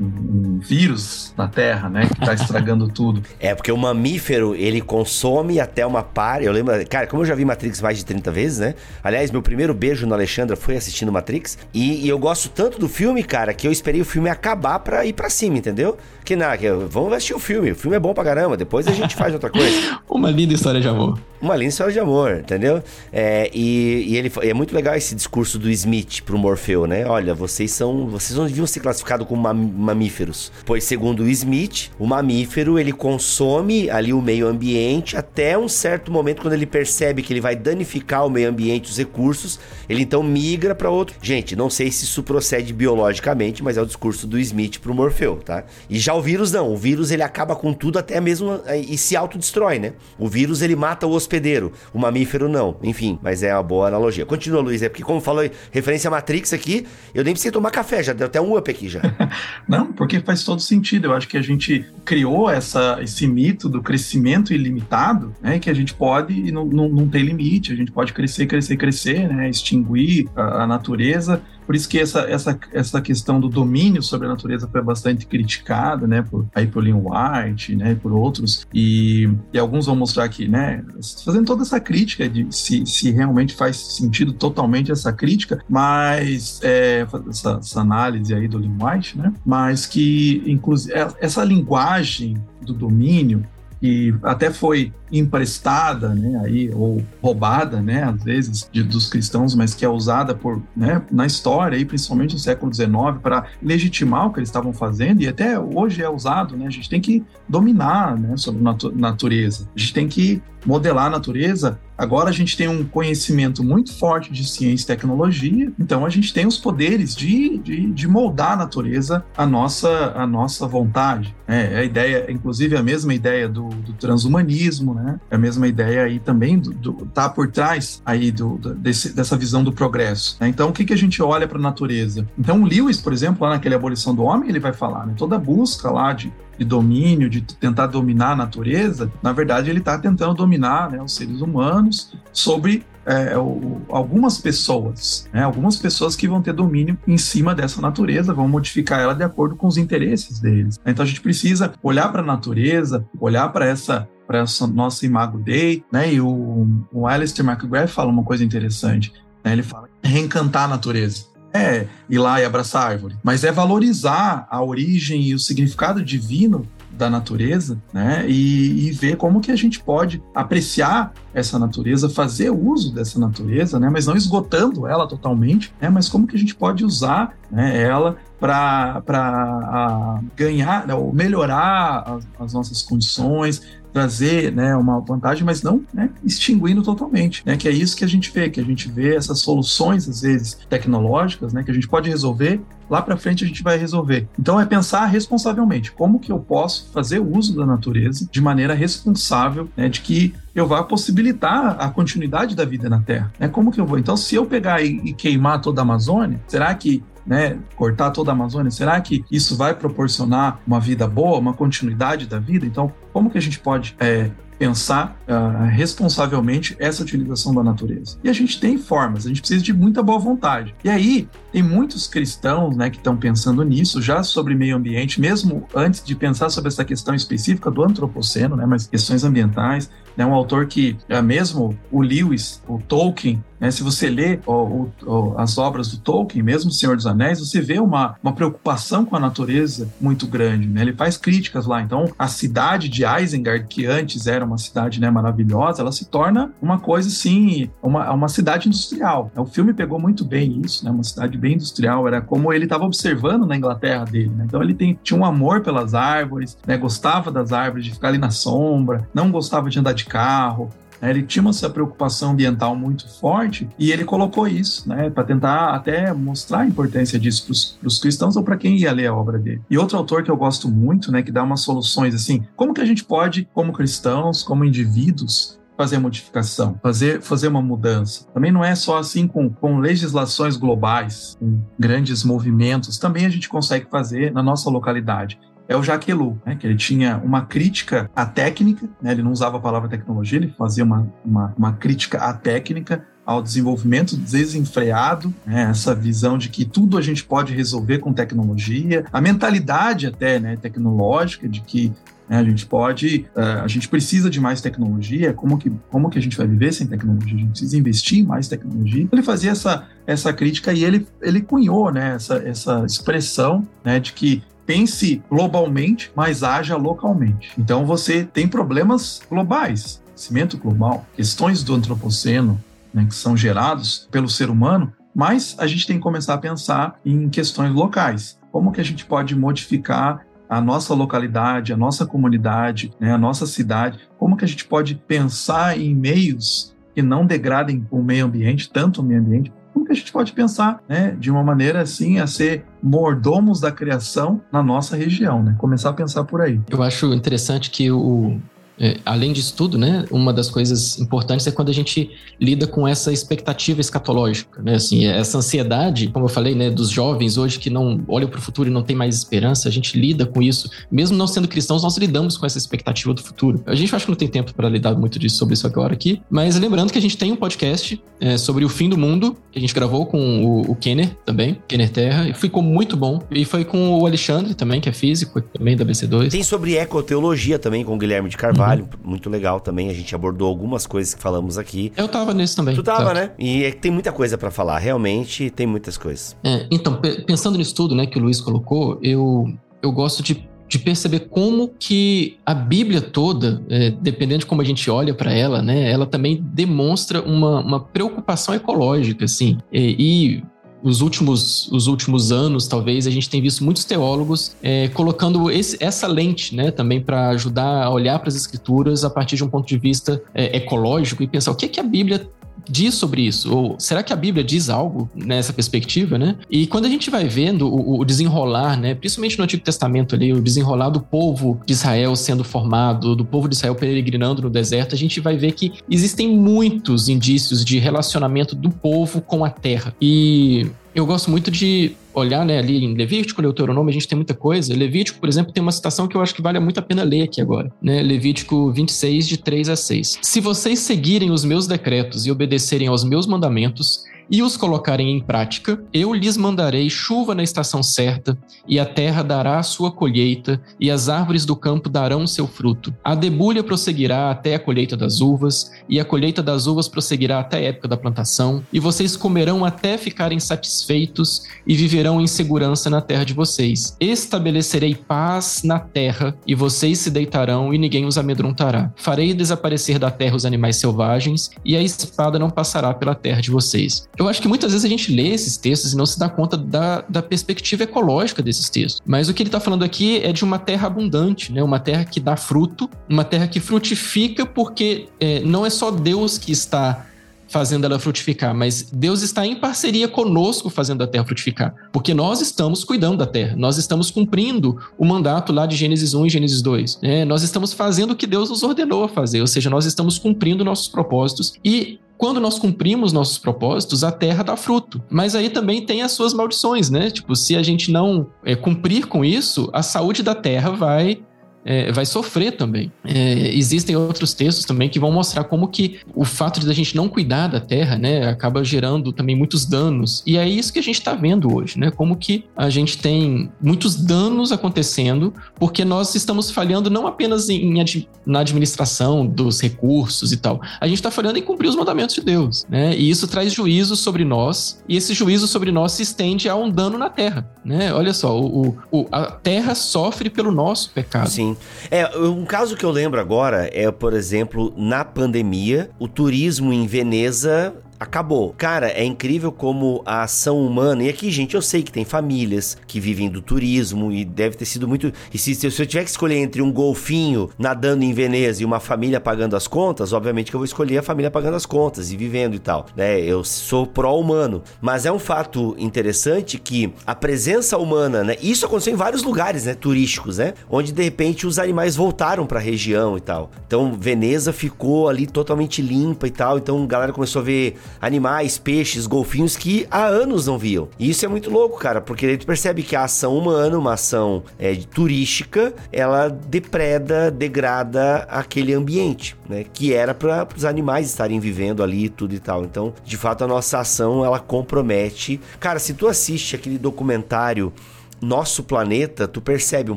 um, 0.00 0.04
um 0.04 0.58
vírus 0.60 1.34
na 1.36 1.48
Terra, 1.48 1.88
né? 1.88 2.06
Que 2.06 2.24
tá 2.24 2.34
estragando 2.34 2.86
tudo. 2.86 3.20
É, 3.40 3.54
porque 3.54 3.70
o 3.70 3.76
mamífero, 3.76 4.54
ele 4.54 4.80
consome 4.80 5.60
até 5.60 5.84
uma 5.84 6.02
par. 6.02 6.42
Eu 6.42 6.52
lembro, 6.52 6.74
cara, 6.88 7.06
como 7.06 7.22
eu 7.22 7.26
já 7.26 7.34
vi 7.34 7.44
Matrix 7.44 7.80
mais 7.80 7.98
de 7.98 8.04
30 8.04 8.30
vezes, 8.30 8.58
né? 8.58 8.74
Aliás, 9.02 9.30
meu 9.30 9.42
primeiro 9.42 9.74
beijo 9.74 10.06
na 10.06 10.14
Alexandra 10.14 10.56
foi 10.56 10.76
assistindo 10.76 11.10
Matrix. 11.10 11.58
E, 11.74 12.06
e 12.06 12.08
eu 12.08 12.18
gosto 12.18 12.48
tanto 12.48 12.78
do 12.78 12.88
filme, 12.88 13.22
cara, 13.24 13.52
que 13.52 13.66
eu 13.66 13.72
esperei 13.72 14.00
o 14.00 14.04
filme 14.04 14.30
acabar 14.30 14.78
pra 14.78 15.04
ir 15.04 15.12
pra 15.12 15.28
cima, 15.28 15.58
entendeu? 15.58 15.96
Que 16.26 16.34
nada, 16.34 16.58
que 16.58 16.68
vamos 16.68 17.12
assistir 17.12 17.34
o 17.34 17.38
filme. 17.38 17.70
O 17.70 17.76
filme 17.76 17.96
é 17.96 18.00
bom 18.00 18.12
pra 18.12 18.24
caramba, 18.24 18.56
depois 18.56 18.88
a 18.88 18.90
gente 18.90 19.14
faz 19.14 19.32
outra 19.32 19.48
coisa. 19.48 20.00
uma 20.10 20.28
linda 20.28 20.54
história 20.54 20.80
de 20.80 20.88
amor. 20.88 21.20
Uma 21.40 21.54
linda 21.54 21.68
história 21.68 21.92
de 21.92 22.00
amor, 22.00 22.38
entendeu? 22.38 22.82
É, 23.12 23.48
e, 23.54 24.06
e 24.08 24.16
ele 24.16 24.32
é 24.42 24.52
muito 24.52 24.74
legal 24.74 24.96
esse 24.96 25.14
discurso 25.14 25.56
do 25.56 25.70
Smith 25.70 26.22
pro 26.22 26.36
Morfeu, 26.36 26.84
né? 26.84 27.06
Olha, 27.06 27.32
vocês 27.32 27.70
são 27.70 28.08
vocês 28.08 28.36
não 28.36 28.46
deviam 28.46 28.66
ser 28.66 28.80
classificados 28.80 29.24
como 29.28 29.40
mamíferos, 29.40 30.50
pois 30.64 30.82
segundo 30.82 31.22
o 31.22 31.28
Smith, 31.28 31.90
o 31.96 32.06
mamífero 32.06 32.76
ele 32.76 32.92
consome 32.92 33.88
ali 33.88 34.12
o 34.12 34.20
meio 34.20 34.48
ambiente 34.48 35.16
até 35.16 35.56
um 35.56 35.68
certo 35.68 36.10
momento 36.10 36.42
quando 36.42 36.54
ele 36.54 36.66
percebe 36.66 37.22
que 37.22 37.32
ele 37.32 37.40
vai 37.40 37.54
danificar 37.54 38.26
o 38.26 38.30
meio 38.30 38.48
ambiente, 38.48 38.90
os 38.90 38.98
recursos, 38.98 39.60
ele 39.88 40.02
então 40.02 40.24
migra 40.24 40.74
para 40.74 40.90
outro. 40.90 41.14
Gente, 41.22 41.54
não 41.54 41.70
sei 41.70 41.92
se 41.92 42.04
isso 42.04 42.22
procede 42.24 42.72
biologicamente, 42.72 43.62
mas 43.62 43.76
é 43.76 43.82
o 43.82 43.86
discurso 43.86 44.26
do 44.26 44.38
Smith 44.40 44.80
pro 44.80 44.94
Morfeu, 44.94 45.36
tá? 45.36 45.62
E 45.88 45.98
já 45.98 46.15
o 46.16 46.22
vírus 46.22 46.52
não, 46.52 46.72
o 46.72 46.76
vírus 46.76 47.10
ele 47.10 47.22
acaba 47.22 47.54
com 47.54 47.72
tudo 47.72 47.98
até 47.98 48.20
mesmo 48.20 48.60
eh, 48.66 48.80
e 48.80 48.98
se 48.98 49.16
autodestrói, 49.16 49.78
né? 49.78 49.92
O 50.18 50.28
vírus 50.28 50.62
ele 50.62 50.74
mata 50.76 51.06
o 51.06 51.12
hospedeiro, 51.12 51.72
o 51.92 51.98
mamífero 51.98 52.48
não. 52.48 52.76
Enfim, 52.82 53.18
mas 53.22 53.42
é 53.42 53.54
uma 53.54 53.62
boa 53.62 53.88
analogia. 53.88 54.26
Continua, 54.26 54.60
Luiz, 54.60 54.82
é 54.82 54.88
porque 54.88 55.02
como 55.02 55.20
falou 55.20 55.48
referência 55.70 56.10
Matrix 56.10 56.52
aqui, 56.52 56.86
eu 57.14 57.24
nem 57.24 57.32
preciso 57.32 57.52
tomar 57.52 57.70
café, 57.70 58.02
já 58.02 58.12
deu 58.12 58.26
até 58.26 58.40
um 58.40 58.56
up 58.56 58.70
aqui 58.70 58.88
já. 58.88 59.00
Não, 59.68 59.92
porque 59.92 60.20
faz 60.20 60.44
todo 60.44 60.60
sentido. 60.60 61.06
Eu 61.06 61.14
acho 61.14 61.28
que 61.28 61.36
a 61.36 61.42
gente 61.42 61.84
criou 62.04 62.50
essa, 62.50 62.98
esse 63.02 63.26
mito 63.26 63.68
do 63.68 63.82
crescimento 63.82 64.52
ilimitado, 64.52 65.34
né? 65.40 65.58
Que 65.58 65.70
a 65.70 65.74
gente 65.74 65.94
pode 65.94 66.32
e 66.32 66.52
não, 66.52 66.64
não, 66.64 66.88
não 66.88 67.08
tem 67.08 67.22
limite, 67.22 67.72
a 67.72 67.76
gente 67.76 67.90
pode 67.90 68.12
crescer, 68.12 68.46
crescer, 68.46 68.76
crescer, 68.76 69.28
né? 69.28 69.48
Extinguir 69.48 70.28
a, 70.34 70.62
a 70.62 70.66
natureza. 70.66 71.42
Por 71.66 71.74
isso 71.74 71.88
que 71.88 71.98
essa, 71.98 72.20
essa, 72.20 72.58
essa 72.72 73.00
questão 73.00 73.40
do 73.40 73.48
domínio 73.48 74.02
sobre 74.02 74.26
a 74.26 74.30
natureza 74.30 74.68
foi 74.68 74.80
bastante 74.80 75.26
criticada, 75.26 76.06
né, 76.06 76.22
por, 76.22 76.46
aí 76.54 76.66
por 76.66 76.82
Lynn 76.82 77.02
White, 77.02 77.74
né, 77.74 77.94
por 77.96 78.12
outros, 78.12 78.66
e, 78.72 79.28
e 79.52 79.58
alguns 79.58 79.86
vão 79.86 79.96
mostrar 79.96 80.24
aqui, 80.24 80.46
né, 80.46 80.84
fazendo 81.24 81.44
toda 81.44 81.62
essa 81.62 81.80
crítica 81.80 82.28
de 82.28 82.46
se, 82.50 82.86
se 82.86 83.10
realmente 83.10 83.54
faz 83.54 83.76
sentido 83.76 84.32
totalmente 84.32 84.92
essa 84.92 85.12
crítica, 85.12 85.62
mas 85.68 86.60
é, 86.62 87.06
essa, 87.28 87.58
essa 87.60 87.80
análise 87.80 88.32
aí 88.32 88.46
do 88.46 88.58
Lynn 88.58 88.76
White, 88.80 89.18
né, 89.18 89.32
mas 89.44 89.86
que, 89.86 90.42
inclusive, 90.46 90.94
é, 90.94 91.08
essa 91.20 91.42
linguagem 91.42 92.36
do 92.62 92.72
domínio, 92.72 93.44
que 93.80 94.14
até 94.22 94.50
foi 94.50 94.92
emprestada, 95.10 96.14
né, 96.14 96.40
aí, 96.44 96.70
ou 96.72 97.02
roubada, 97.22 97.80
né, 97.80 98.02
às 98.02 98.22
vezes, 98.22 98.68
de, 98.72 98.82
dos 98.82 99.08
cristãos, 99.08 99.54
mas 99.54 99.74
que 99.74 99.84
é 99.84 99.88
usada 99.88 100.34
por, 100.34 100.62
né, 100.76 101.02
na 101.10 101.26
história, 101.26 101.76
aí, 101.76 101.84
principalmente 101.84 102.34
no 102.34 102.38
século 102.38 102.72
XIX, 102.72 102.90
para 103.22 103.46
legitimar 103.62 104.26
o 104.26 104.32
que 104.32 104.40
eles 104.40 104.48
estavam 104.48 104.72
fazendo, 104.72 105.22
e 105.22 105.28
até 105.28 105.58
hoje 105.58 106.02
é 106.02 106.08
usado, 106.08 106.56
né, 106.56 106.66
a 106.66 106.70
gente 106.70 106.88
tem 106.88 107.00
que 107.00 107.24
dominar, 107.48 108.18
né, 108.18 108.36
sobre 108.36 108.62
a 108.66 108.76
natureza, 108.94 109.68
a 109.74 109.78
gente 109.78 109.94
tem 109.94 110.08
que 110.08 110.42
modelar 110.64 111.06
a 111.06 111.10
natureza 111.10 111.78
Agora 111.98 112.28
a 112.28 112.32
gente 112.32 112.56
tem 112.56 112.68
um 112.68 112.84
conhecimento 112.84 113.64
muito 113.64 113.96
forte 113.96 114.30
de 114.30 114.46
ciência 114.46 114.84
e 114.84 114.86
tecnologia, 114.86 115.72
então 115.78 116.04
a 116.04 116.10
gente 116.10 116.32
tem 116.32 116.46
os 116.46 116.58
poderes 116.58 117.16
de, 117.16 117.56
de, 117.58 117.90
de 117.90 118.08
moldar 118.08 118.52
a 118.52 118.56
natureza 118.56 119.24
à 119.36 119.46
nossa, 119.46 120.12
à 120.14 120.26
nossa 120.26 120.66
vontade. 120.66 121.34
É, 121.48 121.78
a 121.78 121.84
ideia, 121.84 122.26
inclusive 122.30 122.76
a 122.76 122.82
mesma 122.82 123.14
ideia 123.14 123.48
do, 123.48 123.68
do 123.68 123.94
transhumanismo, 123.94 124.92
né? 125.02 125.20
É 125.30 125.36
a 125.36 125.38
mesma 125.38 125.66
ideia 125.66 126.04
aí 126.04 126.18
também 126.18 126.58
do, 126.58 126.72
do 126.72 126.92
tá 127.06 127.28
por 127.28 127.50
trás 127.50 128.02
aí 128.04 128.30
do, 128.30 128.56
do 128.58 128.74
desse, 128.74 129.14
dessa 129.14 129.36
visão 129.36 129.62
do 129.62 129.72
progresso. 129.72 130.36
Né? 130.40 130.48
Então 130.48 130.68
o 130.68 130.72
que, 130.72 130.84
que 130.84 130.92
a 130.92 130.98
gente 130.98 131.22
olha 131.22 131.46
para 131.46 131.58
a 131.58 131.62
natureza? 131.62 132.26
Então 132.38 132.64
Lewis, 132.64 133.00
por 133.00 133.12
exemplo, 133.12 133.46
lá 133.46 133.54
naquele 133.54 133.74
abolição 133.74 134.14
do 134.14 134.22
homem, 134.22 134.48
ele 134.48 134.60
vai 134.60 134.72
falar, 134.72 135.06
né? 135.06 135.14
Toda 135.16 135.38
busca 135.38 135.90
lá 135.90 136.12
de 136.12 136.32
de 136.58 136.64
domínio, 136.64 137.28
de 137.28 137.42
tentar 137.42 137.86
dominar 137.86 138.32
a 138.32 138.36
natureza, 138.36 139.12
na 139.22 139.32
verdade 139.32 139.70
ele 139.70 139.80
está 139.80 139.98
tentando 139.98 140.34
dominar 140.34 140.90
né, 140.90 141.02
os 141.02 141.14
seres 141.14 141.40
humanos 141.40 142.14
sobre 142.32 142.84
é, 143.04 143.38
o, 143.38 143.80
algumas 143.88 144.38
pessoas, 144.38 145.28
né, 145.32 145.42
algumas 145.42 145.76
pessoas 145.76 146.16
que 146.16 146.26
vão 146.26 146.42
ter 146.42 146.52
domínio 146.52 146.98
em 147.06 147.16
cima 147.16 147.54
dessa 147.54 147.80
natureza, 147.80 148.34
vão 148.34 148.48
modificar 148.48 149.00
ela 149.00 149.14
de 149.14 149.22
acordo 149.22 149.54
com 149.54 149.66
os 149.66 149.76
interesses 149.76 150.40
deles. 150.40 150.80
Então 150.84 151.04
a 151.04 151.06
gente 151.06 151.20
precisa 151.20 151.72
olhar 151.82 152.10
para 152.10 152.22
a 152.22 152.24
natureza, 152.24 153.06
olhar 153.20 153.48
para 153.50 153.66
essa 153.66 154.08
para 154.26 154.40
essa 154.40 154.66
nossa 154.66 155.06
imago 155.06 155.38
Dei, 155.38 155.84
né? 155.90 156.12
E 156.12 156.20
o, 156.20 156.66
o 156.92 157.06
Alistair 157.06 157.48
McGrath 157.48 157.88
fala 157.88 158.10
uma 158.10 158.24
coisa 158.24 158.44
interessante. 158.44 159.12
Né, 159.44 159.52
ele 159.52 159.62
fala 159.62 159.88
reencantar 160.02 160.64
a 160.64 160.68
natureza 160.68 161.36
é 161.56 161.86
ir 162.08 162.18
lá 162.18 162.40
e 162.40 162.44
abraçar 162.44 162.82
a 162.82 162.86
árvore, 162.90 163.16
mas 163.22 163.42
é 163.42 163.50
valorizar 163.50 164.46
a 164.50 164.62
origem 164.62 165.22
e 165.22 165.34
o 165.34 165.38
significado 165.38 166.04
divino 166.04 166.66
da 166.92 167.10
natureza, 167.10 167.80
né? 167.92 168.24
E, 168.26 168.88
e, 168.88 168.90
ver 168.90 169.16
como 169.16 169.40
que 169.40 169.52
a 169.52 169.56
gente 169.56 169.78
pode 169.80 170.22
apreciar 170.34 171.12
essa 171.34 171.58
natureza, 171.58 172.08
fazer 172.08 172.48
uso 172.50 172.94
dessa 172.94 173.18
natureza, 173.20 173.78
né? 173.78 173.90
Mas 173.90 174.06
não 174.06 174.16
esgotando 174.16 174.86
ela 174.86 175.06
totalmente, 175.06 175.74
né? 175.78 175.90
Mas 175.90 176.08
como 176.08 176.26
que 176.26 176.34
a 176.34 176.38
gente 176.38 176.54
pode 176.54 176.84
usar 176.86 177.36
né, 177.50 177.82
ela 177.82 178.16
para 178.40 180.20
ganhar, 180.34 180.86
né, 180.86 180.94
ou 180.94 181.12
melhorar 181.12 182.02
as, 182.06 182.26
as 182.40 182.52
nossas 182.54 182.82
condições, 182.82 183.62
trazer 183.96 184.52
né, 184.52 184.76
uma 184.76 185.00
vantagem, 185.00 185.42
mas 185.42 185.62
não 185.62 185.82
né, 185.94 186.10
extinguindo 186.22 186.82
totalmente, 186.82 187.42
né, 187.46 187.56
que 187.56 187.66
é 187.66 187.70
isso 187.70 187.96
que 187.96 188.04
a 188.04 188.06
gente 188.06 188.30
vê, 188.30 188.50
que 188.50 188.60
a 188.60 188.62
gente 188.62 188.90
vê 188.90 189.16
essas 189.16 189.38
soluções, 189.38 190.06
às 190.06 190.20
vezes, 190.20 190.58
tecnológicas, 190.68 191.54
né, 191.54 191.62
que 191.62 191.70
a 191.70 191.74
gente 191.74 191.88
pode 191.88 192.10
resolver, 192.10 192.60
lá 192.90 193.00
para 193.00 193.16
frente 193.16 193.42
a 193.42 193.46
gente 193.46 193.62
vai 193.62 193.78
resolver. 193.78 194.28
Então 194.38 194.60
é 194.60 194.66
pensar 194.66 195.06
responsavelmente, 195.06 195.92
como 195.92 196.20
que 196.20 196.30
eu 196.30 196.38
posso 196.38 196.90
fazer 196.92 197.20
uso 197.20 197.56
da 197.56 197.64
natureza 197.64 198.28
de 198.30 198.38
maneira 198.42 198.74
responsável, 198.74 199.66
né, 199.74 199.88
de 199.88 200.02
que 200.02 200.34
eu 200.54 200.66
vá 200.66 200.82
possibilitar 200.82 201.78
a 201.80 201.88
continuidade 201.88 202.54
da 202.54 202.66
vida 202.66 202.90
na 202.90 203.00
Terra. 203.00 203.32
Né? 203.40 203.48
Como 203.48 203.72
que 203.72 203.80
eu 203.80 203.86
vou? 203.86 203.98
Então, 203.98 204.14
se 204.14 204.34
eu 204.34 204.44
pegar 204.44 204.82
e, 204.82 205.00
e 205.04 205.14
queimar 205.14 205.62
toda 205.62 205.80
a 205.80 205.84
Amazônia, 205.84 206.38
será 206.46 206.74
que 206.74 207.02
né, 207.26 207.58
cortar 207.74 208.10
toda 208.10 208.30
a 208.30 208.34
Amazônia, 208.34 208.70
será 208.70 209.00
que 209.00 209.24
isso 209.30 209.56
vai 209.56 209.74
proporcionar 209.74 210.60
uma 210.66 210.78
vida 210.78 211.06
boa, 211.06 211.38
uma 211.38 211.52
continuidade 211.52 212.26
da 212.26 212.38
vida? 212.38 212.64
Então, 212.64 212.92
como 213.12 213.30
que 213.30 213.38
a 213.38 213.42
gente 213.42 213.58
pode 213.58 213.96
é, 213.98 214.30
pensar 214.58 215.18
uh, 215.28 215.66
responsavelmente 215.66 216.76
essa 216.78 217.02
utilização 217.02 217.54
da 217.54 217.62
natureza. 217.62 218.18
E 218.24 218.28
a 218.28 218.32
gente 218.32 218.58
tem 218.58 218.78
formas, 218.78 219.26
a 219.26 219.28
gente 219.28 219.40
precisa 219.40 219.62
de 219.62 219.72
muita 219.72 220.02
boa 220.02 220.18
vontade. 220.18 220.74
E 220.82 220.88
aí, 220.88 221.28
tem 221.56 221.62
muitos 221.62 222.06
cristãos 222.06 222.76
né, 222.76 222.90
que 222.90 222.98
estão 222.98 223.16
pensando 223.16 223.64
nisso 223.64 224.02
já 224.02 224.22
sobre 224.22 224.54
meio 224.54 224.76
ambiente, 224.76 225.18
mesmo 225.18 225.66
antes 225.74 226.04
de 226.04 226.14
pensar 226.14 226.50
sobre 226.50 226.68
essa 226.68 226.84
questão 226.84 227.14
específica 227.14 227.70
do 227.70 227.82
antropoceno, 227.82 228.54
né, 228.56 228.66
mas 228.66 228.86
questões 228.86 229.24
ambientais. 229.24 229.88
Né, 230.14 230.26
um 230.26 230.34
autor 230.34 230.66
que, 230.66 230.98
é 231.08 231.20
mesmo 231.22 231.74
o 231.90 232.02
Lewis, 232.02 232.62
o 232.68 232.78
Tolkien, 232.78 233.42
né? 233.60 233.70
Se 233.70 233.82
você 233.82 234.08
lê 234.08 234.38
o, 234.46 234.88
o, 235.04 235.34
as 235.38 235.58
obras 235.58 235.88
do 235.88 235.98
Tolkien, 235.98 236.42
mesmo 236.42 236.70
o 236.70 236.72
Senhor 236.72 236.96
dos 236.96 237.06
Anéis, 237.06 237.40
você 237.40 237.60
vê 237.60 237.78
uma, 237.78 238.16
uma 238.22 238.32
preocupação 238.32 239.04
com 239.04 239.16
a 239.16 239.20
natureza 239.20 239.88
muito 240.00 240.26
grande. 240.26 240.66
Né? 240.66 240.82
Ele 240.82 240.92
faz 240.92 241.16
críticas 241.16 241.66
lá. 241.66 241.80
Então, 241.80 242.06
a 242.18 242.28
cidade 242.28 242.88
de 242.88 243.04
Isengard, 243.04 243.66
que 243.68 243.86
antes 243.86 244.26
era 244.26 244.44
uma 244.44 244.58
cidade 244.58 245.00
né, 245.00 245.10
maravilhosa, 245.10 245.82
ela 245.82 245.92
se 245.92 246.06
torna 246.06 246.52
uma 246.60 246.78
coisa 246.78 247.08
assim, 247.08 247.70
uma, 247.82 248.12
uma 248.12 248.28
cidade 248.28 248.68
industrial. 248.68 249.30
O 249.36 249.46
filme 249.46 249.72
pegou 249.72 249.98
muito 249.98 250.24
bem 250.24 250.60
isso, 250.64 250.84
né? 250.84 250.90
uma 250.90 251.04
cidade 251.04 251.38
bem 251.38 251.45
industrial. 251.52 252.06
Era 252.06 252.20
como 252.20 252.52
ele 252.52 252.64
estava 252.64 252.84
observando 252.84 253.46
na 253.46 253.56
Inglaterra 253.56 254.04
dele. 254.04 254.32
Né? 254.34 254.44
Então, 254.46 254.62
ele 254.62 254.74
tem, 254.74 254.98
tinha 255.02 255.18
um 255.18 255.24
amor 255.24 255.62
pelas 255.62 255.94
árvores, 255.94 256.56
né? 256.66 256.76
gostava 256.76 257.30
das 257.30 257.52
árvores, 257.52 257.84
de 257.84 257.92
ficar 257.92 258.08
ali 258.08 258.18
na 258.18 258.30
sombra, 258.30 259.08
não 259.14 259.30
gostava 259.30 259.70
de 259.70 259.78
andar 259.78 259.92
de 259.92 260.04
carro. 260.04 260.70
Né? 261.00 261.10
Ele 261.10 261.22
tinha 261.22 261.46
essa 261.48 261.70
preocupação 261.70 262.32
ambiental 262.32 262.74
muito 262.76 263.08
forte 263.08 263.68
e 263.78 263.92
ele 263.92 264.04
colocou 264.04 264.48
isso, 264.48 264.88
né, 264.88 265.10
para 265.10 265.24
tentar 265.24 265.74
até 265.74 266.12
mostrar 266.12 266.60
a 266.60 266.66
importância 266.66 267.18
disso 267.18 267.76
para 267.80 267.88
os 267.88 267.98
cristãos 267.98 268.36
ou 268.36 268.42
para 268.42 268.56
quem 268.56 268.76
ia 268.76 268.92
ler 268.92 269.06
a 269.06 269.14
obra 269.14 269.38
dele. 269.38 269.60
E 269.70 269.78
outro 269.78 269.96
autor 269.96 270.22
que 270.22 270.30
eu 270.30 270.36
gosto 270.36 270.68
muito, 270.68 271.12
né, 271.12 271.22
que 271.22 271.32
dá 271.32 271.42
umas 271.42 271.60
soluções 271.60 272.14
assim, 272.14 272.44
como 272.56 272.74
que 272.74 272.80
a 272.80 272.84
gente 272.84 273.04
pode, 273.04 273.48
como 273.54 273.72
cristãos, 273.72 274.42
como 274.42 274.64
indivíduos, 274.64 275.55
fazer 275.76 275.98
modificação, 275.98 276.78
fazer, 276.82 277.20
fazer 277.20 277.48
uma 277.48 277.62
mudança. 277.62 278.26
Também 278.32 278.50
não 278.50 278.64
é 278.64 278.74
só 278.74 278.98
assim 278.98 279.26
com, 279.26 279.50
com 279.50 279.78
legislações 279.78 280.56
globais, 280.56 281.36
com 281.38 281.60
grandes 281.78 282.24
movimentos, 282.24 282.98
também 282.98 283.26
a 283.26 283.30
gente 283.30 283.48
consegue 283.48 283.86
fazer 283.90 284.32
na 284.32 284.42
nossa 284.42 284.70
localidade 284.70 285.38
é 285.68 285.76
o 285.76 285.82
Jacques 285.82 286.08
Ellul, 286.08 286.40
né, 286.44 286.54
que 286.54 286.66
ele 286.66 286.76
tinha 286.76 287.20
uma 287.24 287.42
crítica 287.42 288.10
à 288.14 288.24
técnica, 288.24 288.88
né, 289.02 289.12
ele 289.12 289.22
não 289.22 289.32
usava 289.32 289.56
a 289.56 289.60
palavra 289.60 289.88
tecnologia, 289.88 290.38
ele 290.38 290.54
fazia 290.56 290.84
uma, 290.84 291.12
uma, 291.24 291.54
uma 291.56 291.72
crítica 291.72 292.18
à 292.18 292.32
técnica, 292.32 293.04
ao 293.24 293.42
desenvolvimento 293.42 294.16
desenfreado, 294.16 295.34
né, 295.44 295.68
essa 295.70 295.94
visão 295.94 296.38
de 296.38 296.48
que 296.48 296.64
tudo 296.64 296.96
a 296.96 297.02
gente 297.02 297.24
pode 297.24 297.52
resolver 297.52 297.98
com 297.98 298.12
tecnologia, 298.12 299.04
a 299.12 299.20
mentalidade 299.20 300.06
até 300.06 300.38
né, 300.38 300.56
tecnológica 300.56 301.48
de 301.48 301.60
que 301.60 301.92
né, 302.28 302.38
a 302.38 302.44
gente 302.44 302.66
pode, 302.66 303.26
uh, 303.36 303.62
a 303.62 303.68
gente 303.68 303.88
precisa 303.88 304.28
de 304.28 304.40
mais 304.40 304.60
tecnologia, 304.60 305.32
como 305.32 305.56
que, 305.58 305.70
como 305.90 306.10
que 306.10 306.18
a 306.18 306.22
gente 306.22 306.36
vai 306.36 306.46
viver 306.46 306.72
sem 306.72 306.86
tecnologia? 306.86 307.34
A 307.34 307.38
gente 307.38 307.50
precisa 307.50 307.76
investir 307.76 308.18
em 308.18 308.22
mais 308.24 308.48
tecnologia. 308.48 309.08
Ele 309.10 309.22
fazia 309.22 309.52
essa, 309.52 309.86
essa 310.06 310.32
crítica 310.32 310.72
e 310.72 310.84
ele, 310.84 311.06
ele 311.22 311.40
cunhou 311.40 311.92
né, 311.92 312.14
essa, 312.14 312.36
essa 312.36 312.84
expressão 312.84 313.66
né, 313.84 314.00
de 314.00 314.12
que 314.12 314.42
pense 314.66 315.22
globalmente, 315.30 316.10
mas 316.14 316.42
haja 316.42 316.76
localmente. 316.76 317.52
Então 317.56 317.86
você 317.86 318.24
tem 318.24 318.48
problemas 318.48 319.22
globais, 319.30 320.02
cimento 320.14 320.58
global, 320.58 321.06
questões 321.14 321.62
do 321.62 321.74
antropoceno, 321.74 322.60
né, 322.92 323.04
que 323.04 323.14
são 323.14 323.36
gerados 323.36 324.08
pelo 324.10 324.28
ser 324.28 324.50
humano, 324.50 324.92
mas 325.14 325.54
a 325.58 325.66
gente 325.66 325.86
tem 325.86 325.96
que 325.96 326.02
começar 326.02 326.34
a 326.34 326.38
pensar 326.38 326.98
em 327.04 327.28
questões 327.28 327.72
locais. 327.72 328.38
Como 328.50 328.72
que 328.72 328.80
a 328.80 328.84
gente 328.84 329.04
pode 329.04 329.36
modificar 329.36 330.25
a 330.48 330.60
nossa 330.60 330.94
localidade, 330.94 331.72
a 331.72 331.76
nossa 331.76 332.06
comunidade, 332.06 332.92
né, 333.00 333.12
a 333.12 333.18
nossa 333.18 333.46
cidade? 333.46 333.98
Como 334.18 334.36
que 334.36 334.44
a 334.44 334.48
gente 334.48 334.64
pode 334.64 334.94
pensar 334.94 335.78
em 335.78 335.94
meios 335.94 336.74
que 336.94 337.02
não 337.02 337.26
degradem 337.26 337.86
o 337.90 338.02
meio 338.02 338.24
ambiente, 338.24 338.70
tanto 338.70 339.02
o 339.02 339.04
meio 339.04 339.20
ambiente, 339.20 339.52
como 339.74 339.84
que 339.84 339.92
a 339.92 339.94
gente 339.94 340.10
pode 340.10 340.32
pensar, 340.32 340.80
né, 340.88 341.14
de 341.18 341.30
uma 341.30 341.42
maneira 341.42 341.82
assim 341.82 342.18
a 342.18 342.26
ser 342.26 342.64
mordomos 342.82 343.60
da 343.60 343.70
criação 343.70 344.40
na 344.50 344.62
nossa 344.62 344.96
região, 344.96 345.42
né? 345.42 345.54
Começar 345.58 345.90
a 345.90 345.92
pensar 345.92 346.24
por 346.24 346.40
aí. 346.40 346.58
Eu 346.70 346.82
acho 346.82 347.12
interessante 347.12 347.70
que 347.70 347.90
o, 347.90 348.40
é, 348.78 348.98
além 349.04 349.32
disso 349.32 349.54
tudo, 349.56 349.78
né, 349.78 350.04
uma 350.10 350.32
das 350.32 350.50
coisas 350.50 350.98
importantes 350.98 351.46
é 351.46 351.50
quando 351.50 351.70
a 351.70 351.72
gente 351.72 352.10
lida 352.40 352.66
com 352.66 352.86
essa 352.86 353.12
expectativa 353.12 353.80
escatológica, 353.80 354.62
né, 354.62 354.74
assim, 354.74 355.06
essa 355.06 355.38
ansiedade, 355.38 356.08
como 356.08 356.26
eu 356.26 356.28
falei, 356.28 356.54
né, 356.54 356.70
dos 356.70 356.90
jovens 356.90 357.38
hoje 357.38 357.58
que 357.58 357.70
não 357.70 358.00
olham 358.08 358.28
para 358.28 358.38
o 358.38 358.42
futuro 358.42 358.68
e 358.68 358.72
não 358.72 358.82
tem 358.82 358.94
mais 358.94 359.16
esperança, 359.16 359.68
a 359.68 359.72
gente 359.72 359.98
lida 359.98 360.26
com 360.26 360.42
isso, 360.42 360.70
mesmo 360.90 361.16
não 361.16 361.26
sendo 361.26 361.48
cristãos, 361.48 361.82
nós 361.82 361.96
lidamos 361.96 362.36
com 362.36 362.46
essa 362.46 362.58
expectativa 362.58 363.14
do 363.14 363.22
futuro. 363.22 363.62
A 363.66 363.74
gente 363.74 363.94
acho 363.94 364.04
que 364.04 364.10
não 364.10 364.16
tem 364.16 364.28
tempo 364.28 364.52
para 364.54 364.68
lidar 364.68 364.94
muito 364.94 365.18
disso 365.18 365.36
sobre 365.36 365.54
isso 365.54 365.66
agora 365.66 365.94
aqui, 365.94 366.20
mas 366.30 366.58
lembrando 366.58 366.92
que 366.92 366.98
a 366.98 367.02
gente 367.02 367.16
tem 367.16 367.32
um 367.32 367.36
podcast 367.36 368.02
é, 368.20 368.36
sobre 368.36 368.64
o 368.64 368.68
fim 368.68 368.88
do 368.88 368.98
mundo, 368.98 369.36
que 369.50 369.58
a 369.58 369.60
gente 369.60 369.74
gravou 369.74 370.06
com 370.06 370.44
o, 370.44 370.72
o 370.72 370.76
Kenner 370.76 371.16
também, 371.24 371.58
Kenner 371.66 371.90
Terra, 371.90 372.28
e 372.28 372.34
ficou 372.34 372.62
muito 372.62 372.96
bom, 372.96 373.22
e 373.30 373.44
foi 373.44 373.64
com 373.64 373.98
o 373.98 374.06
Alexandre 374.06 374.54
também, 374.54 374.80
que 374.80 374.88
é 374.88 374.92
físico, 374.92 375.40
também 375.40 375.76
da 375.76 375.84
BC2. 375.84 376.30
Tem 376.30 376.42
sobre 376.42 376.76
ecoteologia 376.76 377.58
também 377.58 377.84
com 377.84 377.94
o 377.94 377.98
Guilherme 377.98 378.28
de 378.28 378.36
Carvalho, 378.36 378.65
trabalho 378.74 378.88
muito 379.04 379.30
legal 379.30 379.60
também. 379.60 379.88
A 379.88 379.94
gente 379.94 380.14
abordou 380.14 380.48
algumas 380.48 380.86
coisas 380.86 381.14
que 381.14 381.22
falamos 381.22 381.58
aqui. 381.58 381.92
Eu 381.96 382.08
tava 382.08 382.34
nesse 382.34 382.56
também. 382.56 382.74
Tu 382.74 382.82
tava, 382.82 383.14
né? 383.14 383.32
E 383.38 383.64
é, 383.64 383.72
tem 383.72 383.90
muita 383.90 384.12
coisa 384.12 384.36
para 384.36 384.50
falar. 384.50 384.78
Realmente 384.78 385.50
tem 385.50 385.66
muitas 385.66 385.96
coisas. 385.96 386.36
É, 386.44 386.66
então, 386.70 387.00
pensando 387.26 387.58
nisso 387.58 387.74
tudo, 387.74 387.94
né, 387.94 388.06
que 388.06 388.18
o 388.18 388.22
Luiz 388.22 388.40
colocou, 388.40 388.98
eu, 389.02 389.52
eu 389.82 389.92
gosto 389.92 390.22
de 390.22 390.46
de 390.68 390.78
perceber 390.78 391.20
como 391.28 391.68
que 391.78 392.38
a 392.44 392.52
Bíblia 392.52 393.00
toda, 393.00 393.62
é, 393.68 393.90
dependendo 393.90 394.40
de 394.40 394.46
como 394.46 394.60
a 394.60 394.64
gente 394.64 394.90
olha 394.90 395.14
para 395.14 395.32
ela, 395.32 395.62
né, 395.62 395.90
ela 395.90 396.06
também 396.06 396.42
demonstra 396.42 397.22
uma, 397.22 397.60
uma 397.60 397.80
preocupação 397.80 398.54
ecológica, 398.54 399.24
assim. 399.24 399.58
E, 399.72 399.96
e 399.98 400.44
os 400.86 401.00
últimos, 401.00 401.68
os 401.72 401.88
últimos 401.88 402.30
anos, 402.30 402.68
talvez, 402.68 403.08
a 403.08 403.10
gente 403.10 403.28
tem 403.28 403.42
visto 403.42 403.64
muitos 403.64 403.84
teólogos 403.84 404.54
é, 404.62 404.86
colocando 404.88 405.50
esse, 405.50 405.76
essa 405.80 406.06
lente, 406.06 406.54
né, 406.54 406.70
também 406.70 407.00
para 407.00 407.30
ajudar 407.30 407.82
a 407.82 407.90
olhar 407.90 408.20
para 408.20 408.28
as 408.28 408.36
escrituras 408.36 409.04
a 409.04 409.10
partir 409.10 409.34
de 409.34 409.42
um 409.42 409.48
ponto 409.48 409.66
de 409.66 409.76
vista 409.76 410.22
é, 410.32 410.56
ecológico 410.56 411.24
e 411.24 411.26
pensar 411.26 411.50
o 411.50 411.56
que, 411.56 411.66
é 411.66 411.68
que 411.68 411.80
a 411.80 411.82
Bíblia 411.82 412.30
diz 412.68 412.94
sobre 412.94 413.22
isso? 413.22 413.54
Ou 413.54 413.76
será 413.78 414.02
que 414.02 414.12
a 414.12 414.16
Bíblia 414.16 414.44
diz 414.44 414.68
algo 414.68 415.08
nessa 415.14 415.52
perspectiva, 415.52 416.18
né? 416.18 416.36
E 416.50 416.66
quando 416.66 416.86
a 416.86 416.88
gente 416.88 417.10
vai 417.10 417.26
vendo 417.26 417.68
o, 417.68 418.00
o, 418.00 418.04
desenrolar, 418.04 418.78
né, 418.78 418.94
principalmente 418.94 419.38
no 419.38 419.44
Antigo 419.44 419.62
Testamento 419.62 420.14
ali, 420.14 420.32
o 420.32 420.40
desenrolar 420.40 420.90
do 420.90 421.00
povo 421.00 421.60
de 421.66 421.72
Israel 421.72 422.14
sendo 422.16 422.44
formado, 422.44 423.14
do 423.14 423.24
povo 423.24 423.48
de 423.48 423.54
Israel 423.54 423.74
peregrinando 423.74 424.42
no 424.42 424.50
deserto, 424.50 424.94
a 424.94 424.98
gente 424.98 425.20
vai 425.20 425.36
ver 425.36 425.52
que 425.52 425.72
existem 425.90 426.36
muitos 426.36 427.08
indícios 427.08 427.64
de 427.64 427.78
relacionamento 427.78 428.54
do 428.54 428.70
povo 428.70 429.20
com 429.20 429.44
a 429.44 429.50
terra. 429.50 429.94
E 430.00 430.66
eu 430.96 431.04
gosto 431.04 431.30
muito 431.30 431.50
de 431.50 431.92
olhar 432.14 432.42
né, 432.46 432.58
ali 432.58 432.82
em 432.82 432.94
Levítico, 432.94 433.42
Deuteronômio, 433.42 433.90
a 433.90 433.92
gente 433.92 434.08
tem 434.08 434.16
muita 434.16 434.32
coisa. 434.32 434.74
Levítico, 434.74 435.20
por 435.20 435.28
exemplo, 435.28 435.52
tem 435.52 435.62
uma 435.62 435.70
citação 435.70 436.08
que 436.08 436.16
eu 436.16 436.22
acho 436.22 436.34
que 436.34 436.40
vale 436.40 436.58
muito 436.58 436.80
a 436.80 436.82
pena 436.82 437.02
ler 437.04 437.22
aqui 437.22 437.38
agora. 437.38 437.70
Né? 437.82 438.02
Levítico 438.02 438.72
26, 438.72 439.28
de 439.28 439.36
3 439.36 439.68
a 439.68 439.76
6. 439.76 440.18
Se 440.22 440.40
vocês 440.40 440.78
seguirem 440.78 441.30
os 441.30 441.44
meus 441.44 441.66
decretos 441.66 442.24
e 442.24 442.30
obedecerem 442.30 442.88
aos 442.88 443.04
meus 443.04 443.26
mandamentos, 443.26 444.04
e 444.30 444.42
os 444.42 444.56
colocarem 444.56 445.10
em 445.10 445.20
prática, 445.20 445.82
eu 445.92 446.12
lhes 446.12 446.36
mandarei 446.36 446.88
chuva 446.90 447.34
na 447.34 447.42
estação 447.42 447.82
certa, 447.82 448.36
e 448.66 448.78
a 448.78 448.84
terra 448.84 449.22
dará 449.22 449.62
sua 449.62 449.90
colheita, 449.90 450.60
e 450.80 450.90
as 450.90 451.08
árvores 451.08 451.44
do 451.44 451.54
campo 451.54 451.88
darão 451.88 452.26
seu 452.26 452.46
fruto. 452.46 452.94
A 453.04 453.14
debulha 453.14 453.62
prosseguirá 453.62 454.30
até 454.30 454.54
a 454.54 454.58
colheita 454.58 454.96
das 454.96 455.20
uvas, 455.20 455.70
e 455.88 456.00
a 456.00 456.04
colheita 456.04 456.42
das 456.42 456.66
uvas 456.66 456.88
prosseguirá 456.88 457.38
até 457.40 457.58
a 457.58 457.62
época 457.62 457.88
da 457.88 457.96
plantação, 457.96 458.62
e 458.72 458.80
vocês 458.80 459.16
comerão 459.16 459.64
até 459.64 459.96
ficarem 459.96 460.40
satisfeitos 460.40 461.42
e 461.66 461.74
viverão 461.74 462.20
em 462.20 462.26
segurança 462.26 462.90
na 462.90 463.00
terra 463.00 463.24
de 463.24 463.34
vocês. 463.34 463.96
Estabelecerei 464.00 464.94
paz 464.94 465.62
na 465.64 465.78
terra, 465.78 466.36
e 466.46 466.54
vocês 466.54 466.98
se 466.98 467.10
deitarão 467.10 467.72
e 467.72 467.78
ninguém 467.78 468.04
os 468.04 468.18
amedrontará. 468.18 468.92
Farei 468.96 469.32
desaparecer 469.34 469.98
da 469.98 470.10
terra 470.10 470.36
os 470.36 470.44
animais 470.44 470.76
selvagens, 470.76 471.50
e 471.64 471.76
a 471.76 471.82
espada 471.82 472.38
não 472.38 472.50
passará 472.50 472.92
pela 472.92 473.14
terra 473.14 473.40
de 473.40 473.50
vocês. 473.50 474.08
Eu 474.18 474.28
acho 474.28 474.40
que 474.40 474.48
muitas 474.48 474.72
vezes 474.72 474.84
a 474.84 474.88
gente 474.88 475.14
lê 475.14 475.28
esses 475.28 475.56
textos 475.56 475.92
e 475.92 475.96
não 475.96 476.06
se 476.06 476.18
dá 476.18 476.28
conta 476.28 476.56
da, 476.56 477.02
da 477.02 477.22
perspectiva 477.22 477.82
ecológica 477.84 478.42
desses 478.42 478.70
textos. 478.70 479.02
Mas 479.04 479.28
o 479.28 479.34
que 479.34 479.42
ele 479.42 479.48
está 479.48 479.60
falando 479.60 479.84
aqui 479.84 480.18
é 480.18 480.32
de 480.32 480.42
uma 480.44 480.58
terra 480.58 480.86
abundante, 480.86 481.52
né? 481.52 481.62
uma 481.62 481.78
terra 481.78 482.04
que 482.04 482.18
dá 482.18 482.36
fruto, 482.36 482.88
uma 483.08 483.24
terra 483.24 483.46
que 483.46 483.60
frutifica, 483.60 484.46
porque 484.46 485.08
é, 485.20 485.40
não 485.40 485.66
é 485.66 485.70
só 485.70 485.90
Deus 485.90 486.38
que 486.38 486.50
está 486.50 487.06
fazendo 487.48 487.84
ela 487.84 487.98
frutificar, 487.98 488.54
mas 488.54 488.90
Deus 488.92 489.22
está 489.22 489.46
em 489.46 489.54
parceria 489.56 490.08
conosco 490.08 490.68
fazendo 490.68 491.02
a 491.04 491.06
terra 491.06 491.24
frutificar, 491.24 491.74
porque 491.92 492.12
nós 492.12 492.40
estamos 492.40 492.84
cuidando 492.84 493.18
da 493.18 493.26
terra, 493.26 493.54
nós 493.56 493.78
estamos 493.78 494.10
cumprindo 494.10 494.76
o 494.98 495.04
mandato 495.04 495.52
lá 495.52 495.64
de 495.64 495.76
Gênesis 495.76 496.12
1 496.12 496.26
e 496.26 496.30
Gênesis 496.30 496.60
2, 496.60 497.00
né? 497.02 497.24
nós 497.24 497.42
estamos 497.42 497.72
fazendo 497.72 498.12
o 498.12 498.16
que 498.16 498.26
Deus 498.26 498.50
nos 498.50 498.62
ordenou 498.62 499.04
a 499.04 499.08
fazer, 499.08 499.40
ou 499.40 499.46
seja, 499.46 499.70
nós 499.70 499.86
estamos 499.86 500.18
cumprindo 500.18 500.64
nossos 500.64 500.88
propósitos 500.88 501.54
e 501.64 502.00
quando 502.18 502.40
nós 502.40 502.58
cumprimos 502.58 503.12
nossos 503.12 503.38
propósitos, 503.38 504.02
a 504.02 504.10
terra 504.10 504.42
dá 504.42 504.56
fruto. 504.56 505.02
Mas 505.10 505.34
aí 505.34 505.50
também 505.50 505.84
tem 505.84 506.02
as 506.02 506.12
suas 506.12 506.32
maldições, 506.32 506.90
né? 506.90 507.10
Tipo, 507.10 507.34
se 507.36 507.56
a 507.56 507.62
gente 507.62 507.90
não 507.90 508.26
é, 508.44 508.54
cumprir 508.54 509.06
com 509.06 509.24
isso, 509.24 509.68
a 509.72 509.82
saúde 509.82 510.22
da 510.22 510.34
terra 510.34 510.70
vai 510.70 511.22
é, 511.66 511.90
vai 511.90 512.06
sofrer 512.06 512.52
também. 512.52 512.92
É, 513.04 513.54
existem 513.54 513.96
outros 513.96 514.32
textos 514.32 514.64
também 514.64 514.88
que 514.88 515.00
vão 515.00 515.10
mostrar 515.10 515.44
como 515.44 515.66
que 515.66 515.98
o 516.14 516.24
fato 516.24 516.60
de 516.60 516.70
a 516.70 516.72
gente 516.72 516.94
não 516.94 517.08
cuidar 517.08 517.48
da 517.48 517.60
terra, 517.60 517.98
né, 517.98 518.28
acaba 518.28 518.64
gerando 518.64 519.12
também 519.12 519.34
muitos 519.34 519.66
danos. 519.66 520.22
E 520.24 520.38
é 520.38 520.48
isso 520.48 520.72
que 520.72 520.78
a 520.78 520.82
gente 520.82 520.94
está 520.94 521.14
vendo 521.14 521.52
hoje, 521.52 521.78
né? 521.78 521.90
Como 521.90 522.16
que 522.16 522.44
a 522.56 522.70
gente 522.70 522.98
tem 522.98 523.50
muitos 523.60 523.96
danos 523.96 524.52
acontecendo 524.52 525.34
porque 525.56 525.84
nós 525.84 526.14
estamos 526.14 526.50
falhando 526.50 526.88
não 526.88 527.06
apenas 527.06 527.48
em, 527.48 527.80
em 527.80 528.06
na 528.24 528.40
administração 528.40 529.26
dos 529.26 529.60
recursos 529.60 530.32
e 530.32 530.36
tal. 530.36 530.60
A 530.80 530.86
gente 530.86 530.98
está 530.98 531.10
falhando 531.10 531.38
em 531.38 531.42
cumprir 531.42 531.68
os 531.68 531.76
mandamentos 531.76 532.14
de 532.14 532.20
Deus, 532.20 532.64
né? 532.68 532.96
E 532.96 533.10
isso 533.10 533.26
traz 533.26 533.52
juízo 533.52 533.96
sobre 533.96 534.24
nós 534.24 534.82
e 534.88 534.96
esse 534.96 535.14
juízo 535.14 535.48
sobre 535.48 535.72
nós 535.72 535.92
se 535.92 536.02
estende 536.02 536.48
a 536.48 536.54
um 536.54 536.70
dano 536.70 536.96
na 536.96 537.10
terra, 537.10 537.48
né? 537.64 537.92
Olha 537.92 538.12
só, 538.12 538.38
o, 538.38 538.76
o 538.90 539.06
a 539.10 539.26
terra 539.26 539.74
sofre 539.74 540.30
pelo 540.30 540.52
nosso 540.52 540.90
pecado. 540.90 541.28
Sim. 541.28 541.55
É, 541.90 542.06
um 542.18 542.44
caso 542.44 542.76
que 542.76 542.84
eu 542.84 542.90
lembro 542.90 543.20
agora 543.20 543.68
é, 543.72 543.90
por 543.90 544.12
exemplo, 544.12 544.72
na 544.76 545.04
pandemia, 545.04 545.90
o 545.98 546.08
turismo 546.08 546.72
em 546.72 546.86
Veneza 546.86 547.74
acabou. 547.98 548.54
Cara, 548.56 548.88
é 548.88 549.04
incrível 549.04 549.50
como 549.50 550.02
a 550.04 550.22
ação 550.22 550.64
humana. 550.64 551.04
E 551.04 551.08
aqui, 551.08 551.30
gente, 551.30 551.54
eu 551.54 551.62
sei 551.62 551.82
que 551.82 551.92
tem 551.92 552.04
famílias 552.04 552.76
que 552.86 553.00
vivem 553.00 553.28
do 553.28 553.40
turismo 553.40 554.12
e 554.12 554.24
deve 554.24 554.56
ter 554.56 554.64
sido 554.64 554.86
muito. 554.86 555.12
E 555.32 555.38
se, 555.38 555.54
se 555.54 555.66
eu 555.66 555.86
tiver 555.86 556.04
que 556.04 556.10
escolher 556.10 556.36
entre 556.36 556.62
um 556.62 556.72
golfinho 556.72 557.50
nadando 557.58 558.04
em 558.04 558.12
Veneza 558.12 558.62
e 558.62 558.64
uma 558.64 558.80
família 558.80 559.20
pagando 559.20 559.56
as 559.56 559.66
contas, 559.66 560.12
obviamente 560.12 560.50
que 560.50 560.56
eu 560.56 560.60
vou 560.60 560.64
escolher 560.64 560.98
a 560.98 561.02
família 561.02 561.30
pagando 561.30 561.56
as 561.56 561.66
contas 561.66 562.10
e 562.12 562.16
vivendo 562.16 562.54
e 562.54 562.58
tal. 562.58 562.86
Né? 562.96 563.20
Eu 563.20 563.44
sou 563.44 563.86
pró-humano. 563.86 564.62
Mas 564.80 565.06
é 565.06 565.12
um 565.12 565.18
fato 565.18 565.74
interessante 565.78 566.58
que 566.58 566.92
a 567.06 567.14
presença 567.14 567.78
humana, 567.78 568.22
né? 568.22 568.36
Isso 568.42 568.66
aconteceu 568.66 568.92
em 568.92 568.96
vários 568.96 569.22
lugares, 569.22 569.64
né? 569.64 569.74
Turísticos, 569.74 570.38
né? 570.38 570.54
Onde 570.68 570.92
de 570.92 571.02
repente 571.02 571.46
os 571.46 571.58
animais 571.58 571.96
voltaram 571.96 572.46
para 572.46 572.58
a 572.58 572.62
região 572.62 573.16
e 573.16 573.20
tal. 573.20 573.50
Então 573.66 573.96
Veneza 573.98 574.52
ficou 574.52 575.08
ali 575.08 575.26
totalmente 575.26 575.80
limpa 575.80 576.26
e 576.26 576.30
tal. 576.30 576.58
Então 576.58 576.82
a 576.82 576.86
galera 576.86 577.12
começou 577.12 577.40
a 577.40 577.44
ver 577.44 577.76
animais, 578.00 578.58
peixes, 578.58 579.06
golfinhos 579.06 579.56
que 579.56 579.86
há 579.90 580.06
anos 580.06 580.46
não 580.46 580.58
viam. 580.58 580.88
E 580.98 581.10
isso 581.10 581.24
é 581.24 581.28
muito 581.28 581.50
louco, 581.50 581.78
cara, 581.78 582.00
porque 582.00 582.26
aí 582.26 582.38
tu 582.38 582.46
percebe 582.46 582.82
que 582.82 582.96
a 582.96 583.04
ação 583.04 583.36
humana, 583.36 583.78
uma 583.78 583.94
ação 583.94 584.42
é, 584.58 584.74
turística, 584.74 585.74
ela 585.92 586.28
depreda, 586.28 587.30
degrada 587.30 588.26
aquele 588.28 588.74
ambiente, 588.74 589.36
né? 589.48 589.64
Que 589.72 589.92
era 589.92 590.14
para 590.14 590.46
os 590.56 590.64
animais 590.64 591.08
estarem 591.08 591.40
vivendo 591.40 591.82
ali 591.82 592.08
tudo 592.08 592.34
e 592.34 592.38
tal. 592.38 592.64
Então, 592.64 592.92
de 593.04 593.16
fato, 593.16 593.44
a 593.44 593.46
nossa 593.46 593.78
ação 593.78 594.24
ela 594.24 594.38
compromete. 594.38 595.40
Cara, 595.58 595.78
se 595.78 595.94
tu 595.94 596.06
assiste 596.06 596.56
aquele 596.56 596.78
documentário 596.78 597.72
nosso 598.20 598.62
planeta, 598.62 599.28
tu 599.28 599.40
percebe 599.40 599.90
um 599.90 599.96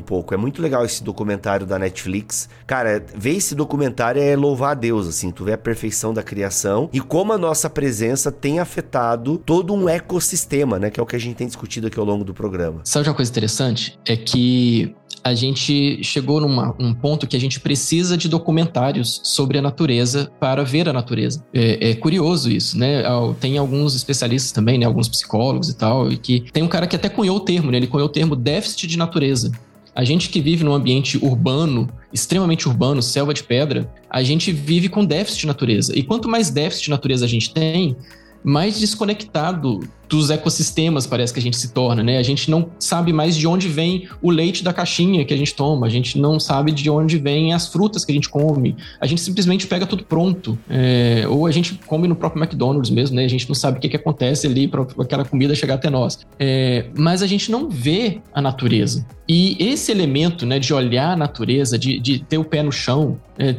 pouco. 0.00 0.34
É 0.34 0.36
muito 0.36 0.60
legal 0.60 0.84
esse 0.84 1.02
documentário 1.02 1.66
da 1.66 1.78
Netflix. 1.78 2.48
Cara, 2.66 3.04
ver 3.14 3.36
esse 3.36 3.54
documentário 3.54 4.20
é 4.20 4.36
louvar 4.36 4.72
a 4.72 4.74
Deus, 4.74 5.08
assim. 5.08 5.30
Tu 5.30 5.44
vê 5.44 5.52
a 5.52 5.58
perfeição 5.58 6.12
da 6.12 6.22
criação 6.22 6.88
e 6.92 7.00
como 7.00 7.32
a 7.32 7.38
nossa 7.38 7.68
presença 7.70 8.30
tem 8.30 8.58
afetado 8.58 9.38
todo 9.38 9.74
um 9.74 9.88
ecossistema, 9.88 10.78
né? 10.78 10.90
Que 10.90 11.00
é 11.00 11.02
o 11.02 11.06
que 11.06 11.16
a 11.16 11.20
gente 11.20 11.36
tem 11.36 11.46
discutido 11.46 11.86
aqui 11.86 11.98
ao 11.98 12.04
longo 12.04 12.24
do 12.24 12.34
programa. 12.34 12.80
Sabe 12.84 13.08
uma 13.08 13.14
coisa 13.14 13.30
interessante? 13.30 13.98
É 14.06 14.16
que 14.16 14.94
a 15.22 15.34
gente 15.34 16.02
chegou 16.02 16.40
num 16.40 16.74
um 16.78 16.94
ponto 16.94 17.26
que 17.26 17.36
a 17.36 17.40
gente 17.40 17.60
precisa 17.60 18.16
de 18.16 18.28
documentários 18.28 19.20
sobre 19.24 19.58
a 19.58 19.62
natureza 19.62 20.30
para 20.40 20.64
ver 20.64 20.88
a 20.88 20.92
natureza. 20.92 21.44
É, 21.52 21.90
é, 21.90 21.94
curioso 21.94 22.50
isso, 22.50 22.78
né? 22.78 23.02
Tem 23.40 23.58
alguns 23.58 23.94
especialistas 23.94 24.52
também, 24.52 24.78
né? 24.78 24.86
Alguns 24.86 25.08
psicólogos 25.08 25.68
e 25.68 25.76
tal, 25.76 26.10
e 26.10 26.16
que 26.16 26.44
tem 26.52 26.62
um 26.62 26.68
cara 26.68 26.86
que 26.86 26.96
até 26.96 27.08
cunhou 27.08 27.36
o 27.36 27.40
termo, 27.40 27.70
né? 27.70 27.76
Ele 27.76 27.86
cunhou 27.86 28.06
o 28.06 28.12
termo 28.12 28.34
déficit 28.34 28.86
de 28.86 28.96
natureza. 28.96 29.52
A 29.94 30.04
gente 30.04 30.28
que 30.28 30.40
vive 30.40 30.64
num 30.64 30.72
ambiente 30.72 31.18
urbano, 31.22 31.88
extremamente 32.12 32.68
urbano, 32.68 33.02
selva 33.02 33.34
de 33.34 33.42
pedra, 33.42 33.92
a 34.08 34.22
gente 34.22 34.52
vive 34.52 34.88
com 34.88 35.04
déficit 35.04 35.40
de 35.40 35.46
natureza. 35.46 35.98
E 35.98 36.02
quanto 36.02 36.28
mais 36.28 36.50
déficit 36.50 36.84
de 36.84 36.90
natureza 36.90 37.24
a 37.24 37.28
gente 37.28 37.52
tem, 37.52 37.96
mais 38.42 38.78
desconectado 38.78 39.80
dos 40.10 40.28
ecossistemas 40.28 41.06
parece 41.06 41.32
que 41.32 41.38
a 41.38 41.42
gente 41.42 41.56
se 41.56 41.72
torna, 41.72 42.02
né? 42.02 42.18
A 42.18 42.22
gente 42.22 42.50
não 42.50 42.68
sabe 42.80 43.12
mais 43.12 43.36
de 43.36 43.46
onde 43.46 43.68
vem 43.68 44.08
o 44.20 44.30
leite 44.30 44.64
da 44.64 44.72
caixinha 44.72 45.24
que 45.24 45.32
a 45.32 45.36
gente 45.36 45.54
toma, 45.54 45.86
a 45.86 45.88
gente 45.88 46.18
não 46.18 46.40
sabe 46.40 46.72
de 46.72 46.90
onde 46.90 47.16
vêm 47.16 47.54
as 47.54 47.68
frutas 47.68 48.04
que 48.04 48.10
a 48.10 48.14
gente 48.14 48.28
come, 48.28 48.76
a 49.00 49.06
gente 49.06 49.20
simplesmente 49.20 49.68
pega 49.68 49.86
tudo 49.86 50.04
pronto, 50.04 50.58
é, 50.68 51.24
ou 51.28 51.46
a 51.46 51.52
gente 51.52 51.78
come 51.86 52.08
no 52.08 52.16
próprio 52.16 52.42
McDonald's 52.42 52.90
mesmo, 52.90 53.14
né? 53.14 53.24
A 53.24 53.28
gente 53.28 53.48
não 53.48 53.54
sabe 53.54 53.78
o 53.78 53.80
que, 53.80 53.88
que 53.88 53.96
acontece 53.96 54.48
ali 54.48 54.66
para 54.66 54.82
aquela 54.98 55.24
comida 55.24 55.54
chegar 55.54 55.74
até 55.74 55.88
nós. 55.88 56.18
É, 56.40 56.86
mas 56.98 57.22
a 57.22 57.26
gente 57.28 57.50
não 57.50 57.70
vê 57.70 58.20
a 58.34 58.42
natureza. 58.42 59.06
E 59.28 59.56
esse 59.60 59.92
elemento, 59.92 60.44
né, 60.44 60.58
de 60.58 60.74
olhar 60.74 61.12
a 61.12 61.16
natureza, 61.16 61.78
de, 61.78 62.00
de 62.00 62.18
ter 62.18 62.36
o 62.36 62.42
pé 62.42 62.64
no 62.64 62.72
chão, 62.72 63.16
é, 63.38 63.54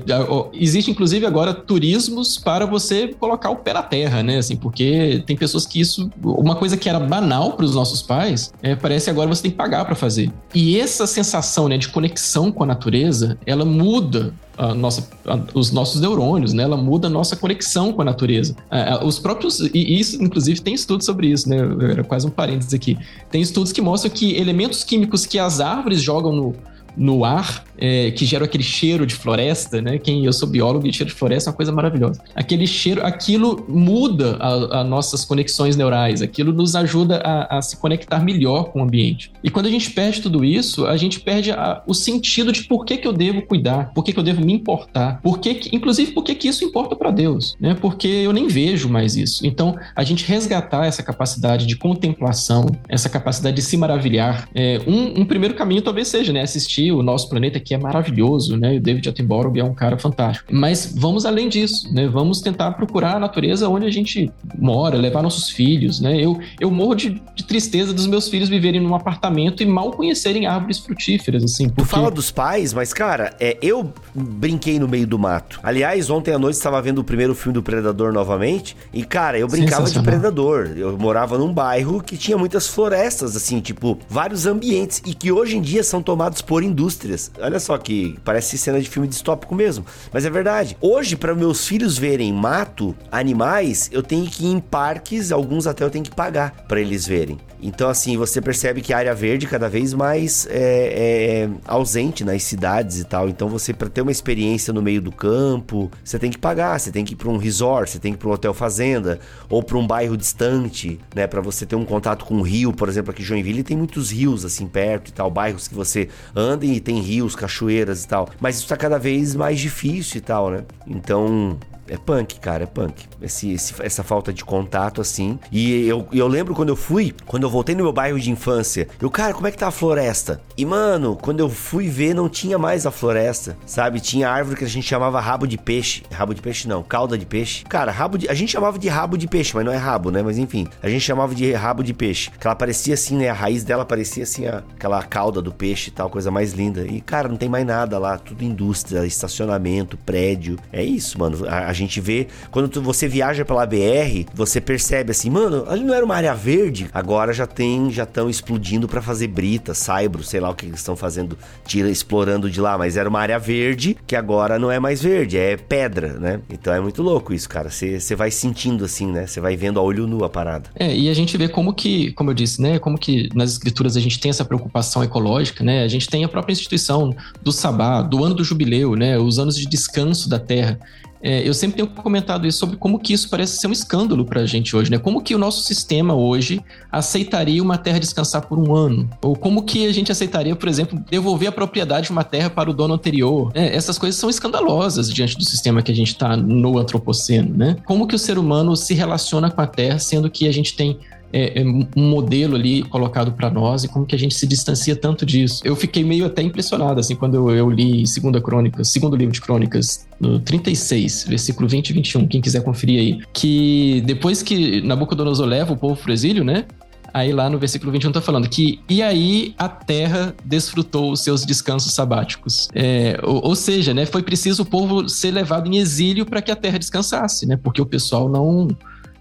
existe 0.54 0.92
inclusive 0.92 1.26
agora 1.26 1.54
turismos 1.54 2.38
para 2.38 2.66
você 2.66 3.08
colocar 3.08 3.50
o 3.50 3.56
pé 3.56 3.72
na 3.72 3.82
terra, 3.82 4.22
né? 4.22 4.38
Assim, 4.38 4.58
porque 4.72 5.22
tem 5.28 5.36
pessoas 5.36 5.66
que 5.66 5.82
isso 5.82 6.10
uma 6.24 6.56
coisa 6.56 6.78
que 6.78 6.88
era 6.88 7.00
banal 7.00 7.54
para 7.54 7.66
os 7.66 7.76
nossos 7.76 8.02
pais, 8.02 8.54
é, 8.64 8.74
parece 8.74 9.10
agora 9.10 9.28
você 9.28 9.42
tem 9.42 9.52
que 9.52 9.58
pagar 9.58 9.84
para 9.84 9.96
fazer. 9.96 10.32
E 10.56 10.80
essa 10.80 11.06
sensação 11.06 11.68
né, 11.68 11.78
de 11.78 11.90
conexão 11.90 12.52
com 12.52 12.64
a 12.64 12.66
natureza, 12.66 13.38
ela 13.46 13.66
muda 13.66 14.34
nossa, 14.78 15.10
os 15.56 15.72
nossos 15.72 16.00
neurônios, 16.02 16.54
né? 16.54 16.62
Ela 16.62 16.78
muda 16.78 17.08
a 17.08 17.10
nossa 17.10 17.36
conexão 17.36 17.92
com 17.92 18.04
a 18.04 18.06
natureza. 18.06 18.56
os 19.04 19.18
próprios 19.18 19.60
e 19.60 20.00
isso, 20.00 20.22
inclusive, 20.22 20.62
tem 20.62 20.76
estudos 20.76 21.06
sobre 21.06 21.28
isso, 21.28 21.50
né? 21.50 21.58
Era 21.90 22.04
quase 22.04 22.28
um 22.28 22.30
parênteses 22.30 22.72
aqui. 22.72 22.96
Tem 23.32 23.42
estudos 23.42 23.72
que 23.72 23.82
mostram 23.82 24.12
que 24.12 24.36
elementos 24.36 24.84
químicos 24.84 25.26
que 25.26 25.40
as 25.40 25.60
árvores 25.60 26.00
jogam 26.00 26.32
no, 26.32 26.56
no 26.96 27.24
ar 27.26 27.64
é, 27.78 28.12
que 28.12 28.26
geram 28.26 28.46
aquele 28.46 28.64
cheiro 28.64 29.06
de 29.06 29.16
floresta, 29.16 29.82
né? 29.82 29.98
Quem 29.98 30.24
eu 30.26 30.32
sou 30.32 30.48
biólogo 30.48 30.88
e 30.88 30.94
cheiro 30.94 31.12
de 31.12 31.18
floresta 31.18 31.50
é 31.50 31.52
uma 31.52 31.56
coisa 31.56 31.72
maravilhosa. 31.72 32.22
Aquele 32.36 32.68
cheiro, 32.68 33.04
aquilo 33.04 33.66
muda 33.68 34.38
as 34.38 34.88
nossas 34.88 35.26
conexões 35.26 35.76
neurais, 35.76 36.22
aquilo 36.22 36.54
nos 36.54 36.76
ajuda 36.76 37.18
a, 37.18 37.58
a, 37.58 37.62
se 37.62 37.78
conectar 37.78 38.20
melhor 38.20 38.66
com 38.66 38.82
o 38.82 38.84
ambiente. 38.84 39.32
E 39.44 39.50
quando 39.50 39.66
a 39.66 39.70
gente 39.70 39.90
perde 39.92 40.22
tudo 40.22 40.46
isso, 40.46 40.86
a 40.86 40.96
gente 40.96 41.20
perde 41.20 41.52
a, 41.52 41.82
o 41.88 41.94
sentido 41.94 42.52
de 42.52 42.64
por 42.64 42.86
que, 42.86 42.98
que 42.98 43.08
eu 43.08 43.14
devo 43.14 43.42
cuidar, 43.42 43.92
por 43.94 44.04
que, 44.04 44.14
que 44.14 44.20
eu 44.20 44.24
devo 44.24 44.46
me 44.46 44.54
importar, 44.54 45.20
por 45.22 45.40
que, 45.40 45.56
que 45.56 45.76
inclusive 45.76 46.12
por 46.12 46.24
que, 46.24 46.36
que 46.36 46.48
isso 46.48 46.64
importa 46.64 46.96
para 46.96 47.10
Deus, 47.10 47.56
né? 47.60 47.76
Porque 47.82 48.08
eu 48.08 48.32
nem 48.32 48.48
vejo 48.48 48.90
mais 48.90 49.16
isso. 49.16 49.46
Então, 49.46 49.76
a 49.96 50.04
gente 50.04 50.26
resgatar 50.26 50.86
essa 50.86 51.02
capacidade 51.02 51.66
de 51.66 51.76
contemplação, 51.76 52.68
essa 52.88 53.10
capacidade 53.10 53.56
de 53.56 53.62
se 53.62 53.76
maravilhar, 53.76 54.48
é, 54.54 54.80
um, 54.86 55.22
um 55.22 55.26
primeiro 55.26 55.56
caminho 55.56 55.82
talvez 55.82 56.08
seja, 56.08 56.32
né? 56.32 56.42
Assistir 56.42 56.81
o 56.90 57.04
nosso 57.04 57.30
planeta 57.30 57.60
que 57.60 57.74
é 57.74 57.78
maravilhoso, 57.78 58.56
né? 58.56 58.78
O 58.78 58.80
David 58.80 59.10
Attenborough 59.10 59.58
é 59.58 59.64
um 59.64 59.74
cara 59.74 59.98
fantástico. 59.98 60.54
Mas 60.54 60.94
vamos 60.98 61.26
além 61.26 61.50
disso, 61.50 61.94
né? 61.94 62.08
Vamos 62.08 62.40
tentar 62.40 62.72
procurar 62.72 63.18
a 63.18 63.20
natureza 63.20 63.68
onde 63.68 63.86
a 63.86 63.92
gente 63.92 64.32
mora, 64.58 64.96
levar 64.96 65.22
nossos 65.22 65.50
filhos, 65.50 66.00
né? 66.00 66.20
Eu, 66.24 66.40
eu 66.60 66.72
morro 66.72 66.96
de, 66.96 67.22
de 67.36 67.44
tristeza 67.44 67.94
dos 67.94 68.08
meus 68.08 68.30
filhos 68.30 68.48
viverem 68.48 68.80
num 68.80 68.96
apartamento 68.96 69.62
e 69.62 69.66
mal 69.66 69.92
conhecerem 69.92 70.46
árvores 70.46 70.80
frutíferas, 70.80 71.44
assim. 71.44 71.68
Porque... 71.68 71.82
Tu 71.82 71.88
fala 71.88 72.10
dos 72.10 72.32
pais, 72.32 72.74
mas, 72.74 72.94
cara, 72.94 73.36
é, 73.40 73.58
eu 73.62 73.92
brinquei 74.16 74.80
no 74.80 74.88
meio 74.88 75.06
do 75.06 75.20
mato. 75.20 75.60
Aliás, 75.64 76.10
ontem 76.10 76.34
à 76.34 76.40
noite 76.40 76.56
estava 76.56 76.82
vendo 76.82 77.00
o 77.00 77.04
primeiro 77.04 77.36
filme 77.36 77.54
do 77.54 77.64
Predador 77.64 78.14
novamente 78.14 78.78
e, 78.94 79.04
cara, 79.04 79.38
eu 79.38 79.48
brincava 79.48 79.90
de 79.90 80.02
Predador. 80.02 80.72
Eu 80.76 80.98
morava 80.98 81.38
num 81.38 81.52
bairro 81.52 82.02
que 82.02 82.18
tinha 82.18 82.38
muitas 82.38 82.68
florestas, 82.68 83.36
assim, 83.36 83.60
tipo, 83.60 83.98
vários 84.08 84.46
ambientes 84.46 85.02
e 85.06 85.14
que 85.14 85.32
hoje 85.32 85.58
em 85.58 85.62
dia 85.62 85.84
são 85.84 86.02
tomados 86.02 86.42
por 86.42 86.64
indústrias. 86.72 87.32
Olha 87.40 87.60
só 87.60 87.78
que 87.78 88.18
parece 88.24 88.58
cena 88.58 88.82
de 88.82 88.90
filme 88.90 89.08
distópico 89.08 89.54
mesmo, 89.54 89.86
mas 90.12 90.26
é 90.26 90.30
verdade. 90.30 90.78
Hoje, 90.82 91.16
para 91.16 91.36
meus 91.36 91.68
filhos 91.68 91.98
verem 91.98 92.34
mato, 92.34 92.96
animais, 93.12 93.90
eu 93.92 94.02
tenho 94.02 94.26
que 94.26 94.46
ir 94.46 94.52
em 94.52 94.60
parques, 94.60 95.32
alguns 95.32 95.68
até 95.68 95.84
eu 95.84 95.90
tenho 95.90 96.04
que 96.04 96.16
pagar 96.16 96.52
para 96.68 96.80
eles 96.80 97.06
verem. 97.06 97.38
Então, 97.62 97.90
assim, 97.90 98.18
você 98.18 98.42
percebe 98.42 98.82
que 98.82 98.94
a 98.94 98.98
área 98.98 99.14
verde 99.14 99.46
cada 99.46 99.70
vez 99.70 99.94
mais 99.94 100.48
é, 100.50 101.44
é 101.46 101.50
ausente 101.66 102.24
nas 102.24 102.44
cidades 102.44 103.00
e 103.00 103.04
tal. 103.04 103.30
Então, 103.30 103.48
você, 103.48 103.74
para 103.74 103.90
ter 103.90 104.02
uma 104.02 104.12
experiência 104.12 104.74
no 104.74 104.82
meio 104.82 105.02
do 105.02 105.12
campo, 105.12 105.92
você 106.04 106.18
tem 106.18 106.32
que 106.32 106.38
pagar, 106.38 106.80
você 106.80 106.92
tem 106.92 107.06
que 107.06 107.14
ir 107.14 107.18
para 107.18 107.30
um 107.30 107.38
resort, 107.38 107.92
você 107.92 108.00
tem 108.00 108.14
que 108.14 108.18
ir 108.18 108.20
para 108.20 108.30
um 108.30 108.34
hotel 108.34 108.54
fazenda 108.54 109.20
ou 109.50 109.62
para 109.62 109.78
um 109.78 109.86
bairro 109.86 110.18
distante, 110.18 111.00
né? 111.16 111.28
Para 111.28 111.42
você 111.42 111.66
ter 111.66 111.76
um 111.76 111.86
contato 111.86 112.26
com 112.26 112.36
um 112.36 112.42
rio, 112.42 112.74
por 112.74 112.90
exemplo, 112.90 113.12
aqui 113.12 113.22
em 113.22 113.26
Joinville 113.26 113.64
tem 113.64 113.78
muitos 113.78 114.12
rios 114.12 114.44
assim 114.44 114.66
perto 114.66 115.10
e 115.10 115.14
tal, 115.14 115.30
bairros 115.30 115.68
que 115.68 115.76
você 115.76 116.10
anda 116.36 116.66
e 116.66 116.80
tem 116.80 117.00
rios, 117.00 117.36
cachoeiras 117.36 118.04
e 118.04 118.08
tal. 118.08 118.30
Mas 118.40 118.58
isso 118.58 118.68
tá 118.68 118.76
cada 118.76 118.98
vez 118.98 119.36
mais 119.36 119.60
difícil 119.60 120.18
e 120.18 120.22
tal, 120.22 120.50
né? 120.50 120.64
Então, 120.88 121.58
é 121.92 121.98
punk, 121.98 122.40
cara, 122.40 122.64
é 122.64 122.66
punk. 122.66 123.06
Esse, 123.22 123.52
esse, 123.52 123.74
essa 123.82 124.02
falta 124.02 124.32
de 124.32 124.46
contato, 124.46 125.02
assim. 125.02 125.38
E 125.52 125.86
eu, 125.86 126.08
eu 126.14 126.26
lembro 126.26 126.56
quando 126.56 126.70
eu 126.70 126.76
fui, 126.78 127.14
quando 127.26 127.44
eu 127.44 127.50
voltei 127.50 127.76
no 127.76 127.84
meu 127.84 127.92
bairro 127.92 128.18
de 128.18 128.32
infância, 128.32 128.88
eu, 129.02 129.12
cara, 129.12 129.34
como 129.34 129.46
é 129.46 129.52
que 129.52 129.58
tá 129.58 129.68
a 129.68 129.72
floresta? 129.72 130.42
E, 130.58 130.66
mano, 130.66 131.18
quando 131.22 131.42
eu 131.42 131.50
fui 131.50 131.90
ver, 131.90 132.14
não 132.14 132.30
tinha 132.30 132.58
mais 132.58 132.86
a 132.86 132.92
floresta, 132.92 133.58
sabe? 133.66 134.00
Tinha 134.00 134.30
árvore 134.30 134.56
que 134.56 134.64
a 134.64 134.70
gente 134.70 134.88
chamava 134.88 135.20
rabo 135.20 135.46
de 135.46 135.58
peixe. 135.58 136.04
Rabo 136.10 136.34
de 136.34 136.42
peixe 136.42 136.66
não, 136.66 136.82
cauda 136.82 137.18
de 137.18 137.26
peixe. 137.26 137.66
Cara, 137.66 137.92
rabo 137.92 138.18
de. 138.18 138.30
A 138.30 138.34
gente 138.34 138.54
chamava 138.54 138.80
de 138.80 138.88
rabo 138.88 139.18
de 139.18 139.28
peixe, 139.28 139.52
mas 139.54 139.66
não 139.66 139.74
é 139.74 139.78
rabo, 139.78 140.12
né? 140.12 140.24
Mas 140.24 140.38
enfim, 140.38 140.68
a 140.82 140.90
gente 140.90 141.02
chamava 141.02 141.36
de 141.36 141.52
rabo 141.52 141.84
de 141.84 141.94
peixe. 141.94 142.32
Que 142.40 142.48
ela 142.48 142.56
parecia 142.56 142.94
assim, 142.94 143.18
né? 143.18 143.28
A 143.28 143.34
raiz 143.34 143.66
dela 143.66 143.84
parecia 143.84 144.24
assim, 144.24 144.48
a, 144.48 144.64
aquela 144.78 145.04
cauda 145.04 145.42
do 145.42 145.52
peixe 145.52 145.90
e 145.90 145.92
tal, 145.92 146.10
coisa 146.10 146.32
mais 146.32 146.54
linda. 146.54 146.86
E, 146.86 147.02
cara, 147.02 147.28
não 147.28 147.36
tem 147.36 147.50
mais 147.50 147.66
nada 147.66 148.00
lá. 148.00 148.18
Tudo 148.18 148.46
indústria, 148.46 149.06
estacionamento, 149.06 149.98
prédio. 149.98 150.58
É 150.72 150.82
isso, 150.82 151.20
mano. 151.20 151.46
A, 151.50 151.68
a 151.68 151.81
gente 151.82 152.00
vê. 152.02 152.28
Quando 152.50 152.68
tu, 152.68 152.82
você 152.82 153.08
viaja 153.08 153.46
pela 153.46 153.66
BR, 153.66 154.26
você 154.34 154.62
percebe 154.62 155.12
assim, 155.12 155.30
mano, 155.30 155.66
ali 155.68 155.84
não 155.84 155.94
era 155.94 156.04
uma 156.04 156.16
área 156.16 156.34
verde. 156.34 156.88
Agora 156.94 157.34
já 157.34 157.46
tem, 157.46 157.92
já 157.92 158.04
estão 158.04 158.30
explodindo 158.30 158.88
para 158.88 159.02
fazer 159.02 159.28
brita, 159.28 159.74
saibro, 159.74 160.24
sei 160.24 160.40
lá 160.40 160.50
o 160.50 160.56
que 160.56 160.66
eles 160.66 160.80
estão 160.80 160.96
fazendo, 160.96 161.38
tira, 161.66 161.90
explorando 161.90 162.50
de 162.50 162.60
lá. 162.62 162.78
Mas 162.78 162.98
era 162.98 163.10
uma 163.10 163.20
área 163.20 163.40
verde 163.40 163.98
que 164.06 164.16
agora 164.16 164.58
não 164.58 164.72
é 164.72 164.80
mais 164.80 165.02
verde, 165.02 165.38
é 165.38 165.58
pedra, 165.58 166.14
né? 166.14 166.40
Então 166.50 166.74
é 166.74 166.80
muito 166.80 167.02
louco 167.02 167.34
isso, 167.34 167.50
cara. 167.50 167.70
Você 167.70 168.16
vai 168.16 168.32
sentindo 168.32 168.86
assim, 168.86 169.08
né? 169.12 169.28
Você 169.28 169.40
vai 169.40 169.56
vendo 169.56 169.80
a 169.80 169.84
olho 169.84 170.08
nu 170.08 170.24
a 170.24 170.30
parada. 170.30 170.70
É, 170.76 170.96
e 170.96 171.10
a 171.10 171.14
gente 171.14 171.38
vê 171.38 171.48
como 171.48 171.74
que, 171.74 172.12
como 172.14 172.30
eu 172.30 172.34
disse, 172.34 172.62
né? 172.62 172.80
Como 172.80 172.98
que 172.98 173.30
nas 173.34 173.52
escrituras 173.52 173.98
a 173.98 174.00
gente 174.00 174.20
tem 174.20 174.30
essa 174.30 174.46
preocupação 174.46 175.04
ecológica, 175.04 175.64
né? 175.64 175.84
A 175.84 175.88
gente 175.88 176.08
tem 176.08 176.24
a 176.24 176.30
própria 176.30 176.54
instituição 176.54 177.16
do 177.42 177.52
Sabá, 177.52 178.02
do 178.02 178.24
ano 178.24 178.36
do 178.36 178.44
jubileu, 178.44 178.96
né? 178.96 179.18
Os 179.18 179.40
anos 179.40 179.56
de 179.56 179.66
descanso 179.66 180.30
da 180.30 180.40
terra. 180.40 180.80
É, 181.22 181.48
eu 181.48 181.54
sempre 181.54 181.78
tenho 181.78 181.88
comentado 181.88 182.48
isso 182.48 182.60
sobre 182.60 182.78
como 182.78 183.00
que 183.00 183.14
isso 183.14 183.30
parece 183.30 183.58
ser 183.58 183.68
um 183.68 183.72
escândalo 183.72 184.26
para 184.26 184.42
a 184.42 184.46
gente 184.46 184.76
hoje, 184.76 184.90
né? 184.90 184.98
Como 184.98 185.22
que 185.22 185.36
o 185.36 185.38
nosso 185.38 185.62
sistema 185.64 186.16
hoje 186.16 186.62
aceitaria 186.92 187.62
uma 187.62 187.78
terra 187.78 188.00
descansar 188.00 188.48
por 188.48 188.58
um 188.58 188.76
ano? 188.76 189.10
Ou 189.22 189.36
como 189.36 189.64
que 189.64 189.86
a 189.86 189.94
gente 189.94 190.12
aceitaria, 190.12 190.56
por 190.56 190.68
exemplo, 190.68 191.02
devolver 191.10 191.50
a 191.50 191.52
propriedade 191.52 192.08
de 192.08 192.12
uma 192.12 192.24
terra 192.24 192.50
para 192.50 192.70
o 192.70 192.74
dono 192.74 192.94
anterior? 192.94 193.52
É, 193.54 193.76
essas 193.76 193.98
coisas 193.98 194.20
são 194.20 194.30
escandalosas 194.30 195.12
diante 195.12 195.38
do 195.38 195.44
sistema 195.44 195.82
que 195.82 195.92
a 195.92 195.96
gente 195.96 196.10
está 196.10 196.36
no 196.36 196.78
antropoceno, 196.78 197.56
né? 197.56 197.78
Como 197.86 198.08
que 198.08 198.16
o 198.16 198.20
ser 198.20 198.38
humano 198.38 198.76
se 198.76 198.94
relaciona 198.94 199.50
com 199.52 199.62
a 199.62 199.68
terra, 199.68 200.00
sendo 200.00 200.30
que 200.30 200.48
a 200.48 200.52
gente 200.52 200.76
tem 200.76 201.00
é, 201.34 201.62
é 201.62 201.66
um 201.66 201.88
modelo 201.96 202.56
ali 202.56 202.84
colocado 202.84 203.32
para 203.32 203.50
nós 203.50 203.84
e 203.84 203.88
como 203.88 204.06
que 204.06 204.16
a 204.16 204.20
gente 204.20 204.36
se 204.36 204.46
distancia 204.46 204.96
tanto 204.96 205.26
disso. 205.26 205.62
Eu 205.64 205.76
fiquei 205.76 206.04
meio 206.04 206.26
até 206.26 206.42
impressionado, 206.42 207.00
assim, 207.00 207.16
quando 207.16 207.36
eu, 207.36 207.56
eu 207.56 207.70
li 207.70 208.06
Segunda 208.08 208.42
Crônicas, 208.42 208.90
segundo 208.90 209.16
livro 209.16 209.34
de 209.34 209.42
Crônicas, 209.42 210.08
no 210.20 210.40
36, 210.40 211.26
versículo 211.28 211.68
20 211.68 211.90
e 211.90 211.94
21, 211.94 212.28
quem 212.28 212.42
quiser 212.42 212.64
conferir 212.64 213.00
aí, 213.00 213.20
que 213.34 214.04
depois 214.06 214.44
que 214.44 214.82
Nabucodonosor 214.82 215.46
leva 215.46 215.74
o 215.74 215.78
povo 215.78 215.96
pro 216.02 216.12
exílio, 216.12 216.44
né? 216.44 216.66
Aí 217.14 217.34
lá 217.34 217.50
no 217.50 217.60
versículo 217.60 217.92
21 217.92 218.12
tá 218.12 218.22
falando 218.22 218.48
que 218.48 218.80
e 218.88 219.02
aí 219.02 219.54
a 219.58 219.68
terra 219.68 220.34
desfrutou 220.46 221.12
os 221.12 221.22
seus 221.22 221.46
descansos 221.46 221.94
sabáticos. 221.94 222.70
É, 222.74 223.20
ou, 223.22 223.48
ou, 223.48 223.56
seja, 223.56 223.94
né, 223.94 224.06
foi 224.06 224.24
preciso 224.24 224.64
o 224.64 224.66
povo 224.66 225.10
ser 225.10 225.32
levado 225.32 225.68
em 225.68 225.78
exílio 225.78 226.26
para 226.26 226.42
que 226.42 226.52
a 226.52 226.56
terra 226.56 226.80
descansasse, 226.80 227.46
né? 227.46 227.58
Porque 227.62 227.82
o 227.82 227.86
pessoal 227.86 228.30
não 228.30 228.70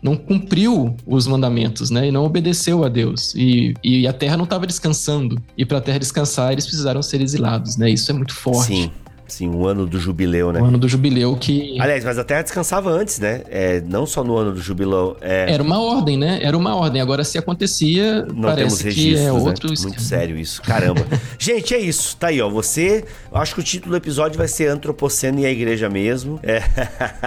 não 0.02 0.16
cumpriu 0.16 0.96
os 1.06 1.26
mandamentos, 1.26 1.90
né? 1.90 2.08
E 2.08 2.10
não 2.10 2.24
obedeceu 2.24 2.84
a 2.84 2.88
Deus. 2.88 3.34
E, 3.34 3.74
e 3.84 4.06
a 4.06 4.12
terra 4.12 4.36
não 4.36 4.44
estava 4.44 4.66
descansando. 4.66 5.40
E 5.56 5.64
para 5.64 5.78
a 5.78 5.80
terra 5.80 5.98
descansar, 5.98 6.52
eles 6.52 6.66
precisaram 6.66 7.02
ser 7.02 7.20
exilados, 7.20 7.76
né? 7.76 7.90
Isso 7.90 8.10
é 8.10 8.14
muito 8.14 8.34
forte. 8.34 8.66
Sim. 8.66 8.90
Sim, 9.30 9.50
o 9.50 9.66
ano 9.66 9.86
do 9.86 9.98
jubileu, 9.98 10.52
né? 10.52 10.60
O 10.60 10.64
ano 10.64 10.78
do 10.78 10.88
jubileu 10.88 11.36
que. 11.36 11.80
Aliás, 11.80 12.04
mas 12.04 12.18
a 12.18 12.24
Terra 12.24 12.42
descansava 12.42 12.90
antes, 12.90 13.18
né? 13.18 13.42
É, 13.48 13.80
não 13.80 14.04
só 14.04 14.24
no 14.24 14.36
ano 14.36 14.52
do 14.52 14.60
jubileu. 14.60 15.16
É... 15.20 15.52
Era 15.52 15.62
uma 15.62 15.80
ordem, 15.80 16.18
né? 16.18 16.40
Era 16.42 16.56
uma 16.56 16.74
ordem. 16.74 17.00
Agora, 17.00 17.22
se 17.24 17.38
acontecia, 17.38 18.26
não 18.26 18.42
parece 18.42 18.82
temos 18.82 18.94
que 18.94 19.16
é 19.16 19.32
outro. 19.32 19.70
Né? 19.70 19.76
Muito 19.82 20.02
sério 20.02 20.36
isso. 20.36 20.60
Caramba. 20.62 21.06
Gente, 21.38 21.74
é 21.74 21.78
isso. 21.78 22.16
Tá 22.16 22.28
aí, 22.28 22.40
ó. 22.40 22.48
Você. 22.48 23.04
Acho 23.32 23.54
que 23.54 23.60
o 23.60 23.64
título 23.64 23.92
do 23.92 23.96
episódio 23.96 24.36
vai 24.36 24.48
ser 24.48 24.68
Antropoceno 24.68 25.38
e 25.40 25.46
a 25.46 25.50
Igreja 25.50 25.88
mesmo. 25.88 26.40
É. 26.42 26.62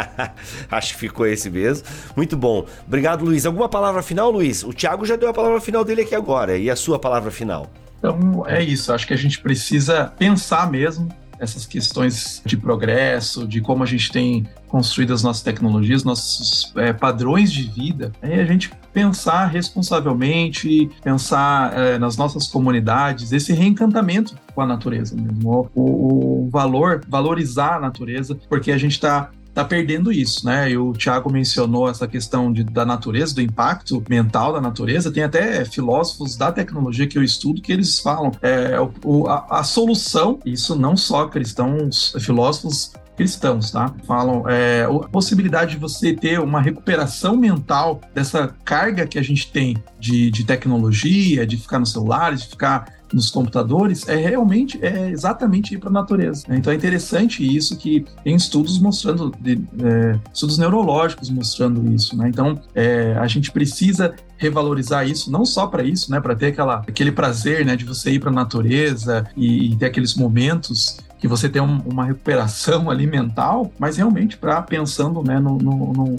acho 0.69 0.93
que 0.93 0.99
ficou 0.99 1.25
esse 1.25 1.49
mesmo. 1.49 1.85
Muito 2.15 2.35
bom. 2.35 2.65
Obrigado, 2.85 3.23
Luiz. 3.23 3.45
Alguma 3.45 3.69
palavra 3.69 4.03
final, 4.03 4.29
Luiz? 4.29 4.63
O 4.63 4.73
Thiago 4.73 5.05
já 5.05 5.15
deu 5.15 5.29
a 5.29 5.33
palavra 5.33 5.61
final 5.61 5.83
dele 5.85 6.01
aqui 6.01 6.15
agora. 6.15 6.57
E 6.57 6.69
a 6.69 6.75
sua 6.75 6.99
palavra 6.99 7.31
final? 7.31 7.71
Então, 7.97 8.43
é 8.47 8.61
isso. 8.61 8.91
Acho 8.91 9.07
que 9.07 9.13
a 9.13 9.17
gente 9.17 9.39
precisa 9.39 10.11
pensar 10.17 10.69
mesmo 10.69 11.07
essas 11.43 11.65
questões 11.65 12.41
de 12.45 12.57
progresso, 12.57 13.47
de 13.47 13.61
como 13.61 13.83
a 13.83 13.85
gente 13.85 14.11
tem 14.11 14.47
construído 14.67 15.13
as 15.13 15.21
nossas 15.21 15.43
tecnologias, 15.43 16.03
nossos 16.03 16.73
é, 16.75 16.91
padrões 16.91 17.51
de 17.51 17.63
vida, 17.63 18.11
aí 18.21 18.39
a 18.39 18.45
gente 18.45 18.71
pensar 18.91 19.45
responsavelmente, 19.47 20.89
pensar 21.03 21.77
é, 21.77 21.99
nas 21.99 22.17
nossas 22.17 22.47
comunidades, 22.47 23.31
esse 23.31 23.53
reencantamento 23.53 24.35
com 24.55 24.61
a 24.61 24.65
natureza 24.65 25.15
mesmo, 25.15 25.69
o, 25.75 26.45
o 26.45 26.49
valor, 26.49 27.01
valorizar 27.07 27.75
a 27.75 27.79
natureza, 27.79 28.37
porque 28.49 28.71
a 28.71 28.77
gente 28.77 28.93
está 28.93 29.29
está 29.53 29.63
perdendo 29.63 30.11
isso, 30.11 30.45
né? 30.45 30.71
E 30.71 30.77
o 30.77 30.93
Tiago 30.93 31.31
mencionou 31.31 31.87
essa 31.87 32.07
questão 32.07 32.51
de, 32.51 32.63
da 32.63 32.83
natureza, 32.83 33.35
do 33.35 33.41
impacto 33.41 34.03
mental 34.09 34.51
da 34.51 34.59
natureza. 34.59 35.11
Tem 35.11 35.23
até 35.23 35.63
filósofos 35.63 36.35
da 36.35 36.51
tecnologia 36.51 37.07
que 37.07 37.17
eu 37.17 37.23
estudo 37.23 37.61
que 37.61 37.71
eles 37.71 37.99
falam 37.99 38.31
é, 38.41 38.77
o, 39.03 39.27
a, 39.27 39.59
a 39.59 39.63
solução, 39.63 40.39
isso 40.43 40.75
não 40.75 40.97
só 40.97 41.27
cristãos, 41.27 42.15
filósofos 42.19 42.93
cristãos, 43.15 43.69
tá? 43.69 43.93
Falam 44.07 44.49
é, 44.49 44.85
a 44.85 45.07
possibilidade 45.07 45.73
de 45.73 45.77
você 45.77 46.13
ter 46.13 46.39
uma 46.39 46.59
recuperação 46.59 47.37
mental 47.37 48.01
dessa 48.11 48.55
carga 48.65 49.05
que 49.05 49.19
a 49.19 49.21
gente 49.21 49.51
tem 49.51 49.77
de, 49.99 50.31
de 50.31 50.43
tecnologia, 50.43 51.45
de 51.45 51.57
ficar 51.57 51.77
no 51.77 51.85
celular, 51.85 52.35
de 52.35 52.47
ficar 52.47 52.91
nos 53.13 53.29
computadores 53.29 54.07
é 54.07 54.15
realmente, 54.15 54.79
é 54.81 55.09
exatamente 55.09 55.75
ir 55.75 55.77
para 55.77 55.89
a 55.89 55.93
natureza. 55.93 56.45
Né? 56.47 56.57
Então 56.57 56.73
é 56.73 56.75
interessante 56.75 57.43
isso 57.43 57.77
que 57.77 58.05
tem 58.23 58.35
estudos 58.35 58.79
mostrando, 58.79 59.33
de, 59.39 59.61
é, 59.81 60.19
estudos 60.33 60.57
neurológicos 60.57 61.29
mostrando 61.29 61.91
isso. 61.93 62.17
Né? 62.17 62.29
Então 62.29 62.59
é, 62.73 63.15
a 63.19 63.27
gente 63.27 63.51
precisa 63.51 64.13
revalorizar 64.37 65.07
isso, 65.07 65.31
não 65.31 65.45
só 65.45 65.67
para 65.67 65.83
isso, 65.83 66.11
né, 66.11 66.19
para 66.19 66.35
ter 66.35 66.47
aquela, 66.47 66.79
aquele 66.79 67.11
prazer, 67.11 67.65
né, 67.65 67.77
de 67.77 67.85
você 67.85 68.11
ir 68.11 68.19
para 68.19 68.29
a 68.29 68.33
natureza 68.33 69.25
e, 69.37 69.71
e, 69.71 69.75
ter 69.77 69.85
aqueles 69.85 70.15
momentos 70.15 70.99
que 71.23 71.27
você 71.29 71.47
tem 71.47 71.61
um, 71.61 71.77
uma 71.85 72.03
recuperação 72.03 72.91
ali 72.91 73.07
mental, 73.07 73.71
mas 73.79 73.95
realmente 73.95 74.35
para 74.35 74.61
pensando 74.61 75.23
né, 75.23 75.39
no, 75.39 75.57
no, 75.57 75.93
no, 75.93 76.15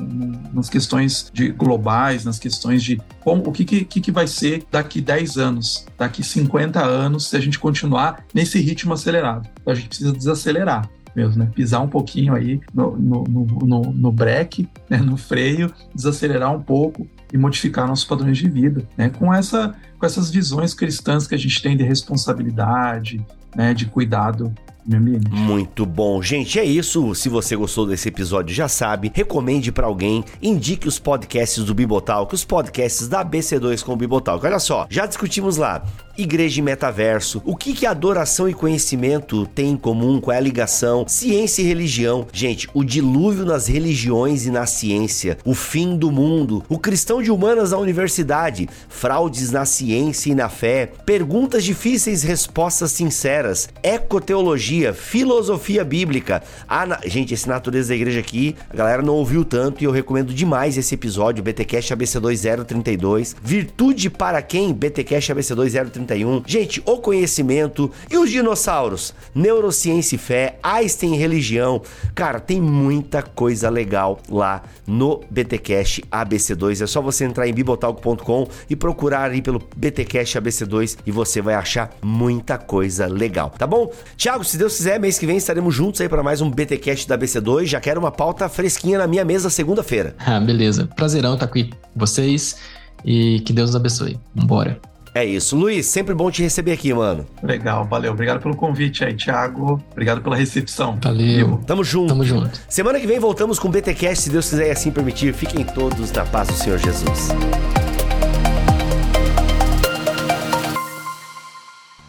nas 0.51 0.71
questões 0.71 1.31
de 1.31 1.51
globais, 1.51 2.25
nas 2.25 2.39
questões 2.39 2.83
de 2.83 2.99
como, 3.21 3.47
o 3.47 3.53
que, 3.53 3.67
que, 3.67 4.01
que 4.01 4.11
vai 4.11 4.27
ser 4.27 4.65
daqui 4.71 5.03
10 5.03 5.37
anos, 5.37 5.85
daqui 5.99 6.25
50 6.25 6.83
anos, 6.83 7.29
se 7.29 7.37
a 7.37 7.41
gente 7.41 7.59
continuar 7.59 8.25
nesse 8.33 8.59
ritmo 8.59 8.95
acelerado. 8.95 9.47
Então, 9.61 9.75
a 9.75 9.77
gente 9.77 9.89
precisa 9.89 10.11
desacelerar 10.11 10.89
mesmo, 11.15 11.45
né? 11.45 11.51
Pisar 11.55 11.83
um 11.83 11.89
pouquinho 11.89 12.35
aí 12.35 12.59
no, 12.73 12.97
no, 12.97 13.25
no, 13.25 13.81
no 13.93 14.11
breque, 14.11 14.67
né? 14.89 14.97
no 14.97 15.19
freio, 15.19 15.71
desacelerar 15.95 16.51
um 16.51 16.63
pouco 16.63 17.07
e 17.31 17.37
modificar 17.37 17.87
nossos 17.87 18.07
padrões 18.07 18.39
de 18.39 18.49
vida, 18.49 18.89
né? 18.97 19.11
Com 19.11 19.35
essa 19.35 19.75
com 19.99 20.07
essas 20.07 20.31
visões 20.31 20.73
cristãs 20.73 21.27
que 21.27 21.35
a 21.35 21.39
gente 21.39 21.63
tem 21.63 21.77
de 21.77 21.85
responsabilidade, 21.85 23.25
né? 23.55 23.75
De 23.75 23.85
cuidado 23.85 24.51
ambiente. 24.93 25.31
Muito 25.31 25.87
bom. 25.87 26.21
Gente, 26.21 26.59
é 26.59 26.65
isso. 26.65 27.15
Se 27.15 27.29
você 27.29 27.57
gostou 27.57 27.87
desse 27.87 28.09
episódio, 28.09 28.55
já 28.55 28.69
sabe, 28.69 29.11
recomende 29.15 29.73
para 29.73 29.87
alguém, 29.87 30.25
indique 30.43 30.89
os 30.89 30.99
podcasts 30.99 31.65
do 31.65 31.75
Bibotalk, 31.75 32.35
os 32.35 32.45
podcasts 32.45 33.09
da 33.09 33.25
BC2 33.25 33.83
com 33.83 33.93
o 33.93 33.97
Bibotalk. 33.97 34.45
Olha 34.45 34.59
só, 34.59 34.87
já 34.91 35.07
discutimos 35.07 35.57
lá 35.57 35.85
igreja 36.17 36.61
e 36.61 36.63
metaverso, 36.63 37.43
o 37.45 37.57
que 37.57 37.73
que 37.73 37.87
adoração 37.87 38.49
e 38.49 38.55
conhecimento 38.55 39.47
têm 39.47 39.73
em 39.73 39.77
comum, 39.77 40.21
qual 40.21 40.33
é 40.35 40.39
a 40.39 40.41
ligação, 40.41 41.05
ciência 41.09 41.63
e 41.63 41.67
religião. 41.67 42.27
Gente, 42.33 42.69
o 42.73 42.85
dilúvio 42.85 43.45
nas 43.45 43.67
religiões 43.67 44.47
e 44.47 44.51
na 44.51 44.65
ciência, 44.65 45.37
o 45.45 45.55
fim 45.55 45.97
do 45.97 46.13
mundo, 46.13 46.65
o 46.69 46.79
cristão 46.79 47.21
de 47.21 47.33
humanas 47.33 47.73
na 47.73 47.79
universidade, 47.79 48.69
fraudes 48.89 49.51
na 49.51 49.65
ciência 49.65 50.31
e 50.31 50.35
na 50.37 50.49
fé, 50.49 50.93
perguntas 51.05 51.65
difíceis, 51.65 52.23
respostas 52.23 52.93
sinceras, 52.93 53.69
ecoteologia 53.83 54.74
filosofia 54.93 55.85
bíblica. 55.85 56.43
Ah, 56.69 57.01
gente, 57.05 57.35
esse 57.35 57.49
Natureza 57.49 57.91
da 57.91 57.95
Igreja 57.95 58.21
aqui, 58.21 58.57
a 58.71 58.77
galera 58.77 59.03
não 59.03 59.15
ouviu 59.15 59.45
tanto 59.45 59.83
e 59.83 59.85
eu 59.85 59.91
recomendo 59.91 60.33
demais 60.33 60.77
esse 60.77 60.95
episódio, 60.95 61.43
BTcast 61.45 61.95
ABC2032. 61.95 63.37
Virtude 63.43 64.11
para 64.11 64.41
quem? 64.43 64.73
BTcast 64.73 65.33
ABC2031. 65.33 66.43
Gente, 66.47 66.83
o 66.85 66.99
conhecimento 66.99 67.91
e 68.11 68.17
os 68.17 68.31
dinossauros. 68.31 69.15
Neurociência 69.35 70.17
e 70.17 70.19
fé, 70.19 70.59
Einstein 70.63 71.15
e 71.15 71.19
religião. 71.19 71.83
Cara, 72.15 72.41
tem 72.41 72.61
muita 72.61 73.23
coisa 73.23 73.69
legal 73.69 74.21
lá 74.29 74.63
no 74.87 75.21
BTcast 75.31 76.03
ABC2. 76.11 76.83
É 76.83 76.87
só 76.87 77.01
você 77.01 77.25
entrar 77.25 77.47
em 77.47 77.53
bibotalk.com 77.53 78.49
e 78.69 78.77
procurar 78.77 79.31
aí 79.31 79.43
pelo 79.43 79.63
BTcast 79.77 80.39
ABC2 80.39 80.99
e 81.07 81.11
você 81.11 81.41
vai 81.41 81.55
achar 81.55 81.91
muita 82.03 82.57
coisa 82.59 83.07
legal, 83.07 83.51
tá 83.51 83.67
bom? 83.67 83.93
Tiago, 84.17 84.45
se 84.45 84.57
Deus 84.57 84.64
Deus 84.65 84.79
quiser, 84.79 84.99
mês 84.99 85.19
que 85.19 85.27
vem 85.27 85.37
estaremos 85.37 85.75
juntos 85.75 86.01
aí 86.01 86.09
para 86.09 86.23
mais 86.23 86.41
um 86.41 86.51
BTcast 86.51 87.07
da 87.07 87.19
BC2. 87.19 87.67
Já 87.67 87.81
quero 87.81 88.01
uma 88.01 88.11
pauta 88.11 88.49
fresquinha 88.49 88.97
na 88.97 89.07
minha 89.07 89.23
mesa 89.23 89.51
segunda-feira. 89.51 90.17
Ah, 90.27 90.41
beleza. 90.41 90.89
Prazerão 90.97 91.35
estar 91.35 91.45
aqui 91.45 91.65
com 91.65 91.77
vocês 91.95 92.57
e 93.05 93.41
que 93.41 93.53
Deus 93.53 93.71
os 93.71 93.77
abençoe. 93.77 94.19
Vambora. 94.35 94.81
É 95.15 95.23
isso. 95.23 95.55
Luiz, 95.55 95.85
sempre 95.85 96.15
bom 96.15 96.31
te 96.31 96.43
receber 96.43 96.73
aqui, 96.73 96.95
mano. 96.95 97.27
Legal, 97.43 97.85
valeu. 97.85 98.13
Obrigado 98.13 98.41
pelo 98.41 98.57
convite 98.57 99.05
aí, 99.05 99.15
Thiago. 99.15 99.83
Obrigado 99.93 100.23
pela 100.23 100.35
recepção. 100.35 100.99
Valeu. 101.03 101.61
Tamo 101.67 101.85
junto. 101.85 102.09
Tamo 102.09 102.25
junto. 102.25 102.59
Semana 102.71 102.99
que 102.99 103.07
vem 103.07 103.21
voltamos 103.21 103.59
com 103.59 103.69
o 103.69 103.71
BTcast, 103.71 104.25
se 104.25 104.31
Deus 104.31 104.49
quiser 104.49 104.69
e 104.69 104.71
assim 104.71 104.91
permitir. 104.91 105.35
Fiquem 105.35 105.63
todos 105.63 106.11
na 106.11 106.25
paz 106.25 106.49
do 106.49 106.55
Senhor 106.55 106.79
Jesus. 106.79 107.29